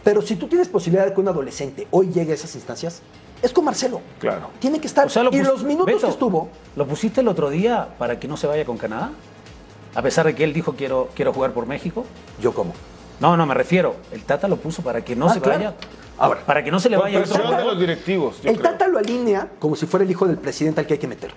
Pero 0.03 0.21
si 0.21 0.35
tú 0.35 0.47
tienes 0.47 0.67
posibilidad 0.69 1.05
de 1.05 1.13
que 1.13 1.19
un 1.19 1.27
adolescente 1.27 1.87
hoy 1.91 2.11
llegue 2.11 2.31
a 2.31 2.35
esas 2.35 2.53
instancias, 2.55 3.01
es 3.41 3.51
con 3.51 3.65
Marcelo. 3.65 4.01
Claro. 4.19 4.49
Tiene 4.59 4.79
que 4.79 4.87
estar. 4.87 5.07
O 5.07 5.09
sea, 5.09 5.23
lo 5.23 5.31
y 5.33 5.39
los 5.41 5.63
minutos 5.63 5.85
Beto, 5.87 6.07
que 6.07 6.11
estuvo, 6.11 6.49
¿Lo 6.75 6.85
pusiste 6.87 7.21
el 7.21 7.27
otro 7.27 7.49
día 7.49 7.87
para 7.97 8.19
que 8.19 8.27
no 8.27 8.37
se 8.37 8.47
vaya 8.47 8.63
con 8.65 8.77
Canadá? 8.77 9.11
A 9.95 10.01
pesar 10.01 10.25
de 10.25 10.35
que 10.35 10.43
él 10.43 10.53
dijo 10.53 10.73
quiero, 10.73 11.09
quiero 11.15 11.33
jugar 11.33 11.53
por 11.53 11.65
México. 11.65 12.05
yo 12.41 12.53
como. 12.53 12.73
No, 13.19 13.35
no, 13.35 13.45
me 13.47 13.53
refiero. 13.55 13.95
El 14.11 14.23
Tata 14.23 14.47
lo 14.47 14.57
puso 14.57 14.81
para 14.83 15.03
que 15.03 15.15
no 15.15 15.27
Ah, 15.27 15.33
se 15.33 15.41
claro. 15.41 15.57
vaya. 15.57 15.73
Ahora, 16.19 16.41
para 16.45 16.63
que 16.63 16.71
no 16.71 16.79
se 16.79 16.89
le 16.89 16.97
vaya 16.97 17.19
de 17.19 17.25
jugador. 17.27 17.65
los 17.65 17.79
directivos, 17.79 18.41
yo 18.41 18.49
el 18.49 18.57
creo. 18.59 18.71
Tata 18.71 18.87
lo 18.87 18.97
alinea 18.97 19.49
como 19.59 19.75
si 19.75 19.85
fuera 19.85 20.03
el 20.03 20.09
hijo 20.11 20.25
del 20.25 20.37
presidente 20.37 20.81
al 20.81 20.87
que 20.87 20.93
hay 20.93 20.99
que 20.99 21.07
meter. 21.07 21.31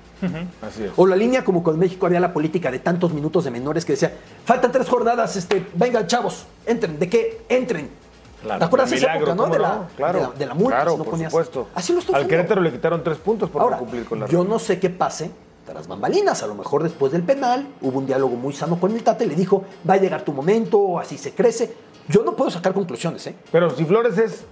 Así 0.62 0.85
es. 0.85 0.93
O 0.97 1.07
la 1.07 1.16
línea 1.16 1.45
como 1.45 1.62
con 1.62 1.79
México 1.79 2.07
había 2.07 2.21
la 2.21 2.33
política 2.33 2.71
de 2.71 2.79
tantos 2.79 3.12
minutos 3.12 3.45
de 3.45 3.51
menores 3.51 3.85
que 3.85 3.93
decía, 3.93 4.14
faltan 4.45 4.73
tres 4.73 4.88
jornadas, 4.88 5.37
este, 5.37 5.66
vengan 5.75 6.07
chavos, 6.07 6.47
entren. 6.66 6.99
¿De 6.99 7.09
qué? 7.09 7.43
Entren. 7.49 7.90
Claro. 8.43 8.59
¿Te 8.59 8.64
acuerdas 8.64 8.88
de 8.90 8.97
esa 8.97 9.14
época, 9.16 9.35
no? 9.35 9.43
¿cómo 9.43 9.53
De 9.55 9.59
la, 9.61 9.69
no? 9.69 9.87
Claro. 9.97 10.19
de 10.19 10.25
la, 10.25 10.31
de 10.33 10.47
la 10.47 10.55
multa, 10.55 10.77
Claro, 10.77 10.90
si 10.93 10.97
no 10.97 11.05
por 11.05 11.11
ponías- 11.12 11.31
supuesto. 11.31 11.69
Así 11.75 11.93
lo 11.93 11.99
estoy 11.99 12.14
Al. 12.14 12.27
Querétaro 12.27 12.62
le 12.62 12.73
quitaron 12.73 13.05
tres 13.05 13.19
puntos 13.19 13.51
por 13.51 13.61
Ahora, 13.61 13.77
no 13.77 13.83
cumplir 13.83 14.05
con 14.07 14.19
la 14.21 14.27
yo 14.29 14.45
no 14.45 14.59
sé 14.59 14.79
qué 14.81 14.88
pase 14.88 15.31
tras 15.66 15.87
bambalinas. 15.87 16.43
A 16.43 16.47
lo 16.47 16.55
mejor 16.55 16.83
después 16.83 17.12
del 17.12 17.23
penal 17.23 17.69
hubo 17.83 17.99
un 17.99 18.07
diálogo 18.07 18.37
muy 18.37 18.55
sano 18.55 18.81
con 18.81 18.93
el 18.93 19.03
Tata 19.03 19.25
y 19.25 19.27
le 19.27 19.35
dijo, 19.35 19.62
va 19.88 19.95
a 19.95 19.97
llegar 19.99 20.23
tu 20.23 20.33
momento, 20.33 20.99
así 20.99 21.19
se 21.19 21.33
crece. 21.35 21.75
Yo 22.09 22.23
no 22.25 22.35
puedo 22.35 22.51
sacar 22.51 22.73
conclusiones, 22.73 23.27
¿eh? 23.27 23.35
Pero 23.53 23.69
si 23.77 23.85
Flores 23.85 24.16
es, 24.16 24.43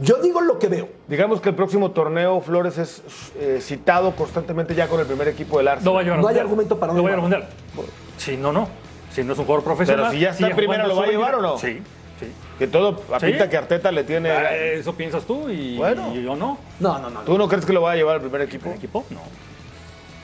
Yo 0.00 0.16
digo 0.22 0.40
lo 0.40 0.58
que 0.58 0.68
veo. 0.68 0.88
digamos 1.08 1.40
que 1.40 1.48
el 1.48 1.54
próximo 1.54 1.90
torneo 1.90 2.40
Flores 2.40 2.78
es 2.78 3.02
eh, 3.38 3.58
citado 3.60 4.14
constantemente 4.14 4.74
ya 4.74 4.86
con 4.88 5.00
el 5.00 5.06
primer 5.06 5.28
equipo 5.28 5.58
del 5.58 5.68
Arsenal. 5.68 5.84
No 5.84 5.94
va 5.94 6.00
a 6.00 6.02
llevar 6.04 6.18
No 6.20 6.26
hay 6.28 6.34
mundial. 6.34 6.46
argumento 6.46 6.78
para 6.78 6.92
no 6.92 6.98
No 6.98 7.02
va 7.04 7.08
a 7.10 7.12
llevar 7.16 7.24
al 7.24 7.30
llevarlo. 7.30 7.50
mundial. 7.76 7.94
Si 8.16 8.36
no, 8.36 8.52
no. 8.52 8.68
Si 9.12 9.24
no 9.24 9.32
es 9.32 9.38
un 9.38 9.44
jugador 9.46 9.64
profesional. 9.64 10.06
Pero 10.06 10.12
si 10.12 10.20
ya 10.20 10.30
está 10.30 10.44
sigue 10.46 10.54
primero, 10.56 10.86
¿lo 10.86 10.96
va 10.96 11.04
a 11.04 11.08
llevar 11.08 11.34
o 11.34 11.42
no? 11.42 11.58
Sí. 11.58 11.82
Sí. 12.20 12.26
Que 12.58 12.66
todo 12.66 13.00
apita 13.12 13.44
Sí. 13.44 13.50
que 13.50 13.56
Arteta 13.56 13.90
le 13.92 14.04
tiene. 14.04 14.30
Ah, 14.30 14.54
Eso 14.54 14.94
piensas 14.94 15.24
tú 15.24 15.48
y, 15.48 15.76
Bueno. 15.76 16.12
y 16.14 16.22
yo 16.22 16.36
no. 16.36 16.58
No, 16.80 16.98
no, 16.98 17.10
no. 17.10 17.20
¿Tú 17.20 17.36
no 17.38 17.48
crees 17.48 17.64
que 17.64 17.72
lo 17.72 17.82
va 17.82 17.92
a 17.92 17.96
llevar 17.96 18.16
al 18.16 18.20
primer 18.20 18.42
equipo? 18.42 18.68
¿El 18.70 18.76
equipo? 18.76 19.04
No. 19.10 19.16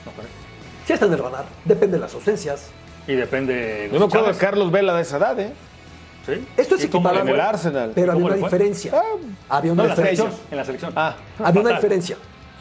No 0.05 0.11
creo. 0.11 0.27
Sí 0.85 0.93
está 0.93 1.05
en 1.05 1.13
el 1.13 1.19
radar. 1.19 1.45
Depende 1.65 1.97
de 1.97 2.01
las 2.01 2.13
ausencias. 2.13 2.69
Y 3.07 3.13
depende. 3.15 3.53
de 3.53 3.87
Yo 3.87 3.93
los 3.93 4.01
me 4.01 4.05
acuerdo 4.07 4.31
de. 4.33 4.37
Carlos 4.39 4.71
Vela 4.71 4.93
de 4.95 5.01
esa 5.01 5.17
edad, 5.17 5.39
¿eh? 5.39 5.53
Sí. 6.25 6.45
Esto 6.57 6.75
es 6.75 6.83
¿Y 6.83 6.87
cómo 6.89 7.09
le 7.11 7.15
equiparable. 7.19 7.31
En 7.31 7.35
el? 7.39 7.41
Arsenal. 7.41 7.91
Pero 7.95 8.13
¿Cómo 8.13 8.25
una 8.25 8.35
le 8.35 8.41
fue? 8.41 8.49
Había 9.49 9.73
No, 9.73 9.73
una 9.73 9.83
en 9.83 9.89
la 9.89 9.95
diferencia. 9.95 10.23
selección. 10.25 10.47
En 10.51 10.57
la 10.57 10.65
selección. 10.65 10.93
Ah, 10.95 11.15
Había 11.43 11.61
una 11.61 11.71
diferencia. 11.71 12.17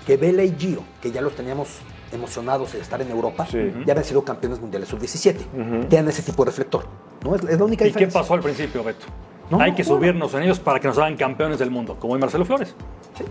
Que 0.07 0.17
Vela 0.17 0.43
y 0.45 0.55
Gio, 0.59 0.83
que 1.01 1.11
ya 1.11 1.21
los 1.23 1.35
teníamos 1.35 1.69
emocionados 2.13 2.73
de 2.73 2.81
estar 2.81 3.01
en 3.01 3.11
Europa, 3.11 3.47
Sí. 3.51 3.59
ya 3.87 3.93
habían 3.93 4.05
sido 4.05 4.23
campeones 4.25 4.61
mundiales 4.61 4.89
sub-17. 4.89 5.89
Tenían 5.89 6.09
ese 6.09 6.23
tipo 6.23 6.45
de 6.45 6.51
reflector. 6.51 6.87
¿no? 7.25 7.35
Es, 7.35 7.43
es 7.45 7.59
la 7.59 7.65
única 7.65 7.85
¿Y 7.85 7.89
qué 7.89 7.93
diferencia. 8.01 8.21
pasó 8.21 8.35
al 8.35 8.41
principio, 8.41 8.85
Beto? 8.85 9.07
No, 9.51 9.61
Hay 9.61 9.71
no, 9.73 9.77
que 9.77 9.83
bueno. 9.83 9.97
subirnos 9.99 10.35
en 10.35 10.43
ellos 10.43 10.59
para 10.61 10.79
que 10.81 10.89
nos 10.89 10.97
hagan 10.99 11.17
campeones 11.17 11.59
del 11.59 11.71
mundo, 11.71 11.97
como 11.99 12.15
hoy 12.15 12.21
Marcelo 12.21 12.45
Flores. 12.45 12.75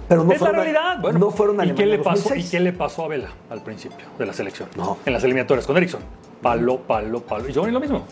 Pero 0.07 0.23
no 0.23 0.31
es 0.31 0.39
la 0.41 0.47
fueron 0.47 0.55
realidad. 0.63 0.99
Bueno, 0.99 1.19
no 1.19 1.31
fueron 1.31 1.55
¿y 1.67 1.71
qué, 1.73 1.85
le 1.85 1.97
pasó, 1.99 2.19
¿Y 2.19 2.23
2006. 2.43 2.51
qué 2.51 2.59
le 2.59 2.73
pasó 2.73 3.05
a 3.05 3.07
Vela 3.07 3.29
al 3.49 3.61
principio 3.63 4.05
de 4.19 4.25
la 4.25 4.33
selección? 4.33 4.69
No. 4.75 4.97
En 5.05 5.13
las 5.13 5.23
eliminatorias 5.23 5.65
con 5.65 5.75
Erickson. 5.77 6.01
Palo, 6.41 6.77
palo, 6.81 7.21
palo. 7.21 7.47
Y 7.49 7.53
Giovanni 7.53 7.73
lo 7.73 7.79
mismo. 7.79 8.03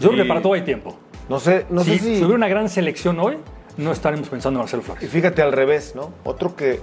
Yo 0.00 0.08
creo 0.10 0.22
que 0.22 0.28
para 0.28 0.42
todo 0.42 0.52
hay 0.54 0.62
tiempo. 0.62 0.96
no 1.28 1.40
sé, 1.40 1.66
no 1.70 1.82
si, 1.84 1.92
sé 1.92 1.98
si. 1.98 2.04
si 2.16 2.18
hubiera 2.18 2.34
una 2.36 2.48
gran 2.48 2.68
selección 2.68 3.18
hoy, 3.20 3.36
no 3.78 3.92
estaremos 3.92 4.28
pensando 4.28 4.58
en 4.58 4.62
Marcelo 4.64 4.82
Y 4.82 4.84
Flores. 4.86 5.10
fíjate 5.10 5.40
al 5.40 5.52
revés, 5.52 5.94
¿no? 5.94 6.10
Otro 6.24 6.54
que 6.54 6.80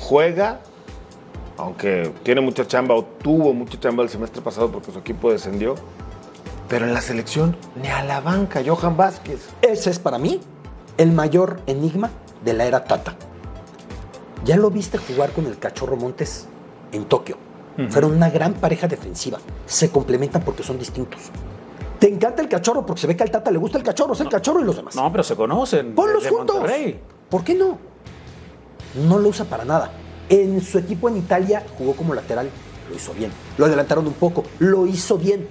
juega, 0.00 0.60
aunque 1.56 2.12
tiene 2.22 2.40
mucha 2.40 2.66
chamba 2.66 2.94
o 2.94 3.04
tuvo 3.04 3.52
mucha 3.54 3.78
chamba 3.78 4.02
el 4.02 4.08
semestre 4.08 4.42
pasado 4.42 4.70
porque 4.70 4.90
su 4.90 4.98
equipo 4.98 5.30
descendió, 5.30 5.74
pero 6.68 6.86
en 6.86 6.94
la 6.94 7.00
selección 7.00 7.56
ni 7.80 7.88
a 7.88 8.02
la 8.04 8.20
banca, 8.20 8.60
Johan 8.66 8.96
Vázquez. 8.96 9.48
Ese 9.62 9.90
es 9.90 9.98
para 9.98 10.18
mí 10.18 10.40
el 10.96 11.12
mayor 11.12 11.60
enigma 11.66 12.10
de 12.44 12.52
la 12.54 12.64
era 12.66 12.84
Tata. 12.84 13.14
Ya 14.44 14.56
lo 14.56 14.70
viste 14.70 14.98
jugar 14.98 15.30
con 15.32 15.46
el 15.46 15.58
Cachorro 15.58 15.96
Montes 15.96 16.46
en 16.92 17.04
Tokio. 17.04 17.36
Fueron 17.90 18.12
una 18.16 18.28
gran 18.28 18.54
pareja 18.54 18.88
defensiva. 18.88 19.38
Se 19.66 19.90
complementan 19.90 20.42
porque 20.42 20.64
son 20.64 20.78
distintos. 20.80 21.20
Te 21.98 22.08
encanta 22.08 22.42
el 22.42 22.48
cachorro 22.48 22.86
porque 22.86 23.00
se 23.00 23.06
ve 23.06 23.16
que 23.16 23.24
al 23.24 23.30
Tata 23.30 23.50
le 23.50 23.58
gusta 23.58 23.78
el 23.78 23.84
cachorro, 23.84 24.12
es 24.12 24.20
el 24.20 24.28
cachorro 24.28 24.60
y 24.60 24.64
los 24.64 24.76
demás. 24.76 24.94
No, 24.94 25.10
pero 25.10 25.24
se 25.24 25.34
conocen. 25.34 25.94
Ponlos 25.94 26.26
juntos. 26.26 26.56
Monterrey. 26.56 27.00
¿Por 27.28 27.42
qué 27.42 27.54
no? 27.54 27.78
No 28.94 29.18
lo 29.18 29.28
usa 29.28 29.44
para 29.44 29.64
nada. 29.64 29.90
En 30.28 30.60
su 30.60 30.78
equipo 30.78 31.08
en 31.08 31.16
Italia 31.16 31.64
jugó 31.76 31.94
como 31.94 32.14
lateral, 32.14 32.50
lo 32.88 32.94
hizo 32.94 33.12
bien. 33.14 33.32
Lo 33.56 33.66
adelantaron 33.66 34.06
un 34.06 34.12
poco, 34.12 34.44
lo 34.58 34.86
hizo 34.86 35.18
bien. 35.18 35.48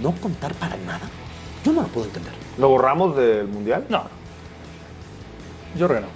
No 0.00 0.12
contar 0.12 0.54
para 0.54 0.76
nada. 0.78 1.08
Yo 1.64 1.72
no 1.72 1.82
lo 1.82 1.88
puedo 1.88 2.06
entender. 2.06 2.32
¿Lo 2.58 2.68
borramos 2.68 3.16
del 3.16 3.48
Mundial? 3.48 3.84
No. 3.88 4.04
Yo 5.76 5.86
creo 5.88 6.00
que 6.00 6.06
no. 6.06 6.12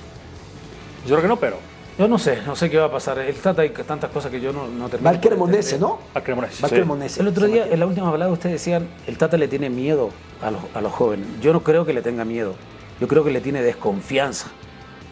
Yo 1.06 1.14
creo 1.16 1.22
que 1.22 1.28
no, 1.28 1.36
pero. 1.36 1.56
Yo 1.98 2.06
no 2.06 2.16
sé, 2.18 2.38
no 2.46 2.54
sé 2.54 2.70
qué 2.70 2.78
va 2.78 2.84
a 2.86 2.90
pasar. 2.92 3.18
El 3.18 3.34
Tata 3.36 3.62
hay 3.62 3.70
tantas 3.70 4.10
cosas 4.10 4.30
que 4.30 4.40
yo 4.40 4.52
no, 4.52 4.68
no 4.68 4.88
termino. 4.88 5.04
Va 5.04 5.10
al 5.10 5.20
por 5.20 5.30
Cremonese. 5.30 5.78
¿no? 5.80 5.98
A 6.14 6.20
Cremonese. 6.20 6.62
Va 6.62 6.66
al 6.66 6.70
Sí. 6.70 6.76
Cremonese. 6.76 7.20
El 7.22 7.28
otro 7.28 7.46
día, 7.46 7.66
en 7.68 7.80
la 7.80 7.86
última 7.86 8.08
hablada, 8.08 8.30
ustedes 8.30 8.52
decían, 8.54 8.88
el 9.06 9.18
Tata 9.18 9.36
le 9.36 9.48
tiene 9.48 9.68
miedo 9.68 10.10
a 10.40 10.50
los, 10.52 10.60
a 10.74 10.80
los 10.80 10.92
jóvenes. 10.92 11.26
Yo 11.40 11.52
no 11.52 11.62
creo 11.64 11.84
que 11.84 11.92
le 11.92 12.00
tenga 12.02 12.24
miedo. 12.24 12.54
Yo 13.00 13.08
creo 13.08 13.24
que 13.24 13.30
le 13.32 13.40
tiene 13.40 13.62
desconfianza. 13.62 14.48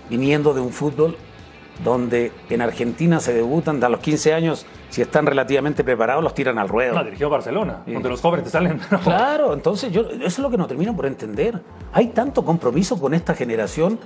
Viniendo 0.08 0.54
de 0.54 0.60
un 0.60 0.70
fútbol 0.72 1.16
donde 1.82 2.32
en 2.48 2.62
Argentina 2.62 3.20
se 3.20 3.34
debutan 3.34 3.82
a 3.84 3.88
los 3.88 4.00
15 4.00 4.32
años, 4.32 4.64
si 4.88 5.02
están 5.02 5.26
relativamente 5.26 5.84
preparados, 5.84 6.22
los 6.22 6.32
tiran 6.34 6.58
al 6.58 6.68
ruedo. 6.68 6.94
No, 6.94 7.04
dirigió 7.04 7.28
Barcelona, 7.28 7.82
Sí. 7.84 7.92
donde 7.92 8.08
los 8.08 8.20
jóvenes 8.20 8.44
te 8.44 8.50
salen. 8.50 8.80
no. 8.90 9.00
Claro, 9.00 9.52
entonces 9.52 9.92
yo, 9.92 10.02
eso 10.02 10.24
es 10.24 10.38
lo 10.38 10.48
que 10.50 10.56
no 10.56 10.66
termino 10.66 10.94
por 10.96 11.04
entender. 11.06 11.60
Hay 11.92 12.08
tanto 12.08 12.44
compromiso 12.44 12.98
con 12.98 13.12
esta 13.12 13.34
generación 13.34 13.98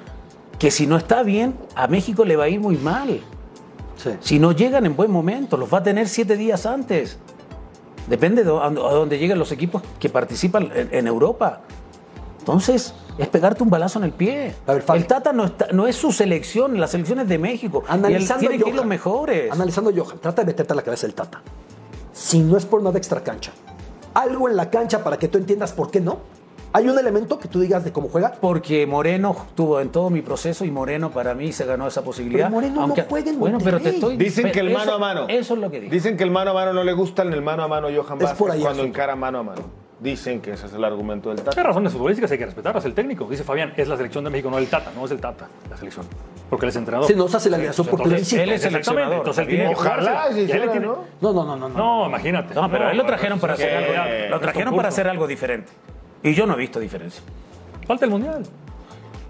que 0.60 0.70
si 0.70 0.86
no 0.86 0.96
está 0.96 1.22
bien, 1.24 1.54
a 1.74 1.88
México 1.88 2.24
le 2.24 2.36
va 2.36 2.44
a 2.44 2.48
ir 2.48 2.60
muy 2.60 2.76
mal. 2.76 3.20
Sí. 3.96 4.10
Si 4.20 4.38
no 4.38 4.52
llegan 4.52 4.86
en 4.86 4.94
buen 4.94 5.10
momento, 5.10 5.56
los 5.56 5.72
va 5.72 5.78
a 5.78 5.82
tener 5.82 6.06
siete 6.08 6.36
días 6.36 6.66
antes. 6.66 7.18
Depende 8.08 8.44
de 8.44 8.50
a 8.50 8.70
dónde- 8.70 9.18
lleguen 9.18 9.38
los 9.38 9.52
equipos 9.52 9.82
que 9.98 10.08
participan 10.08 10.70
en, 10.74 11.06
Europa. 11.06 11.62
Entonces, 12.40 12.94
es 13.18 13.28
pegarte 13.28 13.62
un 13.62 13.70
balazo 13.70 13.98
en 14.00 14.04
el 14.06 14.12
pie. 14.12 14.54
Ver, 14.66 14.84
el 14.94 15.06
Tata 15.06 15.32
no, 15.32 15.46
está- 15.46 15.68
no 15.72 15.86
es 15.86 15.96
su 15.96 16.12
selección, 16.12 16.78
la 16.78 16.88
selección 16.88 17.20
es 17.20 17.28
de 17.28 17.38
México. 17.38 17.82
Analizando 17.88 18.40
tiene 18.40 18.54
a 18.54 18.58
que 18.58 18.62
ir 18.64 18.64
Johan. 18.74 18.76
los 18.76 18.86
mejores. 18.86 19.52
Analizando 19.52 19.92
Johan, 19.94 20.18
trata 20.18 20.42
de 20.42 20.46
meterte 20.46 20.72
a 20.72 20.76
la 20.76 20.82
cabeza 20.82 21.06
del 21.06 21.14
Tata. 21.14 21.40
Si 22.12 22.38
no 22.40 22.56
es 22.56 22.66
por 22.66 22.82
nada 22.82 22.98
extra 22.98 23.22
cancha, 23.22 23.52
algo 24.14 24.48
en 24.48 24.56
la 24.56 24.68
cancha 24.70 25.02
para 25.04 25.18
que 25.18 25.28
tú 25.28 25.38
entiendas 25.38 25.72
por 25.72 25.90
qué 25.90 26.00
no. 26.00 26.18
Hay 26.72 26.88
un 26.88 26.96
elemento 26.96 27.38
que 27.40 27.48
tú 27.48 27.59
digas 27.61 27.83
de 27.85 27.92
cómo 27.92 28.09
juega. 28.09 28.33
Porque 28.40 28.87
Moreno 28.87 29.35
estuvo 29.48 29.80
en 29.80 29.88
todo 29.90 30.09
mi 30.09 30.22
proceso 30.22 30.64
y 30.64 30.70
Moreno 30.70 31.11
para 31.11 31.35
mí 31.35 31.52
se 31.52 31.64
ganó 31.66 31.88
esa 31.88 32.02
posibilidad. 32.02 32.46
Pero 32.46 32.54
Moreno 32.54 32.87
no 32.87 32.94
juega 33.09 33.30
en 33.30 33.40
Bueno, 33.40 33.59
pero 33.62 33.80
te 33.80 33.88
estoy 33.90 34.16
Dicen 34.16 34.52
que 34.52 34.61
el 34.61 34.68
eso- 34.68 34.78
mano 34.78 34.92
a 34.94 34.98
mano. 34.98 35.26
Eso 35.28 35.54
es 35.54 35.61
lo 35.61 35.70
que 35.70 35.80
digo. 35.80 35.92
Dicen 35.92 36.16
que 36.16 36.22
el 36.22 36.30
mano 36.30 36.52
a 36.52 36.54
mano 36.54 36.72
no 36.72 36.85
le 36.85 36.92
gusta 36.92 37.22
en 37.22 37.33
el 37.33 37.42
mano 37.42 37.64
a 37.64 37.68
mano 37.68 37.88
Johan 37.88 38.18
Es 38.18 38.22
Vázquez 38.24 38.38
por 38.38 38.50
ahí 38.52 38.59
el 38.59 38.64
cuando 38.64 38.85
encara 38.85 39.16
mano 39.16 39.38
a 39.38 39.42
mano. 39.42 39.62
Dicen 39.98 40.40
que 40.40 40.52
ese 40.52 40.66
es 40.66 40.72
el 40.72 40.83
argumento 40.85 41.28
del 41.28 41.40
Hay 41.40 41.44
Tata. 41.44 41.62
razones 41.62 41.92
futbolísticas, 41.92 42.30
hay 42.30 42.38
que 42.38 42.46
respetarlas. 42.46 42.85
El 42.87 42.94
técnico, 42.94 43.26
dice 43.28 43.42
Fabián, 43.44 43.74
es 43.76 43.87
la 43.88 43.96
selección 43.96 44.24
de 44.24 44.30
México, 44.30 44.48
no 44.50 44.56
el 44.56 44.66
Tata, 44.68 44.92
no 44.96 45.04
es 45.04 45.11
el 45.11 45.20
Tata, 45.20 45.48
la 45.68 45.76
selección. 45.76 46.06
Porque 46.48 46.64
él 46.66 46.70
es 46.70 46.76
entrenador. 46.76 47.06
Si 47.09 47.14
no 47.14 47.28
se 47.28 47.37
hace 47.37 47.50
la 47.50 47.56
alineación 47.56 47.87
por 47.87 48.02
plebiscito. 48.02 48.40
él 48.42 48.50
es 48.52 48.64
Exactamente, 48.64 48.85
seleccionador, 48.85 49.16
entonces 49.18 49.42
él 49.42 49.48
tiene 49.48 49.64
que. 49.68 49.74
Ojalá 49.74 50.28
él 50.28 50.46
tiene- 50.46 50.80
¿no? 50.87 51.04
No, 51.20 51.33
no, 51.33 51.44
no, 51.44 51.56
no. 51.56 51.68
no. 51.68 51.76
No, 51.76 52.06
imagínate. 52.06 52.54
No, 52.54 52.70
pero 52.70 52.90
él 52.90 52.96
lo 52.96 53.04
trajeron 53.04 53.38
para 53.40 53.56
sí, 53.56 53.62
hacer 53.64 53.76
algo, 53.76 54.30
lo 54.30 54.40
trajeron 54.40 54.76
para 54.76 54.88
hacer 54.88 55.09
algo 55.09 55.26
diferente. 55.26 55.70
Y 56.22 56.35
yo 56.35 56.46
no 56.46 56.54
he 56.54 56.56
visto 56.59 56.78
diferencia. 56.80 57.22
Falta 57.87 58.04
el 58.04 58.11
mundial. 58.11 58.42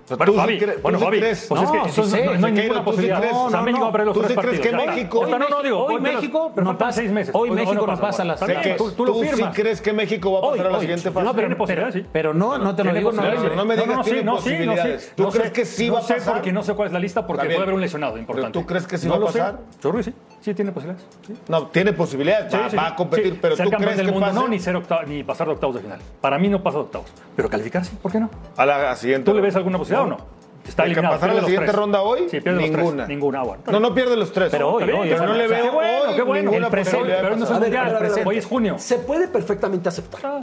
Bueno, 0.09 0.25
tú 0.25 0.33
sí 0.33 0.39
Fabi, 0.39 0.59
bueno, 0.83 0.99
es 0.99 1.51
No, 1.53 1.71
que 1.71 1.79
entonces 1.79 2.11
sé, 2.11 2.25
no, 2.25 2.35
no 2.35 2.47
hay 2.49 2.53
Sequeiro, 2.53 2.63
ninguna 2.63 2.75
tú 2.75 2.81
sí 2.81 2.85
posibilidad. 2.85 3.21
crees- 3.21 3.33
o 3.37 3.49
sea, 3.51 3.59
no, 3.61 3.65
México 3.65 3.83
va 3.85 3.89
a 3.89 3.93
perder 3.93 4.07
los 4.09 4.15
¿tú 4.17 4.21
tres 4.23 4.33
crees 4.39 4.47
partidos. 4.61 4.67
que 4.67 4.85
ya. 4.85 4.91
México- 4.93 5.21
O 5.21 5.27
sea, 5.29 5.39
no, 5.39 5.49
no, 5.49 5.63
digo, 5.63 5.85
Hoy 5.85 6.01
México 6.01 6.53
pero 6.53 6.65
no 6.65 6.79
pasa- 6.79 6.93
seis 6.93 7.13
meses. 7.13 7.33
hoy 7.33 7.51
Hoy 7.51 7.55
México 7.57 7.87
no 7.87 7.97
pasa 7.97 8.25
la 8.25 8.35
Está 8.35 8.47
Sé 8.47 8.53
bien, 8.55 8.63
que 8.65 8.71
tú, 8.75 8.91
tú 8.91 9.07
lo 9.07 9.13
tú 9.13 9.23
sí 9.23 9.45
crees 9.55 9.81
que 9.81 9.93
México 9.93 10.33
va 10.33 10.39
a 10.41 10.51
pasar 10.51 10.67
a 10.67 10.71
la 10.71 10.81
siguiente 10.81 11.11
fase. 11.13 11.25
No, 11.25 11.33
pero, 11.65 11.93
sí. 11.93 12.07
pero 12.11 12.35
no, 12.35 12.59
no 12.59 12.75
te 12.75 12.83
lo 12.83 12.93
digo. 12.93 13.13
No, 13.13 13.23
no 13.55 13.65
me 13.65 13.77
digas 13.77 13.87
tiene 13.87 13.95
no, 13.95 14.03
sí, 14.03 14.25
no, 14.25 14.37
sí. 14.39 14.43
posibilidades. 14.51 15.13
¿Tú 15.15 15.23
No 15.23 15.31
crees 15.31 15.47
sé, 15.47 15.53
que 15.53 15.65
sí 15.65 15.87
no 15.87 15.93
va 15.95 15.99
a 16.01 16.03
sé 16.03 16.15
pasar? 16.15 16.35
porque 16.35 16.53
no 16.53 16.63
sé 16.65 16.75
cuál 16.75 16.87
es 16.89 16.93
la 16.93 16.99
lista 16.99 17.25
porque 17.25 17.47
puede 17.47 17.59
haber 17.63 17.75
un 17.75 17.81
lesionado 17.81 18.19
importante. 18.19 18.59
¿Tú 18.59 18.67
crees 18.67 18.89
que 18.89 18.99
sí 18.99 19.07
No 19.07 19.21
va 19.21 19.29
a 19.29 19.33
sé. 19.33 19.39
pasar? 19.39 19.61
Yo 19.81 19.91
creo 19.91 19.95
que 19.95 20.03
sí. 20.03 20.15
Sí, 20.41 20.55
tiene 20.55 20.73
posibilidades. 20.73 21.07
Sí. 21.27 21.35
No, 21.49 21.67
tiene 21.67 21.93
posibilidades, 21.93 22.51
Sí, 22.51 22.59
va, 22.59 22.71
sí, 22.71 22.77
va 22.77 22.87
a 22.89 22.97
competir, 22.97 23.33
sí. 23.35 23.39
pero 23.43 23.57
Ser 23.57 23.67
tú 23.67 23.71
campeón 23.73 23.89
crees 23.93 23.97
del 23.99 24.07
que 24.07 24.13
mundo 24.13 24.27
pase 24.29 24.39
no, 24.41 24.49
ni, 24.49 24.59
ser 24.59 24.75
octavo- 24.77 25.07
ni 25.07 25.23
pasar 25.23 25.47
de 25.49 25.53
octavos 25.53 25.77
de 25.77 25.83
final. 25.83 25.99
Para 26.21 26.39
mí 26.39 26.49
no 26.49 26.63
pasa 26.63 26.79
de 26.79 26.85
octavos. 26.85 27.09
Pero 27.37 27.51
calificarse, 27.51 27.93
¿por 28.01 28.11
qué 28.11 28.21
no? 28.21 28.31
a 28.57 28.65
la 28.67 28.97
siguiente. 28.97 29.25
¿Tú 29.31 29.35
le 29.37 29.43
ves 29.43 29.55
alguna 29.57 29.77
posibilidad 29.79 30.07
o 30.07 30.09
no? 30.09 30.41
Está 30.67 30.85
¿El 30.85 30.89
que 30.89 30.93
eliminado. 31.01 31.15
pasar 31.17 31.31
a 31.31 31.35
la 31.35 31.41
los 31.41 31.47
siguiente 31.47 31.67
tres. 31.71 31.77
ronda 31.79 32.03
hoy? 32.03 32.21
Sí, 32.31 32.41
pierde 32.41 32.61
los 32.61 32.71
Ninguna. 32.71 32.97
tres. 33.05 33.09
Ninguna, 33.09 33.43
bueno. 33.43 33.63
No, 33.71 33.81
no 33.81 33.95
pierde 33.95 34.17
los 34.17 34.33
tres. 34.33 34.51
Pero 34.51 34.73
hoy, 34.73 34.83
Está 34.85 34.93
bien, 34.93 35.03
hoy, 35.03 35.09
Pero 35.11 35.23
o 35.23 35.27
no 35.27 35.35
le 35.35 35.47
veo 35.49 35.63
Qué 35.65 35.71
bueno, 35.71 35.91
hoy 36.11 36.15
qué 36.17 36.23
bueno. 36.23 36.53
El 36.53 36.67
presente, 36.71 37.07
pero 37.21 37.37
no 37.37 37.47
ver, 37.47 37.61
mundial, 37.61 38.23
hoy 38.27 38.39
es 38.39 38.47
junio. 38.47 38.75
Se 38.79 38.99
puede 38.99 39.29
perfectamente 39.29 39.89
aceptar 39.89 40.21
Ah, 40.25 40.41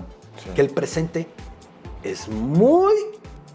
que 0.55 0.61
el 0.61 0.69
presente 0.71 1.27
es 2.03 2.27
muy, 2.29 2.93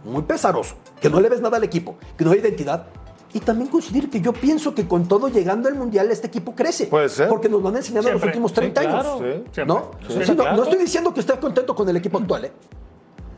muy 0.05 0.23
pesaroso, 0.23 0.77
que 1.01 1.11
no 1.11 1.21
le 1.21 1.29
ves 1.29 1.41
nada 1.41 1.57
al 1.59 1.65
equipo, 1.65 1.97
que 2.17 2.25
no 2.25 2.31
hay 2.33 2.39
identidad. 2.39 2.87
Y 3.35 3.41
también 3.41 3.71
coincidir 3.71 4.11
que 4.11 4.21
yo 4.21 4.33
pienso 4.33 4.75
que 4.75 4.87
con 4.87 5.09
todo 5.09 5.29
llegando 5.29 5.69
al 5.69 5.75
Mundial 5.75 6.11
este 6.11 6.27
equipo 6.27 6.55
crece. 6.55 6.87
Puede 6.87 7.09
ser. 7.09 7.29
Porque 7.29 7.49
nos 7.49 7.63
lo 7.63 7.69
han 7.69 7.77
enseñado 7.77 8.09
en 8.09 8.15
los 8.15 8.23
últimos 8.23 8.53
30 8.53 8.81
Sí, 8.81 8.87
años. 8.87 9.03
claro. 9.03 9.19
Sí. 9.53 9.61
¿No? 9.67 9.91
Sí, 10.07 10.25
Sí, 10.25 10.31
no, 10.33 10.43
claro. 10.43 10.57
no 10.59 10.63
estoy 10.65 10.79
diciendo 10.79 11.15
que 11.15 11.21
esté 11.21 11.39
contento 11.39 11.75
con 11.75 11.89
el 11.89 11.97
equipo 11.97 12.19
actual, 12.19 12.45
¿eh? 12.45 12.53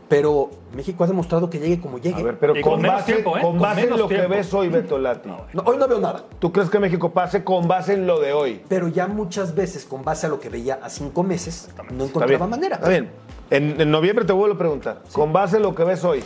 Pero 0.09 0.51
México 0.77 1.03
ha 1.03 1.07
demostrado 1.07 1.49
que 1.49 1.59
llegue 1.59 1.81
como 1.81 1.99
llegue. 1.99 2.21
A 2.21 2.25
ver, 2.25 2.39
pero 2.39 2.57
Y 2.57 2.61
con, 2.61 2.75
con 2.75 2.83
base, 2.83 3.13
tiempo, 3.13 3.37
¿eh? 3.39 3.41
con 3.41 3.53
Con 3.53 3.61
base 3.61 3.83
en 3.85 3.91
lo 3.97 4.07
que 4.07 4.27
ves 4.27 4.53
hoy, 4.53 4.69
Beto 4.69 4.99
Lati. 4.99 5.29
No, 5.53 5.63
hoy 5.65 5.77
no 5.79 5.89
veo 5.89 5.99
nada. 5.99 6.25
¿Tú 6.39 6.53
crees 6.53 6.69
que 6.69 6.79
México 6.79 7.11
pase 7.13 7.43
con 7.43 7.67
base 7.67 7.95
en 7.95 8.07
lo 8.07 8.21
de 8.21 8.33
hoy? 8.33 8.63
Pero 8.69 8.89
ya 8.89 9.07
muchas 9.07 9.55
veces, 9.55 9.87
con 9.87 10.05
base 10.05 10.27
a 10.27 10.29
lo 10.29 10.39
que 10.41 10.51
veía 10.51 10.79
a 10.83 10.91
cinco 10.91 11.23
meses, 11.23 11.69
no 11.77 11.83
Está 11.83 12.05
encontraba 12.05 12.27
bien. 12.27 12.51
manera. 12.51 12.77
Está 12.77 12.89
bien. 12.91 13.11
En, 13.51 13.81
en 13.81 13.91
noviembre 13.91 14.25
te 14.27 14.33
vuelvo 14.35 14.55
a 14.57 14.59
preguntar. 14.59 15.03
Con 15.13 15.33
base 15.33 15.57
en 15.57 15.63
lo 15.63 15.75
que 15.75 15.85
ves 15.85 16.05
hoy, 16.05 16.23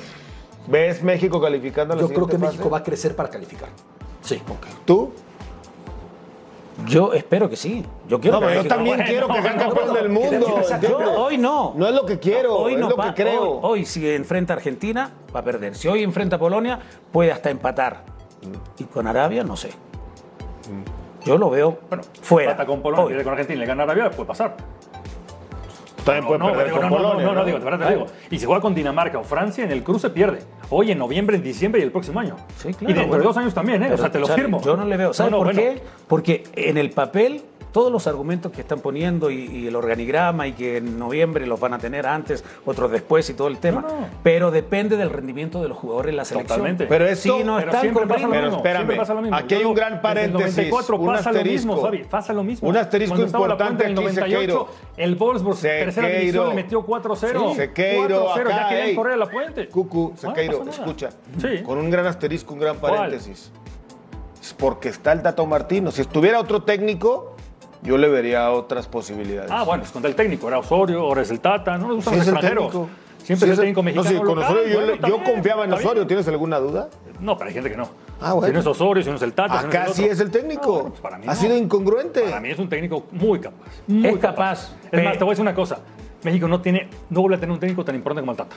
¿ves 0.69 1.03
México 1.03 1.41
calificando 1.41 1.95
a 1.95 1.97
la 1.97 2.03
Yo 2.03 2.09
creo 2.09 2.27
que 2.27 2.39
fase? 2.39 2.53
México 2.53 2.71
va 2.71 2.79
a 2.79 2.83
crecer 2.83 3.17
para 3.17 3.29
calificar. 3.31 3.69
Sí. 4.23 4.41
¿Tú? 4.85 5.13
Yo 6.87 7.13
espero 7.13 7.51
que 7.51 7.57
sí. 7.57 7.85
Yo 8.07 8.21
quiero 8.21 8.37
No, 8.37 8.47
que 8.47 8.47
pero 8.53 8.55
yo 8.55 8.63
México- 8.63 8.75
también 8.77 8.97
bueno, 8.99 9.11
quiero 9.11 9.27
que 9.29 9.43
sea 9.43 9.57
campeón 9.57 9.95
del 9.95 10.09
mundo. 10.11 10.63
Yo 10.81 10.99
hoy 11.25 11.37
no. 11.37 11.75
No 11.77 11.89
es 11.89 11.95
lo 11.95 12.07
que 12.07 12.21
quiero, 12.21 12.55
Hoy 12.57 12.75
es 12.75 12.79
no 12.81 12.91
lo 12.91 12.95
pa- 12.97 13.13
que 13.15 13.23
creo. 13.25 13.43
Hoy, 13.51 13.81
hoy, 13.81 13.85
si 13.85 14.09
enfrenta 14.09 14.53
a 14.53 14.57
Argentina, 14.57 15.11
va 15.35 15.41
a 15.41 15.43
perder. 15.43 15.75
Si 15.75 15.89
hoy 15.89 16.05
enfrenta 16.05 16.37
a 16.37 16.39
Polonia, 16.39 16.79
puede 17.11 17.33
hasta 17.33 17.51
empatar. 17.51 18.05
Y 18.79 18.85
con 18.85 19.09
Arabia, 19.09 19.43
no 19.43 19.57
sé. 19.57 19.71
Yo 21.25 21.37
lo 21.37 21.51
veo 21.51 21.79
Bueno, 21.89 22.05
fuera. 22.23 22.53
empata 22.53 22.65
con 22.67 22.81
Polonia, 22.81 23.17
Hoy. 23.17 23.25
con 23.25 23.33
Argentina, 23.33 23.59
le 23.59 23.67
gana 23.67 23.83
Arabia, 23.83 24.11
puede 24.11 24.29
pasar. 24.29 24.57
También 26.13 26.27
puede 26.27 26.39
no, 26.39 26.47
perder 26.49 26.67
digo, 26.67 26.81
con 26.81 26.91
no, 26.91 26.91
no, 26.91 27.03
Polonia. 27.03 27.27
no, 27.27 27.35
no, 27.35 27.45
digo, 27.45 27.59
de 27.59 27.65
verdad 27.65 27.87
te 27.89 27.95
digo. 27.95 28.07
Y 28.31 28.39
si 28.39 28.47
juega 28.47 28.61
con 28.61 28.75
Dinamarca 28.75 29.19
o 29.19 29.25
Francia, 29.25 29.65
en 29.65 29.71
el 29.73 29.83
cruce 29.83 30.11
pierde. 30.11 30.41
Hoy, 30.71 30.91
en 30.91 30.99
noviembre, 30.99 31.37
en 31.37 31.43
diciembre 31.43 31.81
y 31.81 31.85
el 31.85 31.91
próximo 31.93 32.21
año. 32.21 32.37
Sí, 32.57 32.73
claro, 32.75 32.85
y 32.85 32.87
dentro 32.95 33.07
bueno. 33.09 33.23
de 33.23 33.27
dos 33.29 33.37
años 33.37 33.55
también, 33.55 33.83
¿eh? 33.83 33.87
o 33.87 33.89
Pero, 33.91 33.99
sea, 34.03 34.11
te 34.13 34.19
lo 34.19 34.27
firmo. 34.29 34.61
Yo 34.63 34.77
no 34.77 34.85
le 34.85 34.97
veo. 34.97 35.13
¿Sabes 35.13 35.31
No, 35.33 35.39
no, 35.39 35.45
por 35.45 35.55
bueno. 35.55 35.75
qué? 35.75 35.83
Porque 36.07 36.45
en 36.55 36.77
el 36.79 36.91
papel 36.91 37.43
todos 37.79 37.93
los 37.93 38.09
argumentos 38.09 38.51
que 38.51 38.61
están 38.61 38.81
poniendo 38.81 39.31
y, 39.31 39.37
y 39.45 39.67
el 39.69 39.77
organigrama 39.77 40.49
y 40.49 40.53
que 40.53 40.79
en 40.79 40.99
noviembre 40.99 41.47
los 41.47 41.61
van 41.61 41.75
a 41.75 41.79
tener 41.79 42.09
antes, 42.09 42.43
otros 42.67 42.91
después 42.91 43.31
y 43.31 43.35
todo 43.35 43.47
el 43.47 43.59
tema. 43.59 43.83
No, 43.83 44.01
no. 44.01 44.07
Pero 44.25 44.51
depende 44.51 44.97
del 44.97 45.11
rendimiento 45.11 45.63
de 45.63 45.69
los 45.69 45.79
jugadores 45.79 46.11
en 46.11 46.17
la 46.17 46.25
selección. 46.25 46.49
Totalmente. 46.59 46.87
Pero 46.87 47.07
esto- 47.07 47.37
si 47.39 47.45
no 47.45 47.57
Pero 47.59 47.69
están 47.69 47.81
siempre 47.83 48.01
con 48.03 48.09
pasa 48.09 48.29
Pero 48.29 48.43
mismo, 48.43 48.57
espérame, 48.57 48.79
siempre 48.81 48.97
pasa 48.97 49.15
lo 49.15 49.23
mismo. 49.23 49.37
aquí 49.37 49.55
hay 49.55 49.65
un 49.65 49.75
gran 49.75 49.91
desde 49.93 50.03
paréntesis, 50.03 50.59
El 50.59 50.65
94 50.71 50.97
un 50.97 51.07
pasa 51.07 51.31
lo 51.33 51.39
asterisco. 51.39 51.69
mismo, 51.69 51.83
Fabi, 51.87 52.05
pasa 52.05 52.33
lo 52.33 52.43
mismo. 52.43 52.69
Un 52.69 52.77
asterisco 52.77 53.15
Cuando 53.15 53.27
importante 53.27 53.85
Puente 53.85 53.85
en 53.85 53.91
el 53.93 53.99
aquí, 53.99 54.03
98, 54.17 54.41
Sequeiro. 54.41 54.69
el 54.97 55.15
Wolfsburg, 55.15 55.59
tercera 55.61 56.09
división, 56.09 56.25
Sequeiro. 56.33 56.49
le 56.49 56.55
metió 56.55 56.83
4-0. 56.85 57.51
Sí. 57.51 57.55
Sequeiro, 57.59 58.27
4-0, 58.35 58.41
acá, 58.51 58.61
ya 58.63 58.69
querían 58.71 58.89
ey. 58.89 58.95
correr 58.97 59.13
a 59.13 59.17
la 59.19 59.27
Puente. 59.31 59.69
Cucu, 59.69 60.13
Sequeiro, 60.17 60.59
nada. 60.65 60.71
escucha. 60.73 61.11
Sí. 61.41 61.63
Con 61.65 61.79
un 61.79 61.91
gran 61.91 62.07
asterisco, 62.09 62.55
un 62.55 62.61
gran 62.61 62.77
¿Cuál? 62.79 62.97
paréntesis. 62.97 63.53
Es 64.43 64.55
porque 64.55 64.89
está 64.89 65.13
el 65.13 65.23
Tato 65.23 65.47
Martino. 65.47 65.91
Si 65.93 66.01
estuviera 66.01 66.41
otro 66.41 66.63
técnico, 66.63 67.37
yo 67.83 67.97
le 67.99 68.09
vería 68.09 68.51
otras 68.51 68.87
posibilidades. 68.89 69.51
Ah, 69.51 69.65
bueno, 69.65 69.85
es 69.85 69.91
contra 69.91 70.09
el 70.09 70.17
técnico. 70.17 70.49
Era 70.49 70.59
Osorio, 70.59 71.01
ahora 71.01 71.23
es 71.23 71.31
el 71.31 71.41
Tata. 71.41 71.79
No 71.79 71.89
nos 71.89 71.97
gustan 71.97 72.15
Sí 72.15 72.19
los 72.21 72.29
extranjeros. 72.29 72.73
Siempre 73.23 73.47
Sí 73.49 73.53
es 73.53 73.59
el 73.59 73.65
técnico 73.65 73.81
No, 73.81 73.85
mexicano. 73.85 74.09
sí, 74.09 74.17
con 74.17 74.27
local. 74.37 74.45
Osorio 74.45 74.69
yo, 74.73 74.87
Bueno, 74.87 75.09
yo 75.09 75.25
confiaba 75.33 75.65
en 75.65 75.73
Osorio. 75.73 76.07
¿Tienes 76.07 76.27
alguna 76.29 76.59
duda? 76.61 76.89
No, 77.21 77.37
pero 77.37 77.49
hay 77.49 77.55
gente 77.55 77.71
que 77.71 77.77
no. 77.77 77.89
Ah, 78.21 78.33
bueno. 78.33 78.47
Si 78.49 78.53
no 78.55 78.61
es 78.61 78.67
Osorio, 78.67 79.03
si 79.03 79.11
no 79.11 79.17
es 79.17 79.23
el 79.23 79.33
Tata. 79.35 79.59
si 79.59 79.63
no 79.65 79.69
Acá 79.69 79.85
el 79.87 79.93
sí 79.95 80.05
es 80.05 80.21
el 80.21 80.31
técnico. 80.31 80.63
No, 80.67 80.73
bueno, 80.73 80.89
pues 80.91 81.01
para 81.01 81.19
mí 81.19 81.25
ha 81.27 81.35
no. 81.35 81.37
sido 81.37 81.57
incongruente. 81.57 82.23
Para 82.23 82.41
mí 82.41 82.51
es 82.51 82.59
un 82.59 82.69
técnico 82.69 83.05
muy 83.13 83.39
capaz. 83.41 83.67
Muy 83.87 84.09
Es 84.09 84.19
capaz, 84.19 84.73
Es 84.91 85.05
más, 85.05 85.19
te 85.19 85.25
voy 85.25 85.31
a 85.31 85.33
decir 85.33 85.43
una 85.43 85.55
cosa. 85.55 85.79
México 86.25 86.49
no 86.49 86.61
tiene, 86.61 86.89
no 87.11 87.21
vuelve 87.21 87.37
a 87.37 87.41
tener 87.41 87.53
un 87.53 87.61
técnico 87.61 87.85
tan 87.85 87.95
importante 87.95 88.23
como 88.23 88.33
el 88.33 88.39
Tata. 88.39 88.57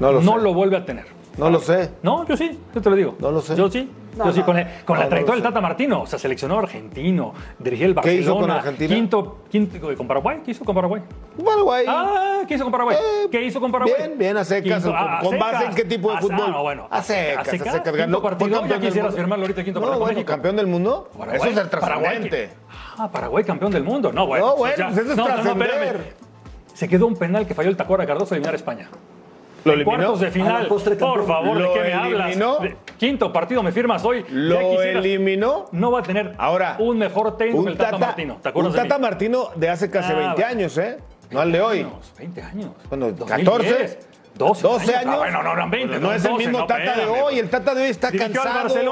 No 0.00 0.12
lo 0.12 0.20
no 0.22 0.36
sé. 0.36 0.42
lo 0.42 0.54
vuelve 0.54 0.76
a 0.76 0.84
tener. 0.86 1.06
No 1.36 1.50
lo 1.50 1.58
sé. 1.60 1.90
No, 2.02 2.26
yo 2.26 2.36
sí, 2.36 2.58
yo 2.74 2.80
te 2.80 2.90
lo 2.90 2.96
digo. 2.96 3.14
No 3.18 3.30
lo 3.32 3.40
sé. 3.40 3.56
Yo 3.56 3.68
sí. 3.70 3.90
Yo 4.26 4.32
sí, 4.32 4.42
con, 4.42 4.58
el- 4.58 4.66
con 4.84 4.96
No, 4.96 5.02
la 5.02 5.08
trayectoria 5.08 5.42
del. 5.42 5.50
Tata 5.52 5.60
Martino, 5.60 6.02
o 6.02 6.06
sea, 6.06 6.18
seleccionó 6.18 6.58
argentino, 6.58 7.34
dirigió 7.58 7.86
el 7.86 7.92
¿Qué 7.92 7.96
Barcelona. 7.96 8.20
hizo 8.22 8.36
con 8.38 8.50
Argentina? 8.50 8.94
Quinto, 8.94 9.38
quinto, 9.50 9.96
con 9.96 10.06
Paraguay, 10.06 10.40
¿qué 10.44 10.50
hizo 10.52 10.64
con 10.64 10.74
Paraguay? 10.74 11.02
Paraguay. 11.44 11.84
Ah, 11.88 12.40
¿qué 12.46 12.54
hizo 12.54 12.64
con 12.64 12.72
Paraguay? 12.72 12.96
Eh, 12.96 13.28
¿Qué 13.30 13.42
hizo 13.44 13.60
con 13.60 13.70
Paraguay? 13.72 13.94
bien, 13.98 14.18
bien, 14.18 14.36
a 14.36 14.44
secas, 14.44 14.82
Quinto- 14.82 14.90
¿con- 14.96 15.08
a 15.08 15.18
con 15.20 15.38
base 15.38 15.64
en 15.66 15.74
qué 15.74 15.84
tipo 15.84 16.10
de 16.10 16.16
A- 16.16 16.20
fútbol? 16.20 16.40
Ah, 16.42 16.50
no, 16.50 16.62
bueno. 16.62 16.86
A 16.90 17.02
secas, 17.02 17.48
a 17.48 17.50
secas, 17.50 17.74
Quinto 17.74 17.92
ganó- 17.92 18.20
fue 18.20 18.30
partido, 18.30 18.50
campeón 18.50 18.68
ya 18.68 18.76
del 18.78 18.86
quisieras 18.88 19.14
firmarlo 19.14 19.44
ahorita 19.44 19.64
quinto 19.64 19.80
partido 19.80 19.92
con 19.94 20.00
bueno, 20.00 20.14
México. 20.16 20.32
campeón 20.32 20.56
del 20.56 20.66
mundo. 20.66 21.08
Paraguay, 21.18 21.50
Eso 21.50 21.60
es 21.60 21.68
Paraguay, 21.68 22.02
trascendente. 22.18 22.50
Ah, 22.98 23.08
Paraguay 23.10 23.44
campeón 23.44 23.70
del 23.72 23.84
mundo. 23.84 24.12
No, 24.12 24.26
bueno. 24.26 24.46
No, 24.46 24.56
bueno, 24.56 24.74
pues 24.78 24.98
eso 24.98 25.10
es 25.12 25.16
no, 25.16 25.22
no, 25.24 25.28
no, 25.28 25.34
trascender. 25.34 25.70
espérame. 25.70 26.04
Se 26.74 26.88
quedó 26.88 27.06
un 27.06 27.16
penal 27.16 27.46
que 27.46 27.54
falló 27.54 27.70
el 27.70 27.76
Tacora 27.76 28.06
Cardoso 28.06 28.34
a 28.34 28.36
eliminar 28.36 28.54
a 28.54 28.56
España. 28.56 28.88
Lo 29.64 29.72
En 29.72 29.80
eliminó. 29.80 29.96
Cuartos 29.98 30.20
de 30.20 30.30
final. 30.30 30.66
postre 30.66 30.96
Por 30.96 31.26
favor, 31.26 31.56
¿de 31.58 31.62
Lo 31.64 31.72
qué 31.74 31.80
me 31.80 31.92
hablas? 31.92 32.26
eliminó. 32.28 32.58
De- 32.58 32.76
Quinto 32.98 33.32
partido 33.32 33.62
me 33.62 33.70
firmas 33.72 34.04
hoy. 34.04 34.24
Lo 34.30 34.58
eliminó. 34.82 35.66
No 35.72 35.90
va 35.92 36.00
a 36.00 36.02
tener 36.02 36.34
Ahora, 36.38 36.76
un 36.78 36.98
mejor 36.98 37.36
técnico 37.36 37.58
que 37.58 37.62
Un 37.66 37.68
el 37.72 37.78
Tata, 37.78 37.90
Tata, 37.92 38.06
Martino. 38.06 38.34
¿Te 38.42 38.48
un 38.48 38.50
acuerdas 38.50 38.72
de 38.72 38.78
Tata 38.82 38.98
mí? 38.98 39.02
Martino 39.02 39.48
de 39.54 39.68
hace 39.68 39.90
casi 39.90 40.12
Ah, 40.12 40.16
20 40.16 40.34
bueno. 40.34 40.48
años, 40.48 40.78
¿eh? 40.78 40.98
No 41.30 41.40
al 41.40 41.52
de 41.52 41.60
hoy. 41.60 41.78
Años, 41.80 42.12
20 42.18 42.42
años. 42.42 42.70
Bueno, 42.88 43.12
2010, 43.12 43.44
14. 43.46 43.98
12, 44.38 44.62
12 44.62 44.94
años. 44.96 45.14
Ah, 45.14 45.18
bueno, 45.18 45.42
no, 45.42 45.54
no, 45.56 45.68
20. 45.70 45.88
Pues 45.88 46.00
no 46.00 46.12
es 46.12 46.24
el 46.24 46.30
12, 46.30 46.44
mismo 46.44 46.58
no, 46.60 46.66
Tata 46.66 46.94
de 46.96 47.06
hoy. 47.06 47.38
El 47.38 47.50
Tata 47.50 47.74
de 47.74 47.82
hoy 47.82 47.88
está 47.88 48.12
cansado. 48.12 48.48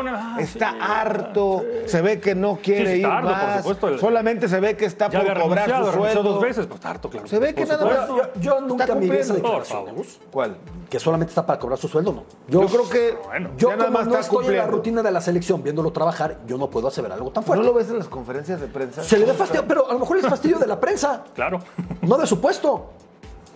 Ah, 0.08 0.36
está 0.40 0.70
sí, 0.72 0.76
harto. 0.80 1.64
Se 1.86 2.02
ve 2.02 2.20
que 2.20 2.34
no 2.34 2.56
quiere 2.62 2.86
Sí, 2.94 2.98
ir 3.00 3.04
está 3.04 3.16
harto, 3.18 3.28
por 3.28 3.36
más. 3.38 3.56
supuesto, 3.58 3.88
el- 3.88 4.00
Solamente 4.00 4.48
se 4.48 4.60
ve 4.60 4.76
que 4.76 4.84
está 4.84 5.08
Ya 5.08 5.22
por 5.22 5.40
cobrar 5.42 5.84
su 5.84 5.92
sueldo. 5.92 6.22
dos 6.22 6.40
veces. 6.42 6.66
Pues 6.66 6.76
está 6.78 6.90
harto, 6.90 7.08
claro. 7.08 7.26
Se 7.28 7.38
ve 7.38 7.54
que 7.54 7.64
nada 7.64 7.84
más. 7.84 8.06
supuesto. 8.08 8.32
Yo, 8.40 8.40
yo 8.40 8.60
nunca 8.60 8.84
Está 8.84 8.96
miré 8.96 9.20
esa 9.20 9.34
cumpliendo. 9.34 9.58
declaración. 9.60 9.94
Por. 9.96 10.30
¿Cuál? 10.32 10.56
Que 10.90 11.00
solamente 11.00 11.30
está 11.30 11.46
para 11.46 11.58
cobrar 11.58 11.78
su 11.78 11.88
sueldo, 11.88 12.12
no. 12.12 12.24
Yo, 12.48 12.66
creo 12.66 12.88
que 12.88 13.16
Bueno, 13.26 13.50
Yo 13.56 13.70
nada 13.70 13.86
como 13.86 13.98
más 13.98 14.06
no 14.06 14.18
estoy 14.18 14.46
en 14.46 14.56
la 14.58 14.66
rutina 14.66 15.02
de 15.02 15.10
la 15.10 15.20
selección 15.20 15.62
viéndolo 15.62 15.92
trabajar, 15.92 16.38
yo 16.46 16.58
no 16.58 16.70
puedo 16.70 16.88
aseverar 16.88 17.18
algo 17.18 17.30
tan 17.30 17.42
¿No 17.42 17.46
fuerte. 17.46 17.64
lo 17.64 17.74
ves 17.74 17.88
en 17.90 17.98
las 17.98 18.08
conferencias 18.08 18.60
de 18.60 18.66
prensa? 18.68 19.02
Se 19.02 19.18
le 19.18 19.26
da 19.26 19.34
fastidio, 19.34 19.64
pero 19.66 19.88
a 19.88 19.92
lo 19.92 19.98
mejor 20.00 20.16
es 20.18 20.26
fastidio 20.26 20.58
de 20.58 20.66
la 20.66 20.78
prensa, 20.80 21.24
Claro. 21.34 21.60
no 22.02 22.16
de 22.18 22.26
su 22.26 22.40
puesto. 22.40 22.90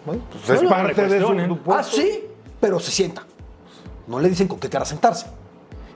Bueno, 0.04 0.22
pues 0.30 0.48
es 0.50 0.62
No, 0.62 0.70
no 0.70 0.76
le 0.76 0.94
parte 0.94 1.06
de 1.08 1.20
su, 1.20 1.58
Ah, 1.68 1.82
sí, 1.82 2.24
pero 2.60 2.80
se 2.80 2.90
sienta. 2.90 3.22
No 4.06 4.18
le 4.18 4.28
dicen 4.28 4.48
con 4.48 4.58
qué 4.58 4.68
cara 4.68 4.84
sentarse. 4.84 5.26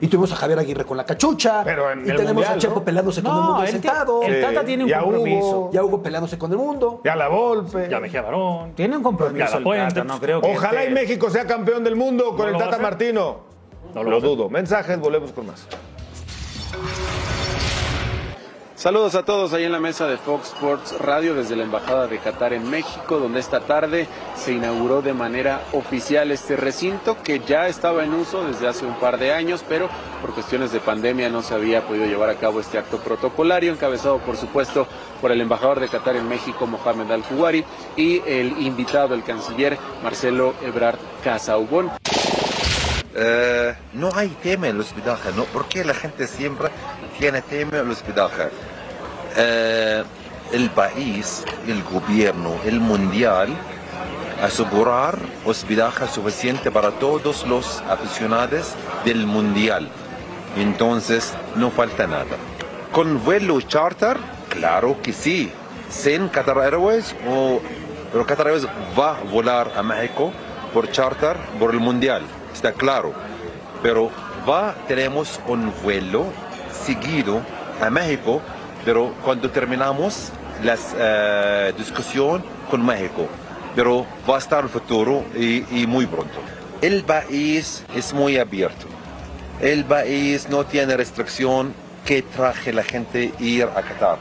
Y 0.01 0.07
tuvimos 0.07 0.31
a 0.33 0.35
Javier 0.35 0.59
Aguirre 0.59 0.83
con 0.85 0.97
la 0.97 1.05
cachucha. 1.05 1.61
Pero 1.63 1.89
en 1.89 1.99
y 2.05 2.09
el 2.09 2.17
tenemos 2.17 2.33
Mundial, 2.35 2.53
a 2.55 2.57
Chepo 2.57 2.75
¿no? 2.75 2.83
peleándose 2.83 3.23
con 3.23 3.31
el 3.35 3.41
mundo 3.43 3.63
el, 3.63 3.69
sentado. 3.69 4.21
el 4.23 4.41
Tata 4.41 4.65
tiene 4.65 4.83
un 4.83 4.89
Ya 4.89 4.99
compromiso. 5.01 5.47
hubo. 5.47 5.71
Ya 5.71 5.83
Hugo 5.83 6.03
peleándose 6.03 6.37
con 6.37 6.51
el 6.51 6.57
mundo. 6.57 7.01
Ya 7.05 7.15
la 7.15 7.29
Volpe. 7.29 7.87
Ya 7.89 7.99
Mejía 8.01 8.21
Barón. 8.21 8.73
Tiene 8.73 8.97
un 8.97 9.03
compromiso 9.03 9.45
Ya, 9.51 9.57
el 9.57 9.63
Puente. 9.63 9.93
Tata, 9.95 10.03
no 10.03 10.19
creo 10.19 10.41
que 10.41 10.51
Ojalá 10.53 10.81
esté- 10.83 10.91
y 10.91 10.93
México 10.93 11.29
sea 11.29 11.45
campeón 11.47 11.83
del 11.85 11.95
mundo 11.95 12.35
con 12.35 12.39
¿No 12.39 12.47
el 12.47 12.57
Tata? 12.57 12.77
Martino. 12.77 13.37
No 13.93 14.03
lo 14.03 14.11
lo 14.11 14.19
dudo. 14.19 14.49
Mensajes, 14.49 14.99
volvemos 14.99 15.31
con 15.31 15.47
más. 15.47 15.65
Saludos 18.75 19.15
a 19.15 19.23
todos 19.23 19.53
ahí 19.53 19.63
en 19.63 19.71
la 19.71 19.79
mesa 19.79 20.05
de 20.05 20.17
Fox 20.17 20.49
Sports 20.49 20.99
Radio 20.99 21.33
desde 21.33 21.55
la 21.55 21.63
Embajada 21.63 22.07
de 22.07 22.19
Qatar 22.19 22.51
en 22.51 22.69
México, 22.69 23.19
donde 23.19 23.39
esta 23.39 23.61
tarde 23.61 24.05
se 24.35 24.51
inauguró 24.51 25.01
de 25.01 25.13
manera 25.13 25.61
oficial 25.71 26.29
este 26.29 26.57
recinto 26.57 27.15
que 27.23 27.39
ya 27.39 27.69
estaba 27.69 28.03
en 28.03 28.13
uso 28.13 28.43
desde 28.43 28.67
hace 28.67 28.85
un 28.85 28.95
par 28.95 29.17
de 29.17 29.31
años, 29.31 29.63
pero 29.67 29.87
por 30.19 30.33
cuestiones 30.33 30.73
de 30.73 30.81
pandemia 30.81 31.29
no 31.29 31.41
se 31.41 31.53
había 31.53 31.87
podido 31.87 32.05
llevar 32.05 32.29
a 32.29 32.35
cabo 32.35 32.59
este 32.59 32.77
acto 32.77 32.97
protocolario, 32.97 33.71
encabezado 33.71 34.17
por 34.19 34.35
supuesto 34.35 34.87
por 35.21 35.31
el 35.31 35.39
embajador 35.39 35.79
de 35.79 35.87
Qatar 35.87 36.17
en 36.17 36.27
México, 36.27 36.67
Mohamed 36.67 37.09
Al-Kuwari, 37.09 37.63
y 37.95 38.21
el 38.27 38.61
invitado, 38.61 39.15
el 39.15 39.23
canciller 39.23 39.77
Marcelo 40.03 40.53
Ebrard 40.61 40.99
Casaubon. 41.23 41.91
Eh, 43.17 43.73
no 43.93 44.09
hay 44.13 44.27
tema 44.43 44.67
en 44.67 44.77
los 44.77 44.87
hospedaje, 44.87 45.29
¿no? 45.35 45.45
¿Por 45.45 45.67
qué 45.67 45.85
la 45.85 45.93
gente 45.93 46.27
siempre 46.27 46.67
tiene 47.17 47.41
tema 47.41 47.77
en 47.77 47.87
los 47.87 47.97
hospedaje? 47.97 48.49
Eh, 49.37 50.03
el 50.51 50.69
país, 50.71 51.43
el 51.65 51.81
gobierno, 51.83 52.55
el 52.65 52.81
mundial, 52.81 53.49
asegurar 54.43 55.17
hospedaje 55.45 56.07
suficiente 56.07 56.71
para 56.71 56.91
todos 56.91 57.47
los 57.47 57.81
aficionados 57.89 58.73
del 59.05 59.25
mundial. 59.25 59.89
Entonces, 60.57 61.33
no 61.55 61.71
falta 61.71 62.07
nada. 62.07 62.35
Con 62.91 63.23
vuelo 63.23 63.61
charter, 63.61 64.17
claro 64.49 64.97
que 65.01 65.13
sí. 65.13 65.51
Sin 65.89 66.27
Qatar 66.27 66.57
Airways, 66.59 67.15
o, 67.29 67.61
pero 68.11 68.25
Qatar 68.25 68.47
Airways 68.47 68.67
va 68.97 69.17
a 69.17 69.21
volar 69.21 69.71
a 69.75 69.83
México 69.83 70.33
por 70.73 70.91
charter 70.91 71.37
por 71.57 71.71
el 71.71 71.79
mundial, 71.79 72.23
está 72.55 72.71
claro. 72.71 73.13
Pero 73.83 74.09
va, 74.47 74.73
tenemos 74.87 75.39
un 75.47 75.71
vuelo 75.83 76.25
seguido 76.71 77.41
a 77.81 77.89
México, 77.89 78.41
pero 78.83 79.13
cuando 79.23 79.49
terminamos 79.51 80.31
la 80.63 81.71
discusión 81.73 82.43
con 82.71 82.83
México, 82.85 83.27
pero 83.75 84.05
va 84.27 84.35
a 84.35 84.39
estar 84.39 84.63
el 84.63 84.69
futuro 84.69 85.23
y, 85.35 85.81
y 85.81 85.85
muy 85.85 86.05
pronto. 86.05 86.39
El 86.81 87.03
país 87.03 87.83
es 87.95 88.13
muy 88.13 88.37
abierto. 88.37 88.87
El 89.61 89.83
país 89.85 90.47
no 90.49 90.65
tiene 90.65 90.95
restricción 90.97 91.73
que 92.05 92.21
traje 92.21 92.71
la 92.71 92.83
gente 92.83 93.33
ir 93.39 93.63
a 93.63 93.81
Qatar. 93.81 94.17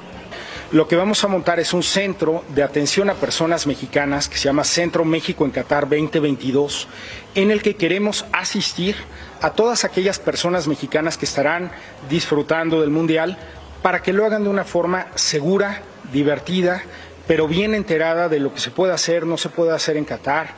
Lo 0.72 0.88
que 0.88 0.96
vamos 0.96 1.22
a 1.22 1.28
montar 1.28 1.60
es 1.60 1.72
un 1.72 1.82
centro 1.82 2.42
de 2.48 2.62
atención 2.62 3.10
a 3.10 3.14
personas 3.14 3.66
mexicanas 3.66 4.28
que 4.28 4.38
se 4.38 4.44
llama 4.44 4.64
Centro 4.64 5.04
México 5.04 5.44
en 5.44 5.50
Qatar 5.50 5.88
2022, 5.88 6.88
en 7.34 7.50
el 7.50 7.62
que 7.62 7.76
queremos 7.76 8.24
asistir 8.32 8.96
a 9.40 9.50
todas 9.50 9.84
aquellas 9.84 10.18
personas 10.18 10.66
mexicanas 10.66 11.18
que 11.18 11.26
estarán 11.26 11.70
disfrutando 12.08 12.80
del 12.80 12.90
Mundial 12.90 13.36
para 13.82 14.02
que 14.02 14.14
lo 14.14 14.24
hagan 14.24 14.44
de 14.44 14.50
una 14.50 14.64
forma 14.64 15.08
segura, 15.14 15.82
divertida, 16.12 16.82
pero 17.26 17.46
bien 17.46 17.74
enterada 17.74 18.28
de 18.28 18.40
lo 18.40 18.52
que 18.52 18.60
se 18.60 18.70
puede 18.70 18.94
hacer, 18.94 19.26
no 19.26 19.36
se 19.36 19.50
puede 19.50 19.72
hacer 19.72 19.96
en 19.96 20.06
Qatar, 20.06 20.54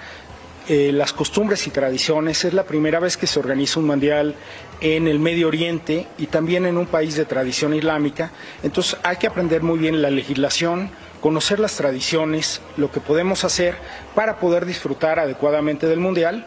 eh, 0.69 0.93
las 0.93 1.13
costumbres 1.13 1.67
y 1.67 1.71
tradiciones. 1.71 2.45
Es 2.45 2.55
la 2.55 2.65
primera 2.65 3.01
vez 3.01 3.17
que 3.17 3.27
se 3.27 3.39
organiza 3.39 3.81
un 3.81 3.87
mundial 3.87 4.35
en 4.81 5.09
el 5.09 5.19
Medio 5.19 5.49
Oriente 5.49 6.07
y 6.19 6.27
también 6.27 6.67
en 6.67 6.77
un 6.77 6.87
país 6.87 7.17
de 7.17 7.25
tradición 7.25 7.75
islámica. 7.75 8.31
Entonces 8.63 8.99
hay 9.03 9.17
que 9.17 9.27
aprender 9.27 9.63
muy 9.63 9.79
bien 9.79 10.03
la 10.03 10.11
legislación, 10.11 10.91
conocer 11.21 11.59
las 11.59 11.77
tradiciones, 11.77 12.61
lo 12.77 12.91
que 12.91 13.01
podemos 13.01 13.45
hacer 13.45 13.77
para 14.15 14.39
poder 14.39 14.67
disfrutar 14.67 15.19
adecuadamente 15.19 15.87
del 15.87 16.01
mundial 16.01 16.47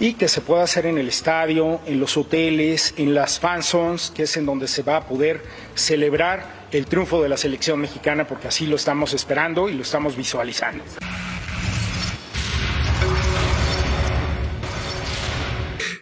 y 0.00 0.14
que 0.14 0.28
se 0.28 0.40
pueda 0.40 0.62
hacer 0.62 0.86
en 0.86 0.98
el 0.98 1.08
estadio, 1.08 1.80
en 1.86 1.98
los 1.98 2.16
hoteles, 2.16 2.94
en 2.96 3.14
las 3.14 3.40
fan 3.40 3.62
zones, 3.62 4.12
que 4.14 4.24
es 4.24 4.36
en 4.36 4.46
donde 4.46 4.68
se 4.68 4.82
va 4.82 4.96
a 4.96 5.06
poder 5.06 5.42
celebrar 5.74 6.58
el 6.70 6.86
triunfo 6.86 7.22
de 7.22 7.28
la 7.28 7.36
selección 7.36 7.80
mexicana, 7.80 8.26
porque 8.26 8.48
así 8.48 8.66
lo 8.66 8.76
estamos 8.76 9.12
esperando 9.12 9.68
y 9.68 9.74
lo 9.74 9.82
estamos 9.82 10.16
visualizando. 10.16 10.84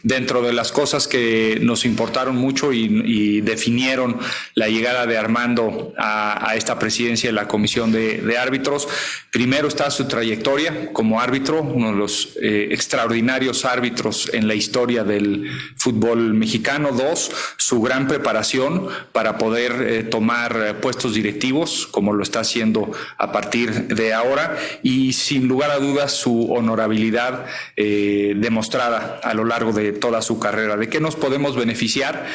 Dentro 0.07 0.41
de 0.41 0.53
las 0.53 0.71
cosas 0.71 1.09
que 1.09 1.59
nos 1.61 1.85
importaron 1.85 2.37
mucho 2.37 2.73
y, 2.73 3.41
definieron 3.41 4.19
la 4.55 4.69
llegada 4.69 5.05
de 5.07 5.19
Armando 5.19 5.93
a, 5.99 6.53
esta 6.55 6.79
presidencia 6.79 7.29
de 7.29 7.33
la 7.33 7.49
Comisión 7.49 7.91
de, 7.91 8.37
Árbitros, 8.39 8.87
primero 9.33 9.67
está 9.67 9.91
su 9.91 10.07
trayectoria 10.07 10.93
como 10.93 11.21
árbitro, 11.21 11.63
uno 11.63 11.91
de 11.91 11.97
los 11.97 12.37
eh, 12.41 12.69
extraordinarios 12.71 13.65
árbitros 13.65 14.31
en 14.33 14.47
la 14.47 14.55
historia 14.55 15.03
del 15.03 15.51
fútbol 15.77 16.35
mexicano. 16.35 16.93
Dos, 16.93 17.33
su 17.57 17.81
gran 17.81 18.07
preparación 18.07 18.89
para 19.13 19.39
poder 19.39 19.73
eh, 19.73 20.03
tomar 20.05 20.57
eh, 20.57 20.75
puestos 20.75 21.15
directivos, 21.15 21.89
como 21.89 22.13
lo 22.13 22.23
está 22.23 22.41
haciendo 22.41 22.93
a 23.19 23.33
partir 23.33 23.89
de 23.89 24.15
ahora, 24.15 24.57
y 24.83 25.15
sin 25.15 25.49
lugar 25.49 25.71
a 25.71 25.79
dudas 25.79 26.13
su 26.13 26.53
honorabilidad 26.53 27.47
demostrada 27.77 29.21
a 29.23 29.35
lo 29.35 29.45
largo 29.45 29.73
de 29.73 29.96
toda 29.97 30.23
su 30.23 30.39
carrera. 30.39 30.77
¿De 30.77 30.89
qué 30.89 31.01
nos 31.01 31.17
podemos 31.17 31.57
beneficiar? 31.57 32.27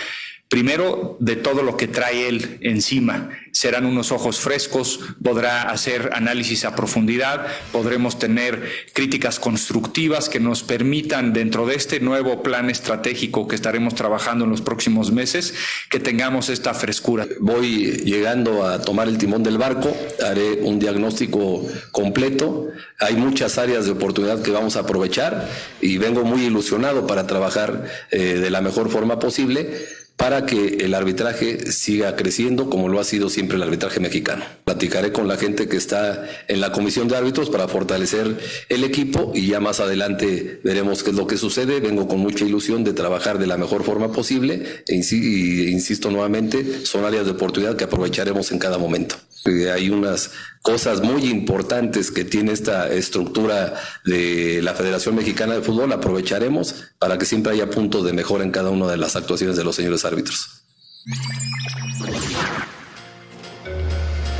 Primero, 0.52 1.16
de 1.22 1.38
todo 1.38 1.64
lo 1.64 1.78
que 1.78 1.88
trae 1.88 2.28
él 2.28 2.58
encima. 2.60 3.30
Serán 3.54 3.86
unos 3.86 4.12
ojos 4.12 4.42
frescos, 4.42 5.00
podrá 5.24 5.72
hacer 5.72 6.10
análisis 6.12 6.66
a 6.66 6.76
profundidad, 6.76 7.48
podremos 7.72 8.20
tener 8.20 8.62
críticas 8.92 9.40
constructivas 9.40 10.28
que 10.28 10.42
nos 10.42 10.62
permitan, 10.64 11.32
dentro 11.32 11.66
de 11.66 11.76
este 11.76 12.02
nuevo 12.02 12.44
plan 12.44 12.70
estratégico 12.70 13.48
que 13.48 13.56
estaremos 13.56 13.96
trabajando 13.96 14.44
en 14.44 14.52
los 14.52 14.60
próximos 14.62 15.14
meses, 15.14 15.54
que 15.90 16.02
tengamos 16.02 16.50
esta 16.50 16.74
frescura. 16.74 17.26
Voy 17.40 17.86
llegando 18.04 18.66
a 18.66 18.82
tomar 18.82 19.08
el 19.08 19.18
timón 19.18 19.44
del 19.44 19.58
barco, 19.58 19.96
haré 20.22 20.60
un 20.64 20.80
diagnóstico 20.80 21.66
completo. 21.94 22.68
Hay 23.00 23.16
muchas 23.16 23.58
áreas 23.58 23.86
de 23.86 23.92
oportunidad 23.92 24.42
que 24.42 24.52
vamos 24.52 24.76
a 24.76 24.82
aprovechar 24.82 25.50
y 25.80 25.98
vengo 25.98 26.26
muy 26.26 26.44
ilusionado 26.44 27.08
para 27.08 27.26
trabajar 27.26 27.86
eh, 28.12 28.36
de 28.36 28.50
la 28.50 28.60
mejor 28.60 28.90
forma 28.90 29.18
posible 29.18 30.01
para 30.22 30.46
que 30.46 30.78
el 30.82 30.94
arbitraje 30.94 31.72
siga 31.72 32.16
creciendo 32.16 32.70
como 32.70 32.90
lo 32.90 33.00
ha 33.00 33.04
sido 33.04 33.28
siempre 33.28 33.58
el 33.58 33.64
arbitraje 33.64 34.00
mexicano. 34.00 34.46
Platicaré 34.66 35.12
con 35.12 35.28
la 35.28 35.36
gente 35.36 35.68
que 35.68 35.78
está 35.78 36.30
en 36.48 36.62
la 36.62 36.72
comisión 36.72 37.08
de 37.08 37.18
árbitros 37.18 37.50
para 37.50 37.68
fortalecer 37.68 38.38
el 38.70 38.84
equipo 38.84 39.32
y 39.34 39.48
ya 39.48 39.60
más 39.60 39.80
adelante 39.80 40.62
veremos 40.64 41.02
qué 41.02 41.10
es 41.10 41.16
lo 41.16 41.26
que 41.26 41.38
sucede. 41.38 41.80
Vengo 41.80 42.08
con 42.08 42.20
mucha 42.20 42.46
ilusión 42.46 42.84
de 42.84 42.94
trabajar 42.94 43.40
de 43.40 43.48
la 43.48 43.58
mejor 43.58 43.84
forma 43.84 44.12
posible 44.12 44.84
e 44.88 44.94
insisto 44.96 46.12
nuevamente, 46.12 46.86
son 46.86 47.04
áreas 47.04 47.26
de 47.26 47.32
oportunidad 47.32 47.76
que 47.76 47.86
aprovecharemos 47.86 48.52
en 48.52 48.60
cada 48.60 48.78
momento. 48.78 49.16
Eh, 49.46 49.72
Hay 49.72 49.90
unas 49.90 50.30
cosas 50.62 51.02
muy 51.02 51.26
importantes 51.26 52.12
que 52.12 52.24
tiene 52.24 52.52
esta 52.52 52.88
estructura 52.92 53.74
de 54.06 54.62
la 54.62 54.74
Federación 54.74 55.16
Mexicana 55.16 55.56
de 55.56 55.62
Fútbol, 55.62 55.92
aprovecharemos 55.92 56.92
para 57.00 57.18
que 57.18 57.26
siempre 57.26 57.54
haya 57.54 57.70
puntos 57.70 58.06
de 58.06 58.14
mejora 58.14 58.44
en 58.44 58.52
cada 58.52 58.70
una 58.70 58.88
de 58.88 58.98
las 58.98 59.16
actuaciones 59.16 59.58
de 59.58 59.64
los 59.64 59.76
señores 59.76 60.06
árbitros. 60.06 60.64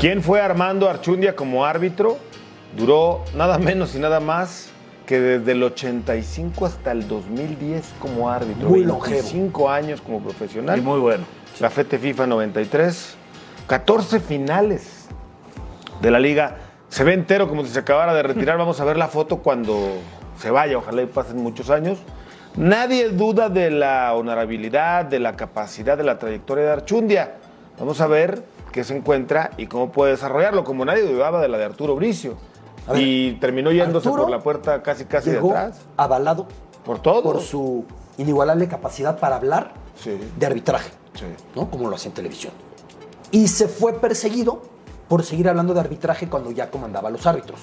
¿Quién 0.00 0.22
fue 0.22 0.40
Armando 0.40 0.88
Archundia 0.88 1.34
como 1.34 1.64
árbitro? 1.64 2.18
Duró 2.76 3.24
nada 3.36 3.58
menos 3.58 3.94
y 3.94 3.98
nada 3.98 4.20
más 4.20 4.68
que 5.06 5.20
desde 5.20 5.52
el 5.52 5.62
85 5.62 6.66
hasta 6.66 6.92
el 6.92 7.06
2010 7.06 7.84
como 8.00 8.30
árbitro. 8.30 8.68
Muy 8.68 8.84
longevo. 8.84 9.16
25 9.16 9.70
años 9.70 10.00
como 10.00 10.22
profesional. 10.22 10.78
Y 10.78 10.82
muy 10.82 11.00
bueno. 11.00 11.24
La 11.60 11.70
FETE 11.70 11.98
FIFA 11.98 12.26
93. 12.28 13.14
14 13.66 14.20
finales 14.20 14.82
de 16.02 16.10
la 16.10 16.18
liga. 16.20 16.56
Se 16.88 17.04
ve 17.04 17.14
entero 17.14 17.48
como 17.48 17.64
si 17.64 17.70
se 17.70 17.78
acabara 17.78 18.12
de 18.12 18.22
retirar. 18.22 18.58
Vamos 18.58 18.78
a 18.80 18.84
ver 18.84 18.96
la 18.98 19.08
foto 19.08 19.38
cuando 19.38 19.78
se 20.38 20.50
vaya. 20.50 20.76
Ojalá 20.76 21.02
y 21.02 21.06
pasen 21.06 21.38
muchos 21.42 21.70
años. 21.70 21.98
Nadie 22.56 23.08
duda 23.08 23.48
de 23.48 23.70
la 23.70 24.12
honorabilidad, 24.14 25.06
de 25.06 25.18
la 25.20 25.36
capacidad, 25.36 25.96
de 25.96 26.04
la 26.04 26.18
trayectoria 26.18 26.64
de 26.64 26.70
Archundia. 26.72 27.36
Vamos 27.78 28.00
a 28.02 28.06
ver 28.06 28.42
qué 28.72 28.84
se 28.84 28.94
encuentra 28.94 29.50
y 29.56 29.66
cómo 29.66 29.90
puede 29.90 30.12
desarrollarlo, 30.12 30.62
como 30.64 30.84
nadie 30.84 31.02
dudaba 31.02 31.40
de 31.40 31.48
la 31.48 31.56
de 31.56 31.64
Arturo 31.64 31.94
Bricio. 31.96 32.34
Ver, 32.88 32.98
Y 33.00 33.32
terminó 33.40 33.70
yéndose 33.72 34.08
Arturo 34.08 34.24
por 34.24 34.30
la 34.30 34.40
puerta 34.40 34.82
casi 34.82 35.04
casi 35.06 35.30
de 35.30 35.38
atrás. 35.38 35.80
avalado 35.96 36.46
Por 36.84 36.98
todo. 37.00 37.22
por 37.22 37.40
su 37.40 37.86
inigualable 38.18 38.68
capacidad 38.68 39.18
para 39.18 39.36
hablar 39.36 39.72
Sí. 39.96 40.18
de 40.36 40.46
arbitraje, 40.46 40.90
Sí. 41.14 41.24
¿no? 41.54 41.70
Como 41.70 41.88
lo 41.88 41.96
hacía 41.96 42.08
en 42.10 42.14
televisión. 42.14 42.52
Y 43.30 43.48
se 43.48 43.68
fue 43.68 43.94
perseguido 43.94 44.62
por 45.12 45.24
seguir 45.24 45.46
hablando 45.46 45.74
de 45.74 45.80
arbitraje 45.80 46.26
cuando 46.26 46.52
ya 46.52 46.70
comandaba 46.70 47.10
a 47.10 47.12
los 47.12 47.26
árbitros. 47.26 47.60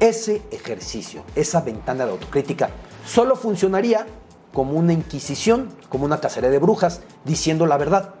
Ese 0.00 0.40
ejercicio, 0.50 1.22
esa 1.34 1.60
ventana 1.60 2.06
de 2.06 2.12
autocrítica, 2.12 2.70
solo 3.04 3.36
funcionaría 3.36 4.06
como 4.54 4.72
una 4.72 4.94
inquisición, 4.94 5.68
como 5.90 6.06
una 6.06 6.18
cacería 6.18 6.48
de 6.48 6.58
brujas, 6.58 7.02
diciendo 7.26 7.66
la 7.66 7.76
verdad. 7.76 8.14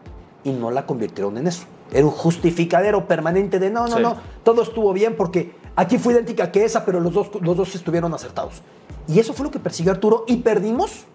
Y 0.44 0.50
no 0.50 0.70
la 0.70 0.84
convirtieron 0.84 1.38
en 1.38 1.46
eso. 1.46 1.62
Era 1.90 2.04
un 2.04 2.10
justificadero 2.10 3.08
permanente 3.08 3.58
de 3.58 3.70
no, 3.70 3.88
no, 3.88 3.96
Sí. 3.96 4.02
no, 4.02 4.18
todo 4.44 4.60
estuvo 4.60 4.92
bien 4.92 5.16
porque 5.16 5.54
aquí 5.74 5.96
fue 5.96 6.12
idéntica 6.12 6.52
que 6.52 6.66
esa, 6.66 6.84
pero 6.84 7.00
los 7.00 7.14
dos, 7.14 7.30
los 7.40 7.56
dos 7.56 7.74
estuvieron 7.74 8.12
acertados. 8.12 8.60
Y 9.06 9.18
eso 9.18 9.32
fue 9.32 9.46
lo 9.46 9.50
que 9.50 9.60
persiguió 9.60 9.92
Arturo 9.92 10.24
y 10.26 10.36
perdimos 10.42 11.06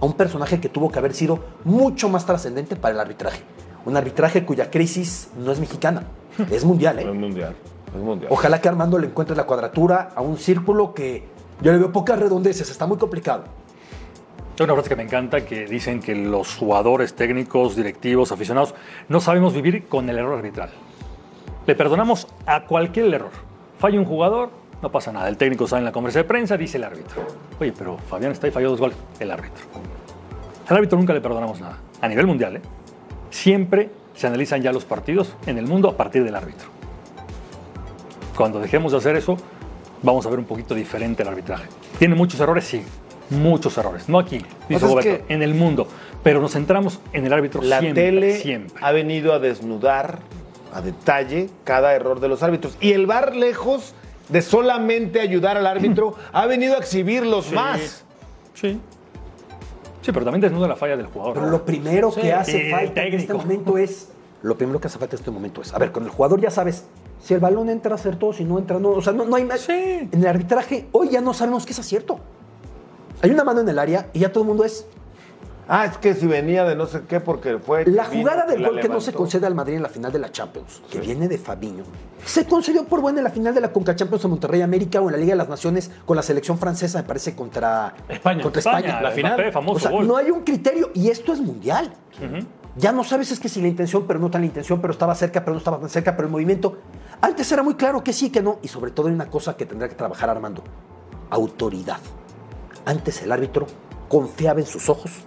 a 0.00 0.06
un 0.06 0.14
personaje 0.14 0.62
que 0.62 0.70
tuvo 0.70 0.90
que 0.90 0.98
haber 0.98 1.12
sido 1.12 1.40
mucho 1.62 2.08
más 2.08 2.24
trascendente 2.24 2.74
para 2.74 2.94
el 2.94 3.00
arbitraje. 3.00 3.42
Un 3.84 3.98
arbitraje 3.98 4.46
cuya 4.46 4.70
crisis 4.70 5.28
no 5.36 5.52
es 5.52 5.60
mexicana, 5.60 6.04
es 6.50 6.64
mundial. 6.64 6.98
¿eh? 6.98 7.02
Es 7.02 7.14
mundial. 7.14 7.56
Es 7.94 8.00
mundial. 8.00 8.32
Ojalá 8.32 8.60
que 8.60 8.68
Armando 8.68 8.98
le 8.98 9.06
encuentre 9.06 9.36
la 9.36 9.44
cuadratura 9.44 10.10
a 10.14 10.20
un 10.20 10.36
círculo 10.36 10.94
que 10.94 11.24
yo 11.62 11.72
le 11.72 11.78
veo 11.78 11.92
pocas 11.92 12.18
redondeces, 12.18 12.70
está 12.70 12.86
muy 12.86 12.98
complicado. 12.98 13.44
Hay 14.58 14.64
una 14.64 14.74
frase 14.74 14.88
que 14.88 14.96
me 14.96 15.02
encanta 15.02 15.44
que 15.44 15.66
dicen 15.66 16.00
que 16.00 16.14
los 16.14 16.56
jugadores, 16.56 17.14
técnicos, 17.14 17.76
directivos, 17.76 18.32
aficionados, 18.32 18.74
no 19.08 19.20
sabemos 19.20 19.52
vivir 19.52 19.86
con 19.86 20.08
el 20.08 20.18
error 20.18 20.38
arbitral. 20.38 20.70
Le 21.66 21.74
perdonamos 21.74 22.26
a 22.46 22.64
cualquier 22.64 23.12
error. 23.12 23.32
Falla 23.78 23.98
un 23.98 24.06
jugador, 24.06 24.50
no 24.82 24.90
pasa 24.90 25.12
nada. 25.12 25.28
El 25.28 25.36
técnico 25.36 25.66
sale 25.66 25.80
en 25.80 25.84
la 25.86 25.92
conferencia 25.92 26.22
de 26.22 26.28
prensa, 26.28 26.56
dice 26.56 26.78
el 26.78 26.84
árbitro. 26.84 27.22
Oye, 27.60 27.72
pero 27.76 27.98
Fabián 27.98 28.32
está 28.32 28.48
y 28.48 28.50
falló 28.50 28.70
dos 28.70 28.80
goles. 28.80 28.96
El 29.20 29.30
árbitro. 29.30 29.64
Al 30.68 30.76
árbitro 30.76 30.98
nunca 30.98 31.12
le 31.12 31.20
perdonamos 31.20 31.60
nada. 31.60 31.78
A 32.00 32.08
nivel 32.08 32.26
mundial, 32.26 32.56
¿eh? 32.56 32.62
Siempre 33.30 33.90
se 34.16 34.26
analizan 34.26 34.62
ya 34.62 34.72
los 34.72 34.84
partidos 34.84 35.34
en 35.46 35.58
el 35.58 35.66
mundo 35.66 35.88
a 35.88 35.96
partir 35.96 36.24
del 36.24 36.34
árbitro. 36.34 36.68
Cuando 38.36 38.60
dejemos 38.60 38.92
de 38.92 38.98
hacer 38.98 39.16
eso, 39.16 39.36
vamos 40.02 40.26
a 40.26 40.30
ver 40.30 40.38
un 40.38 40.44
poquito 40.44 40.74
diferente 40.74 41.22
el 41.22 41.28
arbitraje. 41.28 41.66
¿Tiene 41.98 42.14
muchos 42.14 42.38
errores? 42.40 42.64
Sí, 42.64 42.82
muchos 43.30 43.76
errores. 43.78 44.08
No 44.08 44.18
aquí, 44.18 44.38
dice 44.68 44.80
sea, 44.80 44.88
es 44.88 44.94
Roberto, 44.94 45.26
que- 45.26 45.34
en 45.34 45.42
el 45.42 45.54
mundo. 45.54 45.88
Pero 46.22 46.40
nos 46.40 46.52
centramos 46.52 47.00
en 47.12 47.24
el 47.24 47.32
árbitro 47.32 47.62
La 47.62 47.78
siempre, 47.80 48.04
tele 48.04 48.36
siempre. 48.38 48.74
ha 48.82 48.92
venido 48.92 49.32
a 49.32 49.38
desnudar 49.38 50.18
a 50.72 50.80
detalle 50.80 51.48
cada 51.64 51.94
error 51.94 52.20
de 52.20 52.28
los 52.28 52.42
árbitros. 52.42 52.76
Y 52.80 52.92
el 52.92 53.06
VAR, 53.06 53.34
lejos 53.36 53.94
de 54.28 54.42
solamente 54.42 55.20
ayudar 55.20 55.56
al 55.56 55.66
árbitro, 55.66 56.14
ha 56.32 56.46
venido 56.46 56.74
a 56.74 56.78
exhibirlos 56.78 57.52
más. 57.52 58.04
Sí. 58.54 58.80
Sí, 60.06 60.12
pero 60.12 60.24
también 60.24 60.40
desnuda 60.40 60.68
la 60.68 60.76
falla 60.76 60.96
del 60.96 61.06
jugador. 61.06 61.34
Pero 61.34 61.50
lo 61.50 61.64
primero 61.64 62.12
Sí, 62.12 62.20
que 62.20 62.32
hace 62.32 62.70
falta 62.70 63.02
en 63.02 63.14
este 63.14 63.34
momento 63.34 63.76
es. 63.76 64.08
Lo 64.40 64.56
primero 64.56 64.78
que 64.80 64.86
hace 64.86 65.00
falta 65.00 65.16
en 65.16 65.18
este 65.18 65.32
momento 65.32 65.62
es. 65.62 65.74
A 65.74 65.78
ver, 65.78 65.90
con 65.90 66.04
el 66.04 66.10
jugador 66.10 66.40
ya 66.40 66.48
sabes. 66.48 66.84
Si 67.20 67.34
el 67.34 67.40
balón 67.40 67.68
entra, 67.68 67.96
acertó. 67.96 68.32
Si 68.32 68.44
no 68.44 68.56
entra, 68.60 68.78
no. 68.78 68.90
O 68.90 69.02
sea, 69.02 69.12
no, 69.12 69.24
no 69.24 69.34
hay 69.34 69.44
más. 69.44 69.68
En 69.68 70.08
el 70.12 70.26
arbitraje, 70.28 70.86
hoy 70.92 71.08
ya 71.08 71.20
no 71.20 71.34
sabemos 71.34 71.66
qué 71.66 71.72
es 71.72 71.80
acierto. 71.80 72.20
Hay 73.20 73.30
una 73.32 73.42
mano 73.42 73.62
en 73.62 73.68
el 73.68 73.80
área 73.80 74.08
y 74.12 74.20
ya 74.20 74.30
todo 74.30 74.44
el 74.44 74.48
mundo 74.48 74.62
es. 74.62 74.86
Ah, 75.68 75.86
es 75.86 75.98
que 75.98 76.14
si 76.14 76.26
venía 76.26 76.64
de 76.64 76.76
no 76.76 76.86
sé 76.86 77.02
qué 77.08 77.18
porque 77.18 77.58
fue... 77.58 77.84
La 77.86 78.04
jugada 78.04 78.46
del 78.46 78.64
gol 78.64 78.78
que 78.80 78.88
no 78.88 79.00
se 79.00 79.12
concede 79.12 79.46
al 79.46 79.54
Madrid 79.54 79.74
en 79.74 79.82
la 79.82 79.88
final 79.88 80.12
de 80.12 80.20
la 80.20 80.30
Champions, 80.30 80.80
que 80.90 81.00
viene 81.00 81.26
de 81.26 81.38
Fabiño, 81.38 81.82
se 82.24 82.46
concedió 82.46 82.84
por 82.84 83.00
buena 83.00 83.18
en 83.18 83.24
la 83.24 83.30
final 83.30 83.52
de 83.52 83.60
la 83.60 83.72
Conca 83.72 83.96
Champions 83.96 84.24
en 84.24 84.30
Monterrey 84.30 84.62
América 84.62 85.00
o 85.00 85.06
en 85.06 85.12
la 85.12 85.18
Liga 85.18 85.32
de 85.32 85.38
las 85.38 85.48
Naciones 85.48 85.90
con 86.04 86.16
la 86.16 86.22
selección 86.22 86.58
francesa, 86.58 86.98
me 86.98 87.04
parece, 87.04 87.34
contra 87.34 87.94
España. 88.08 88.42
Contra 88.42 88.60
España, 88.60 88.78
España. 88.78 89.00
la 89.00 89.10
final. 89.10 89.52
Famoso 89.52 89.76
o 89.76 89.80
sea, 89.80 89.90
gol. 89.90 90.06
no 90.06 90.16
hay 90.16 90.30
un 90.30 90.42
criterio 90.42 90.90
y 90.94 91.08
esto 91.08 91.32
es 91.32 91.40
mundial. 91.40 91.92
Ya 92.76 92.92
no 92.92 93.02
sabes 93.04 93.32
es 93.32 93.40
que 93.40 93.48
si 93.48 93.60
la 93.60 93.68
intención, 93.68 94.04
pero 94.06 94.20
no 94.20 94.30
tan 94.30 94.42
la 94.42 94.46
intención, 94.46 94.80
pero 94.80 94.92
estaba 94.92 95.14
cerca, 95.14 95.40
pero 95.40 95.52
no 95.52 95.58
estaba 95.58 95.80
tan 95.80 95.88
cerca, 95.88 96.14
pero 96.14 96.28
el 96.28 96.32
movimiento. 96.32 96.76
Antes 97.20 97.50
era 97.50 97.62
muy 97.62 97.74
claro 97.74 98.04
que 98.04 98.12
sí, 98.12 98.30
que 98.30 98.42
no. 98.42 98.58
Y 98.62 98.68
sobre 98.68 98.90
todo 98.90 99.08
hay 99.08 99.14
una 99.14 99.30
cosa 99.30 99.56
que 99.56 99.64
tendrá 99.66 99.88
que 99.88 99.94
trabajar 99.94 100.28
Armando. 100.28 100.62
Autoridad. 101.30 101.98
Antes 102.84 103.22
el 103.22 103.32
árbitro 103.32 103.66
confiaba 104.08 104.60
en 104.60 104.66
sus 104.66 104.88
ojos, 104.88 105.24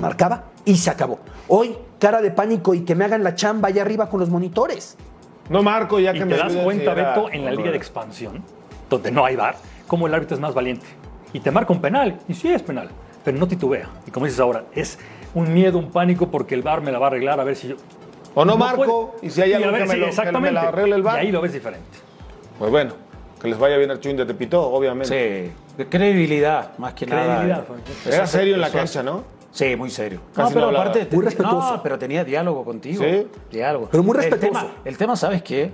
marcaba 0.00 0.44
y 0.64 0.76
se 0.76 0.90
acabó. 0.90 1.18
Hoy, 1.48 1.76
cara 1.98 2.20
de 2.20 2.30
pánico 2.30 2.74
y 2.74 2.80
que 2.80 2.94
me 2.94 3.04
hagan 3.04 3.22
la 3.24 3.34
chamba 3.34 3.68
allá 3.68 3.82
arriba 3.82 4.08
con 4.08 4.20
los 4.20 4.28
monitores. 4.30 4.96
No 5.48 5.62
marco, 5.62 6.00
ya 6.00 6.10
Y 6.10 6.14
que 6.14 6.18
te 6.20 6.24
me 6.26 6.36
das 6.36 6.46
ayuden 6.46 6.64
cuenta, 6.64 6.94
si 6.94 7.00
era 7.00 7.08
Beto, 7.14 7.30
en 7.32 7.44
la 7.44 7.50
Liga 7.52 7.70
de. 7.70 7.76
Expansión, 7.76 8.42
donde 8.90 9.10
no 9.12 9.24
hay 9.24 9.36
VAR, 9.36 9.56
cómo 9.86 10.06
el 10.06 10.14
árbitro 10.14 10.34
es 10.34 10.40
más 10.40 10.54
valiente. 10.54 10.86
Y 11.32 11.40
te 11.40 11.50
marca 11.50 11.72
un 11.72 11.80
penal, 11.80 12.18
y 12.28 12.34
sí 12.34 12.48
es 12.52 12.62
penal, 12.62 12.88
pero 13.24 13.38
no 13.38 13.46
titubea. 13.46 13.88
Y 14.06 14.10
como 14.10 14.26
dices 14.26 14.40
ahora, 14.40 14.64
es 14.74 14.98
un 15.34 15.52
miedo, 15.52 15.78
un 15.78 15.90
pánico, 15.90 16.30
porque 16.30 16.54
el 16.54 16.62
VAR 16.62 16.80
me 16.80 16.90
la 16.90 16.98
va 16.98 17.06
a 17.06 17.10
arreglar 17.10 17.38
a 17.40 17.44
ver 17.44 17.54
si 17.56 17.68
yo... 17.68 17.76
O 18.34 18.44
no 18.44 18.56
marco, 18.56 19.16
y 19.22 19.30
si 19.30 19.40
hay 19.42 19.52
algo 19.52 19.70
ver, 19.72 19.82
que 19.82 19.88
me 19.88 19.94
sí, 19.94 20.00
lo- 20.00 20.06
que 20.06 20.06
me 20.06 20.10
exactamente. 20.10 20.52
la 20.52 20.60
arregle 20.62 20.96
el 20.96 21.02
VAR. 21.02 21.22
Y 21.22 21.26
ahí 21.26 21.32
lo 21.32 21.40
ves 21.40 21.52
diferente. 21.52 21.86
Pues 22.58 22.70
bueno, 22.70 22.92
Que 23.40 23.48
les 23.48 23.58
vaya 23.58 23.76
bien 23.76 23.90
al 23.90 24.00
Chuy 24.00 24.14
de 24.14 24.24
Tepito, 24.26 24.62
obviamente. 24.62 25.08
Sí, 25.46 25.52
de 25.76 25.86
credibilidad, 25.88 26.76
más 26.78 26.94
que 26.94 27.06
Credibilidad, 27.06 27.64
nada. 27.68 28.16
Era 28.16 28.26
serio 28.26 28.54
en 28.54 28.60
la 28.62 28.70
cancha, 28.70 29.02
¿no? 29.02 29.24
Sí, 29.56 29.74
muy 29.74 29.88
serio. 29.88 30.20
Casi 30.34 30.50
no, 30.50 30.54
pero 30.60 30.70
no 30.70 30.78
aparte, 30.78 31.08
Muy 31.10 31.24
respetuoso. 31.24 31.76
No, 31.76 31.82
pero 31.82 31.98
tenía 31.98 32.24
diálogo 32.24 32.62
contigo. 32.62 33.02
Sí. 33.02 33.26
Diálogo. 33.50 33.88
Pero 33.90 34.02
muy 34.02 34.14
El 34.18 34.22
respetuoso. 34.24 34.60
tema, 34.66 34.74
el 34.84 34.98
tema, 34.98 35.16
¿sabes 35.16 35.42
qué? 35.42 35.72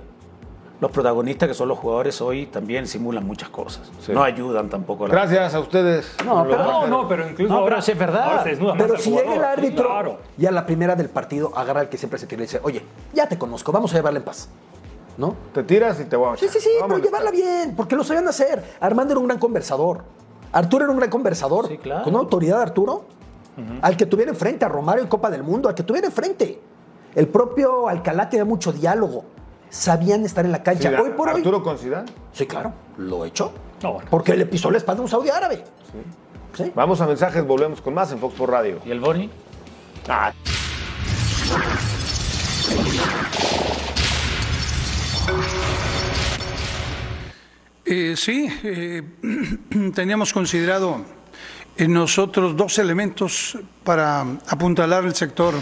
Los 0.79 0.89
protagonistas 0.89 1.49
que 1.49 1.53
son 1.53 1.67
los 1.67 1.77
jugadores 1.77 2.21
hoy 2.21 2.45
también 2.45 2.87
simulan 2.87 3.25
muchas 3.27 3.49
cosas. 3.49 3.91
Sí. 3.99 4.13
No 4.13 4.23
ayudan 4.23 4.69
tampoco. 4.69 5.03
a 5.03 5.07
la- 5.09 5.13
Gracias 5.15 5.53
a 5.53 5.59
ustedes. 5.59 6.15
No, 6.25 6.45
pero- 6.49 6.63
No, 6.63 6.87
no, 6.87 7.07
pero 7.09 7.27
incluso 7.29 7.51
No, 7.53 7.59
ahora, 7.59 7.75
pero 7.75 7.81
sí 7.81 7.91
es 7.91 7.99
verdad. 7.99 8.45
Pero 8.77 8.97
si 8.97 9.11
llega 9.11 9.35
el 9.35 9.43
árbitro 9.43 9.85
Claro. 9.89 10.17
y 10.37 10.45
a 10.45 10.51
la 10.51 10.65
primera 10.65 10.95
del 10.95 11.09
partido 11.09 11.51
agarra 11.53 11.81
al 11.81 11.89
que 11.89 11.97
siempre 11.97 12.17
se 12.19 12.25
tira 12.25 12.41
y 12.41 12.45
dice, 12.45 12.61
oye, 12.63 12.81
ya 13.13 13.27
te 13.27 13.37
conozco, 13.37 13.73
vamos 13.73 13.91
a 13.93 13.97
llevarla 13.97 14.19
en 14.19 14.25
paz. 14.25 14.47
¿No? 15.17 15.35
Te 15.53 15.61
tiras 15.63 15.99
y 15.99 16.05
te 16.05 16.15
voy 16.15 16.33
a 16.33 16.37
Sí, 16.37 16.47
sí, 16.47 16.59
sí, 16.59 16.69
Vamos. 16.79 16.95
pero 16.95 17.05
llevarla 17.05 17.31
bien, 17.31 17.75
porque 17.75 17.95
lo 17.97 18.03
sabían 18.05 18.27
hacer. 18.29 18.63
Armando 18.79 19.11
era 19.11 19.19
un 19.19 19.27
gran 19.27 19.39
conversador. 19.39 20.03
Arturo 20.53 20.85
era 20.85 20.91
un 20.91 20.97
gran 20.99 21.09
conversador. 21.09 21.67
Sí, 21.67 21.77
claro. 21.77 22.03
Con 22.05 22.13
una 22.13 22.21
autoridad, 22.23 22.61
Arturo. 22.61 23.03
Al 23.81 23.95
que 23.97 24.05
tuviera 24.05 24.31
enfrente, 24.31 24.65
a 24.65 24.69
Romario 24.69 25.03
en 25.03 25.09
Copa 25.09 25.29
del 25.29 25.43
Mundo, 25.43 25.69
al 25.69 25.75
que 25.75 25.83
tuviera 25.83 26.07
enfrente. 26.07 26.59
El 27.13 27.27
propio 27.27 27.87
Alcalá 27.87 28.29
tenía 28.29 28.45
mucho 28.45 28.71
diálogo. 28.71 29.25
Sabían 29.69 30.25
estar 30.25 30.45
en 30.45 30.51
la 30.51 30.63
cancha. 30.63 30.89
Sí, 30.89 30.95
hoy 30.95 31.11
por 31.11 31.29
hoy. 31.29 31.37
Arturo 31.37 31.61
con 31.63 31.77
Zidane. 31.77 32.11
Sí, 32.31 32.45
claro, 32.45 32.73
lo 32.97 33.25
hecho. 33.25 33.51
No, 33.81 33.93
bueno. 33.93 34.07
Porque 34.09 34.35
le 34.35 34.45
pisó 34.45 34.71
la 34.71 34.77
espalda 34.77 35.01
a 35.01 35.03
un 35.03 35.09
saudí 35.09 35.29
árabe. 35.29 35.63
Sí. 36.55 36.71
Vamos 36.75 37.01
a 37.01 37.07
mensajes, 37.07 37.45
volvemos 37.45 37.81
con 37.81 37.93
más 37.93 38.11
en 38.11 38.19
Fox 38.19 38.35
por 38.35 38.49
Radio. 38.49 38.79
¿Y 38.85 38.91
el 38.91 38.99
Boni? 38.99 39.29
Ah, 40.07 40.31
Eh, 47.85 48.15
sí, 48.15 48.47
eh, 48.63 49.03
teníamos 49.93 50.31
considerado 50.31 51.01
en 51.77 51.93
nosotros 51.93 52.55
dos 52.55 52.77
elementos 52.79 53.57
para 53.83 54.21
apuntalar 54.47 55.05
el 55.05 55.15
sector 55.15 55.53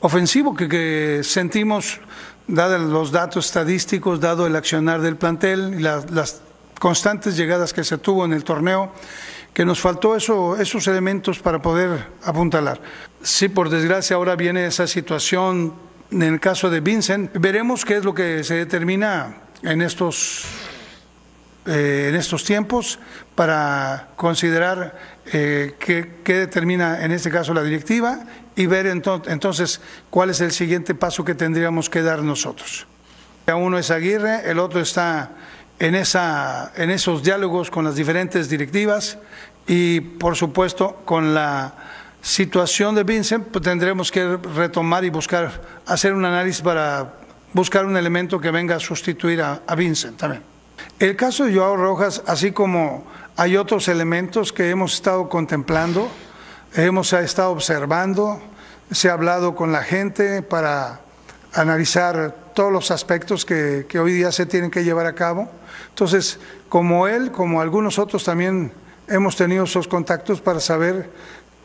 ofensivo 0.00 0.54
que, 0.54 0.68
que 0.68 1.20
sentimos, 1.24 2.00
dados 2.46 2.80
los 2.82 3.10
datos 3.12 3.46
estadísticos, 3.46 4.20
dado 4.20 4.46
el 4.46 4.56
accionar 4.56 5.00
del 5.00 5.16
plantel 5.16 5.74
y 5.78 5.82
la- 5.82 6.04
las 6.12 6.40
constantes 6.78 7.36
llegadas 7.36 7.72
que 7.72 7.82
se 7.84 7.98
tuvo 7.98 8.24
en 8.24 8.32
el 8.32 8.44
torneo, 8.44 8.92
que 9.52 9.64
nos 9.64 9.80
faltó 9.80 10.14
eso, 10.14 10.56
esos 10.56 10.86
elementos 10.86 11.40
para 11.40 11.60
poder 11.60 12.06
apuntalar. 12.22 12.80
Sí, 13.22 13.48
por 13.48 13.68
desgracia 13.70 14.14
ahora 14.16 14.36
viene 14.36 14.66
esa 14.66 14.86
situación 14.86 15.74
en 16.10 16.22
el 16.22 16.38
caso 16.40 16.70
de 16.70 16.80
Vincent. 16.80 17.32
Veremos 17.34 17.84
qué 17.84 17.96
es 17.96 18.04
lo 18.04 18.14
que 18.14 18.44
se 18.44 18.54
determina 18.54 19.38
en 19.62 19.82
estos 19.82 20.44
eh, 21.68 22.06
en 22.08 22.14
estos 22.14 22.44
tiempos 22.44 22.98
para 23.34 24.08
considerar 24.16 24.98
eh, 25.32 25.74
qué, 25.78 26.08
determina 26.24 27.04
en 27.04 27.12
este 27.12 27.30
caso 27.30 27.52
la 27.52 27.62
directiva 27.62 28.20
y 28.56 28.66
ver 28.66 28.86
ento- 28.86 29.22
entonces 29.28 29.80
cuál 30.10 30.30
es 30.30 30.40
el 30.40 30.50
siguiente 30.50 30.94
paso 30.94 31.24
que 31.24 31.34
tendríamos 31.34 31.90
que 31.90 32.02
dar 32.02 32.22
nosotros. 32.22 32.86
Uno 33.46 33.78
es 33.78 33.90
Aguirre, 33.90 34.50
el 34.50 34.58
otro 34.58 34.80
está 34.80 35.30
en, 35.78 35.94
esos 35.94 37.22
diálogos 37.22 37.70
con 37.70 37.84
las 37.84 37.94
diferentes 37.94 38.48
directivas 38.48 39.18
y 39.66 40.00
por 40.00 40.36
supuesto 40.36 41.02
con 41.04 41.34
la 41.34 41.74
situación 42.20 42.94
de 42.94 43.04
Vincent 43.04 43.46
pues 43.48 43.62
tendremos 43.62 44.10
que 44.10 44.36
retomar 44.54 45.04
y 45.04 45.10
buscar, 45.10 45.62
hacer 45.86 46.12
un 46.12 46.24
análisis 46.24 46.60
para 46.60 47.14
buscar 47.52 47.86
un 47.86 47.96
elemento 47.96 48.40
que 48.40 48.50
venga 48.50 48.76
a 48.76 48.80
sustituir 48.80 49.40
a 49.40 49.74
Vincent 49.76 50.18
también. 50.18 50.42
El 50.98 51.16
caso 51.16 51.44
de 51.44 51.54
Joao 51.54 51.76
Rojas, 51.76 52.22
así 52.26 52.52
como 52.52 53.04
hay 53.36 53.56
otros 53.56 53.88
elementos 53.88 54.52
que 54.52 54.70
hemos 54.70 54.94
estado 54.94 55.28
contemplando, 55.28 56.08
hemos 56.74 57.12
estado 57.12 57.50
observando, 57.50 58.40
se 58.90 59.10
ha 59.10 59.12
hablado 59.12 59.54
con 59.54 59.72
la 59.72 59.82
gente 59.82 60.42
para 60.42 61.00
analizar 61.52 62.34
todos 62.54 62.72
los 62.72 62.90
aspectos 62.90 63.44
que, 63.44 63.86
hoy 64.00 64.12
día 64.12 64.32
se 64.32 64.46
tienen 64.46 64.70
que 64.70 64.84
llevar 64.84 65.06
a 65.06 65.14
cabo. 65.14 65.48
Entonces, 65.90 66.38
como 66.68 67.06
él, 67.06 67.30
como 67.30 67.60
algunos 67.60 67.98
otros 67.98 68.24
también 68.24 68.72
hemos 69.06 69.36
tenido 69.36 69.64
esos 69.64 69.88
contactos 69.88 70.40
para 70.40 70.60
saber 70.60 71.10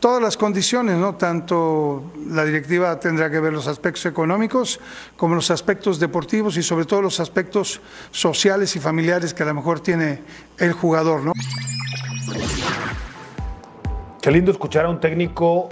todas 0.04 0.20
las 0.20 0.36
condiciones, 0.36 0.98
¿no? 0.98 1.14
Tanto 1.14 2.12
la 2.28 2.44
directiva 2.44 3.00
tendrá 3.00 3.30
que 3.30 3.40
ver 3.40 3.54
los 3.54 3.66
aspectos 3.66 4.04
económicos 4.04 4.78
como 5.16 5.34
los 5.34 5.50
aspectos 5.50 5.98
deportivos 5.98 6.58
y 6.58 6.62
sobre 6.62 6.84
todo 6.84 7.00
los 7.00 7.20
aspectos 7.20 7.80
sociales 8.10 8.76
y 8.76 8.80
familiares 8.80 9.32
que 9.32 9.44
a 9.44 9.46
lo 9.46 9.54
mejor 9.54 9.80
tiene 9.80 10.20
el 10.58 10.74
jugador, 10.74 11.22
¿no? 11.22 11.32
Qué 14.20 14.30
lindo 14.30 14.52
escuchar 14.52 14.84
a 14.84 14.90
un 14.90 15.00
técnico 15.00 15.70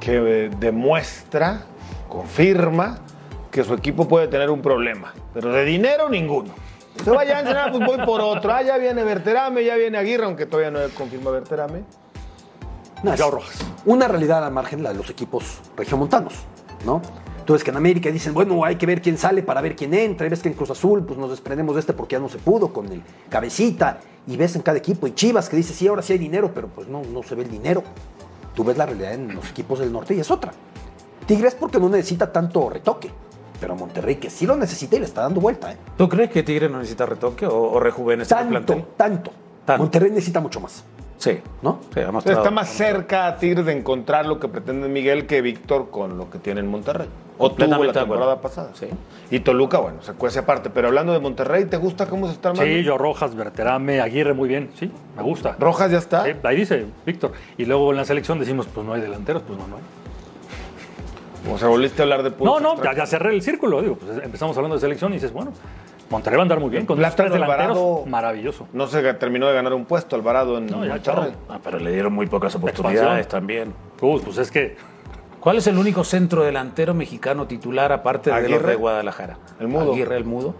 que 0.00 0.16
eh, 0.46 0.50
demuestra, 0.58 1.66
confirma 2.08 2.98
que 3.52 3.62
su 3.62 3.74
equipo 3.74 4.08
puede 4.08 4.26
tener 4.26 4.50
un 4.50 4.60
problema, 4.60 5.14
pero 5.32 5.52
de 5.52 5.64
dinero 5.64 6.08
ninguno. 6.08 6.52
Se 7.04 7.10
vaya 7.10 7.36
a 7.36 7.40
entrenar, 7.40 7.70
pues 7.70 7.86
voy 7.86 8.04
por 8.04 8.20
otro. 8.22 8.52
Ah, 8.52 8.62
ya 8.62 8.76
viene 8.76 9.04
Berterame, 9.04 9.62
ya 9.62 9.76
viene 9.76 9.98
Aguirre, 9.98 10.24
aunque 10.24 10.46
todavía 10.46 10.72
no 10.72 10.80
confirma 10.96 11.30
Berterame. 11.30 11.84
Joao 13.04 13.30
Rojas. 13.30 13.56
Una 13.84 14.08
realidad 14.08 14.44
al 14.44 14.52
margen 14.52 14.82
la 14.82 14.90
de 14.90 14.96
los 14.98 15.10
equipos 15.10 15.60
regiomontanos, 15.76 16.32
¿no? 16.84 17.00
Entonces 17.38 17.62
que 17.62 17.70
en 17.70 17.76
América 17.76 18.10
dicen, 18.10 18.34
bueno, 18.34 18.64
hay 18.64 18.74
que 18.76 18.86
ver 18.86 19.00
quién 19.00 19.16
sale 19.18 19.42
para 19.42 19.60
ver 19.60 19.76
quién 19.76 19.94
entra, 19.94 20.26
y 20.26 20.30
ves 20.30 20.42
que 20.42 20.48
en 20.48 20.54
Cruz 20.54 20.70
Azul 20.70 21.04
pues 21.04 21.16
nos 21.18 21.30
desprendemos 21.30 21.76
de 21.76 21.80
este 21.80 21.92
porque 21.92 22.14
ya 22.14 22.18
no 22.20 22.28
se 22.28 22.38
pudo 22.38 22.72
con 22.72 22.90
el 22.90 23.02
cabecita, 23.28 24.00
y 24.26 24.36
ves 24.36 24.56
en 24.56 24.62
cada 24.62 24.78
equipo, 24.78 25.06
y 25.06 25.12
Chivas 25.14 25.48
que 25.48 25.56
dice, 25.56 25.72
sí, 25.72 25.86
ahora 25.86 26.02
sí 26.02 26.12
hay 26.12 26.18
dinero, 26.18 26.50
pero 26.52 26.66
pues 26.66 26.88
no, 26.88 27.02
no 27.04 27.22
se 27.22 27.36
ve 27.36 27.44
el 27.44 27.50
dinero. 27.50 27.84
Tú 28.54 28.64
ves 28.64 28.76
la 28.76 28.86
realidad 28.86 29.12
en 29.14 29.32
los 29.34 29.48
equipos 29.50 29.78
del 29.78 29.92
norte 29.92 30.14
y 30.14 30.20
es 30.20 30.30
otra. 30.30 30.52
Tigres 31.26 31.54
porque 31.54 31.78
no 31.78 31.88
necesita 31.88 32.32
tanto 32.32 32.68
retoque, 32.68 33.10
pero 33.60 33.76
Monterrey 33.76 34.16
que 34.16 34.28
sí 34.30 34.44
lo 34.46 34.56
necesita 34.56 34.96
y 34.96 35.00
le 35.00 35.04
está 35.04 35.22
dando 35.22 35.40
vuelta, 35.40 35.70
¿eh? 35.72 35.76
¿Tú 35.96 36.08
crees 36.08 36.30
que 36.30 36.42
Tigre 36.42 36.68
no 36.68 36.78
necesita 36.78 37.06
retoque 37.06 37.46
o, 37.46 37.54
o 37.72 37.78
rejuvenecer 37.78 38.38
el 38.38 38.44
Tanto, 38.54 38.66
plantel? 38.74 38.84
tanto, 38.96 39.30
Monterrey 39.78 40.10
necesita 40.10 40.40
mucho 40.40 40.58
más. 40.60 40.82
Sí. 41.18 41.38
¿No? 41.62 41.80
Sí, 41.94 42.00
ha 42.00 42.10
mostrado- 42.12 42.40
Está 42.40 42.50
más 42.50 42.68
cerca 42.68 43.26
a 43.26 43.36
Tigres 43.38 43.64
de 43.66 43.72
encontrar 43.72 44.26
lo 44.26 44.38
que 44.38 44.48
pretende 44.48 44.88
Miguel 44.88 45.26
que 45.26 45.40
Víctor 45.40 45.90
con 45.90 46.18
lo 46.18 46.28
que 46.30 46.38
tiene 46.38 46.60
en 46.60 46.66
Monterrey. 46.68 47.08
O 47.38 47.52
tuvo 47.52 47.84
la 47.84 47.92
temporada 47.92 48.40
pasada. 48.40 48.70
Y 49.30 49.40
Toluca, 49.40 49.78
bueno, 49.78 50.02
se 50.02 50.14
cuece 50.14 50.38
aparte. 50.38 50.70
Pero 50.70 50.88
hablando 50.88 51.12
de 51.12 51.18
Monterrey, 51.20 51.66
¿te 51.66 51.76
gusta 51.76 52.06
cómo 52.06 52.26
se 52.28 52.32
está 52.32 52.50
armando? 52.50 52.70
Sí, 52.74 52.82
yo 52.82 52.96
Rojas, 52.96 53.34
Berterame, 53.34 54.00
Aguirre, 54.00 54.32
muy 54.32 54.48
bien, 54.48 54.70
sí, 54.74 54.90
me 55.16 55.22
gusta. 55.22 55.54
¿Rojas 55.58 55.90
ya 55.90 55.98
está? 55.98 56.24
Sí, 56.24 56.30
ahí 56.42 56.56
dice 56.56 56.86
Víctor. 57.04 57.32
Y 57.58 57.66
luego 57.66 57.90
en 57.90 57.98
la 57.98 58.04
selección 58.06 58.38
decimos, 58.38 58.66
pues 58.72 58.86
no 58.86 58.94
hay 58.94 59.00
delanteros, 59.02 59.42
pues 59.46 59.58
no, 59.58 59.66
no 59.68 59.76
hay. 59.76 59.82
O 61.52 61.58
sea, 61.58 61.68
volviste 61.68 62.02
a 62.02 62.04
hablar 62.04 62.22
de 62.22 62.32
No, 62.44 62.58
no, 62.58 62.82
ya, 62.82 62.94
ya 62.94 63.06
cerré 63.06 63.30
el 63.34 63.42
círculo, 63.42 63.80
digo, 63.82 63.96
pues 63.96 64.18
empezamos 64.24 64.56
hablando 64.56 64.76
de 64.76 64.80
selección 64.80 65.12
y 65.12 65.14
dices, 65.16 65.32
bueno, 65.32 65.52
Monterrey 66.10 66.36
va 66.36 66.42
a 66.42 66.44
andar 66.44 66.60
muy 66.60 66.70
bien, 66.70 66.86
con 66.86 67.00
esos 67.00 67.16
tres 67.16 67.32
delanteros, 67.32 67.76
Alvarado. 67.76 68.06
maravilloso. 68.06 68.68
No 68.72 68.86
se 68.86 69.02
terminó 69.14 69.48
de 69.48 69.54
ganar 69.54 69.74
un 69.74 69.84
puesto 69.86 70.14
Alvarado 70.14 70.58
en 70.58 70.66
No, 70.66 70.84
ya, 70.84 70.92
Monterrey. 70.94 71.32
Ah, 71.48 71.58
pero 71.62 71.78
le 71.80 71.92
dieron 71.92 72.12
muy 72.12 72.26
pocas 72.26 72.54
oportunidades 72.54 73.26
también. 73.28 73.74
Uy, 74.00 74.20
pues 74.24 74.38
es 74.38 74.50
que 74.50 74.76
¿Cuál 75.40 75.58
es 75.58 75.66
el 75.68 75.78
único 75.78 76.02
centro 76.02 76.42
delantero 76.42 76.92
mexicano 76.92 77.46
titular 77.46 77.92
aparte 77.92 78.30
de 78.30 78.36
los 78.40 78.44
Aguirre. 78.50 78.70
de 78.70 78.76
Guadalajara? 78.76 79.38
El 79.60 79.68
Mudo. 79.68 79.92
Aguirre, 79.92 80.16
el 80.16 80.24
Mudo. 80.24 80.54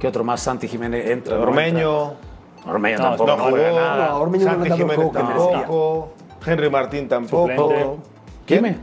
¿Qué 0.00 0.08
otro 0.08 0.24
más? 0.24 0.40
Santi 0.40 0.66
Jiménez 0.68 1.08
entra. 1.10 1.36
no 1.36 1.42
Ormeño. 1.42 2.02
entra? 2.12 2.70
Ormeño 2.72 2.98
No, 2.98 3.04
tampoco. 3.04 3.30
no 3.30 3.36
no 3.36 3.44
jugó. 3.44 3.56
nada. 3.56 4.08
No, 4.08 4.16
Ormeño 4.20 4.44
no 4.46 4.50
Santi 4.52 4.68
el 4.68 4.74
Jiménez 4.76 5.12
tampoco. 5.12 6.12
Henry 6.44 6.70
Martín 6.70 7.08
tampoco. 7.08 7.48
Suplente. 7.48 7.96
¿Quién? 8.46 8.80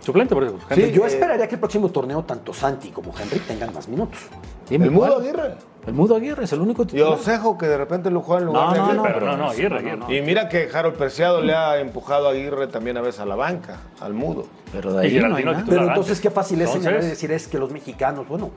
Suplente 0.00 0.34
por 0.34 0.44
eso. 0.44 0.58
Sí, 0.74 0.92
yo 0.92 1.06
esperaría 1.06 1.48
que 1.48 1.54
el 1.54 1.60
próximo 1.60 1.88
torneo 1.88 2.22
tanto 2.24 2.52
Santi 2.52 2.90
como 2.90 3.12
Henry 3.18 3.38
tengan 3.40 3.72
más 3.72 3.88
minutos. 3.88 4.20
Dime 4.68 4.86
El 4.86 4.90
Mudo 4.90 5.06
cuál. 5.14 5.20
Aguirre. 5.22 5.54
El 5.86 5.92
Mudo 5.92 6.16
Aguirre 6.16 6.44
es 6.44 6.52
el 6.52 6.60
único 6.60 6.82
Y 6.84 6.86
titular. 6.86 7.12
Osejo, 7.12 7.58
que 7.58 7.66
de 7.66 7.76
repente 7.76 8.10
lo 8.10 8.20
juega 8.22 8.40
en 8.40 8.46
lugar 8.46 8.64
No, 8.68 8.72
de 8.72 8.78
no, 8.78 8.84
Aguirre. 8.84 8.96
no, 8.96 9.02
pero 9.02 9.14
pero 9.18 9.26
no, 9.32 9.36
no, 9.36 9.50
Aguirre, 9.50 9.78
Aguirre. 9.78 10.16
Y 10.16 10.22
mira 10.22 10.48
que 10.48 10.68
Harold 10.72 10.96
Preciado 10.96 11.42
le 11.42 11.54
ha 11.54 11.78
empujado 11.78 12.28
a 12.28 12.30
Aguirre 12.32 12.66
también 12.68 12.96
a 12.96 13.02
veces 13.02 13.20
a 13.20 13.26
la 13.26 13.34
banca, 13.36 13.80
al 14.00 14.14
mudo. 14.14 14.46
Pero 14.72 14.92
de 14.94 15.08
Y 15.08 15.18
ahí 15.18 15.22
no 15.24 15.36
hay 15.36 15.44
nada. 15.44 15.64
Pero 15.68 15.86
entonces, 15.88 16.20
¿qué 16.20 16.30
fácil 16.30 16.60
es 16.62 16.68
Entonces- 16.68 16.82
señalar 16.84 17.04
y 17.04 17.08
decir 17.08 17.32
es 17.32 17.46
que 17.48 17.58
los 17.58 17.70
mexicanos, 17.70 18.26
bueno, 18.26 18.50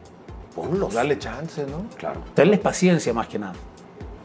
ponlos. 0.55 0.93
Dale 0.93 1.19
chance, 1.19 1.65
¿no? 1.65 1.85
Claro. 1.97 2.21
Denles 2.35 2.59
paciencia 2.59 3.13
más 3.13 3.27
que 3.27 3.39
nada. 3.39 3.53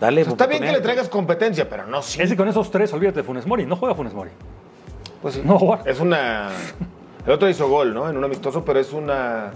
Dale 0.01 0.21
Está 0.23 0.47
bien 0.47 0.63
que 0.63 0.73
le 0.73 0.81
traigas 0.81 1.09
competencia, 1.09 1.69
pero 1.69 1.87
no 1.87 2.03
sí. 2.03 2.21
Es 2.23 2.31
que 2.31 2.37
con 2.37 2.49
esos 2.49 2.71
tres, 2.71 2.93
olvídate 2.93 3.19
de 3.21 3.23
Funes 3.25 3.47
Mori, 3.47 3.67
no 3.67 3.77
juega 3.77 3.95
Funes 3.95 4.15
Mori. 4.15 4.31
Pues 5.21 5.35
sí. 5.35 5.43
No, 5.45 5.59
juega. 5.59 5.83
Es 5.87 6.01
una. 6.01 6.49
El 7.25 7.33
otro 7.33 7.49
hizo 7.49 7.69
gol, 7.69 7.95
¿no? 7.95 8.09
En 8.11 8.17
un 8.17 8.25
amistoso, 8.25 8.65
pero 8.65 8.81
es 8.81 8.93
una. 8.93 9.53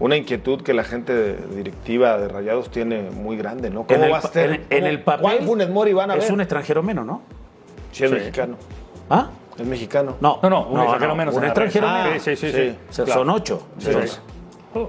Una 0.00 0.16
inquietud 0.16 0.62
que 0.62 0.72
la 0.74 0.82
gente 0.82 1.36
directiva 1.54 2.16
de 2.18 2.26
Rayados 2.28 2.70
tiene 2.70 3.02
muy 3.10 3.36
grande, 3.36 3.68
¿no? 3.70 3.84
¿Cómo 3.86 3.98
En 3.98 4.04
el, 4.04 4.12
va 4.12 4.18
a 4.18 4.22
ser? 4.22 4.50
en- 4.52 4.66
en 4.70 4.86
el 4.86 5.02
papel 5.02 5.20
¿Cuál 5.22 5.38
Funes 5.42 5.68
Mori 5.70 5.92
van 5.92 6.10
a 6.10 6.14
ver? 6.14 6.24
es 6.24 6.30
un 6.30 6.40
extranjero 6.40 6.82
menos, 6.82 7.04
¿no? 7.04 7.20
Sí, 7.92 8.04
es 8.04 8.10
Sí. 8.10 8.16
mexicano. 8.16 8.56
¿Ah? 9.10 9.28
Es 9.58 9.66
mexicano. 9.66 10.16
No, 10.20 10.38
No, 10.42 10.48
no, 10.50 10.66
un 10.68 10.80
extranjero 10.80 11.14
menos 11.14 11.34
Un 11.36 11.44
extranjero 11.44 11.86
red. 11.86 12.04
menos. 12.04 12.22
Sí, 12.22 12.34
sí, 12.36 12.50
sí, 12.50 12.76
sí. 12.88 13.02
Claro. 13.04 13.12
Son 13.20 13.30
ocho. 13.30 13.62
Sí. 13.78 13.86
entonces. 13.88 14.20
Oh, 14.74 14.88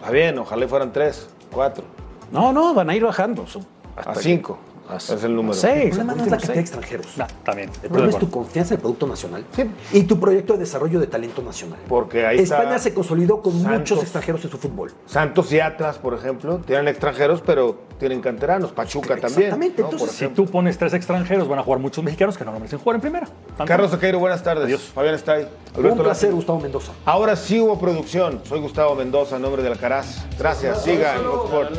Está 0.00 0.10
bien, 0.10 0.38
ojalá 0.38 0.68
fueran 0.68 0.92
tres, 0.92 1.30
cuatro. 1.50 1.84
No, 2.30 2.52
no, 2.52 2.74
van 2.74 2.90
a 2.90 2.94
ir 2.94 3.02
bajando. 3.04 3.46
Son- 3.46 3.64
A 3.96 4.14
cinco. 4.16 4.58
Es 4.92 5.24
el 5.24 5.34
número. 5.34 5.58
El 5.58 5.88
problema 5.88 6.14
no 6.14 6.24
es 6.24 6.30
la 6.30 6.36
cantidad 6.36 6.54
de 6.54 6.60
extranjeros. 6.60 7.06
también. 7.42 7.70
El 7.82 7.88
problema 7.88 8.12
es 8.12 8.18
tu 8.18 8.30
confianza 8.30 8.74
en 8.74 8.78
el 8.78 8.82
producto 8.82 9.06
nacional 9.06 9.44
y 9.92 10.02
tu 10.02 10.20
proyecto 10.20 10.54
de 10.54 10.60
desarrollo 10.60 11.00
de 11.00 11.06
talento 11.06 11.42
nacional. 11.42 11.78
Porque 11.88 12.26
ahí 12.26 12.38
España 12.38 12.76
está 12.76 12.78
se 12.78 12.94
consolidó 12.94 13.40
con 13.40 13.52
Santos. 13.52 13.78
muchos 13.78 14.02
extranjeros 14.02 14.44
en 14.44 14.50
su 14.50 14.58
fútbol. 14.58 14.92
Santos 15.06 15.50
y 15.52 15.60
Atlas, 15.60 15.98
por 15.98 16.14
ejemplo, 16.14 16.58
tienen 16.58 16.88
extranjeros, 16.88 17.42
pero 17.44 17.78
tienen 17.98 18.20
canteranos. 18.20 18.72
Pachuca 18.72 19.16
también. 19.16 19.44
Exactamente, 19.44 19.82
¿no? 19.82 19.90
entonces, 19.90 20.16
Si 20.16 20.28
tú 20.28 20.46
pones 20.46 20.76
tres 20.76 20.92
extranjeros, 20.94 21.48
van 21.48 21.58
a 21.58 21.62
jugar 21.62 21.80
muchos 21.80 22.04
mexicanos 22.04 22.36
que 22.36 22.44
no 22.44 22.52
merecen 22.52 22.78
jugar 22.78 22.96
en 22.96 23.00
primera. 23.00 23.26
También. 23.26 23.66
Carlos 23.66 23.90
Sequeiro, 23.90 24.18
buenas 24.18 24.42
tardes. 24.42 24.80
Fabián 24.80 25.14
está 25.14 25.32
ahí. 25.32 25.48
Un 25.76 25.98
placer, 25.98 26.32
Gustavo 26.32 26.60
Mendoza. 26.60 26.92
Ahora 27.04 27.36
sí 27.36 27.60
hubo 27.60 27.78
producción. 27.78 28.40
Soy 28.44 28.60
Gustavo 28.60 28.94
Mendoza, 28.94 29.36
en 29.36 29.42
nombre 29.42 29.62
de 29.62 29.68
Alcaraz. 29.68 30.24
Gracias, 30.38 30.82
sigan. 30.82 31.22
Fox 31.22 31.44
Sports. 31.44 31.78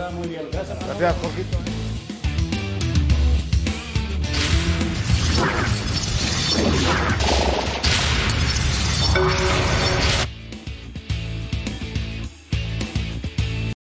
Gracias, 0.52 1.16
Jorgito. 1.22 1.85
you 5.38 5.66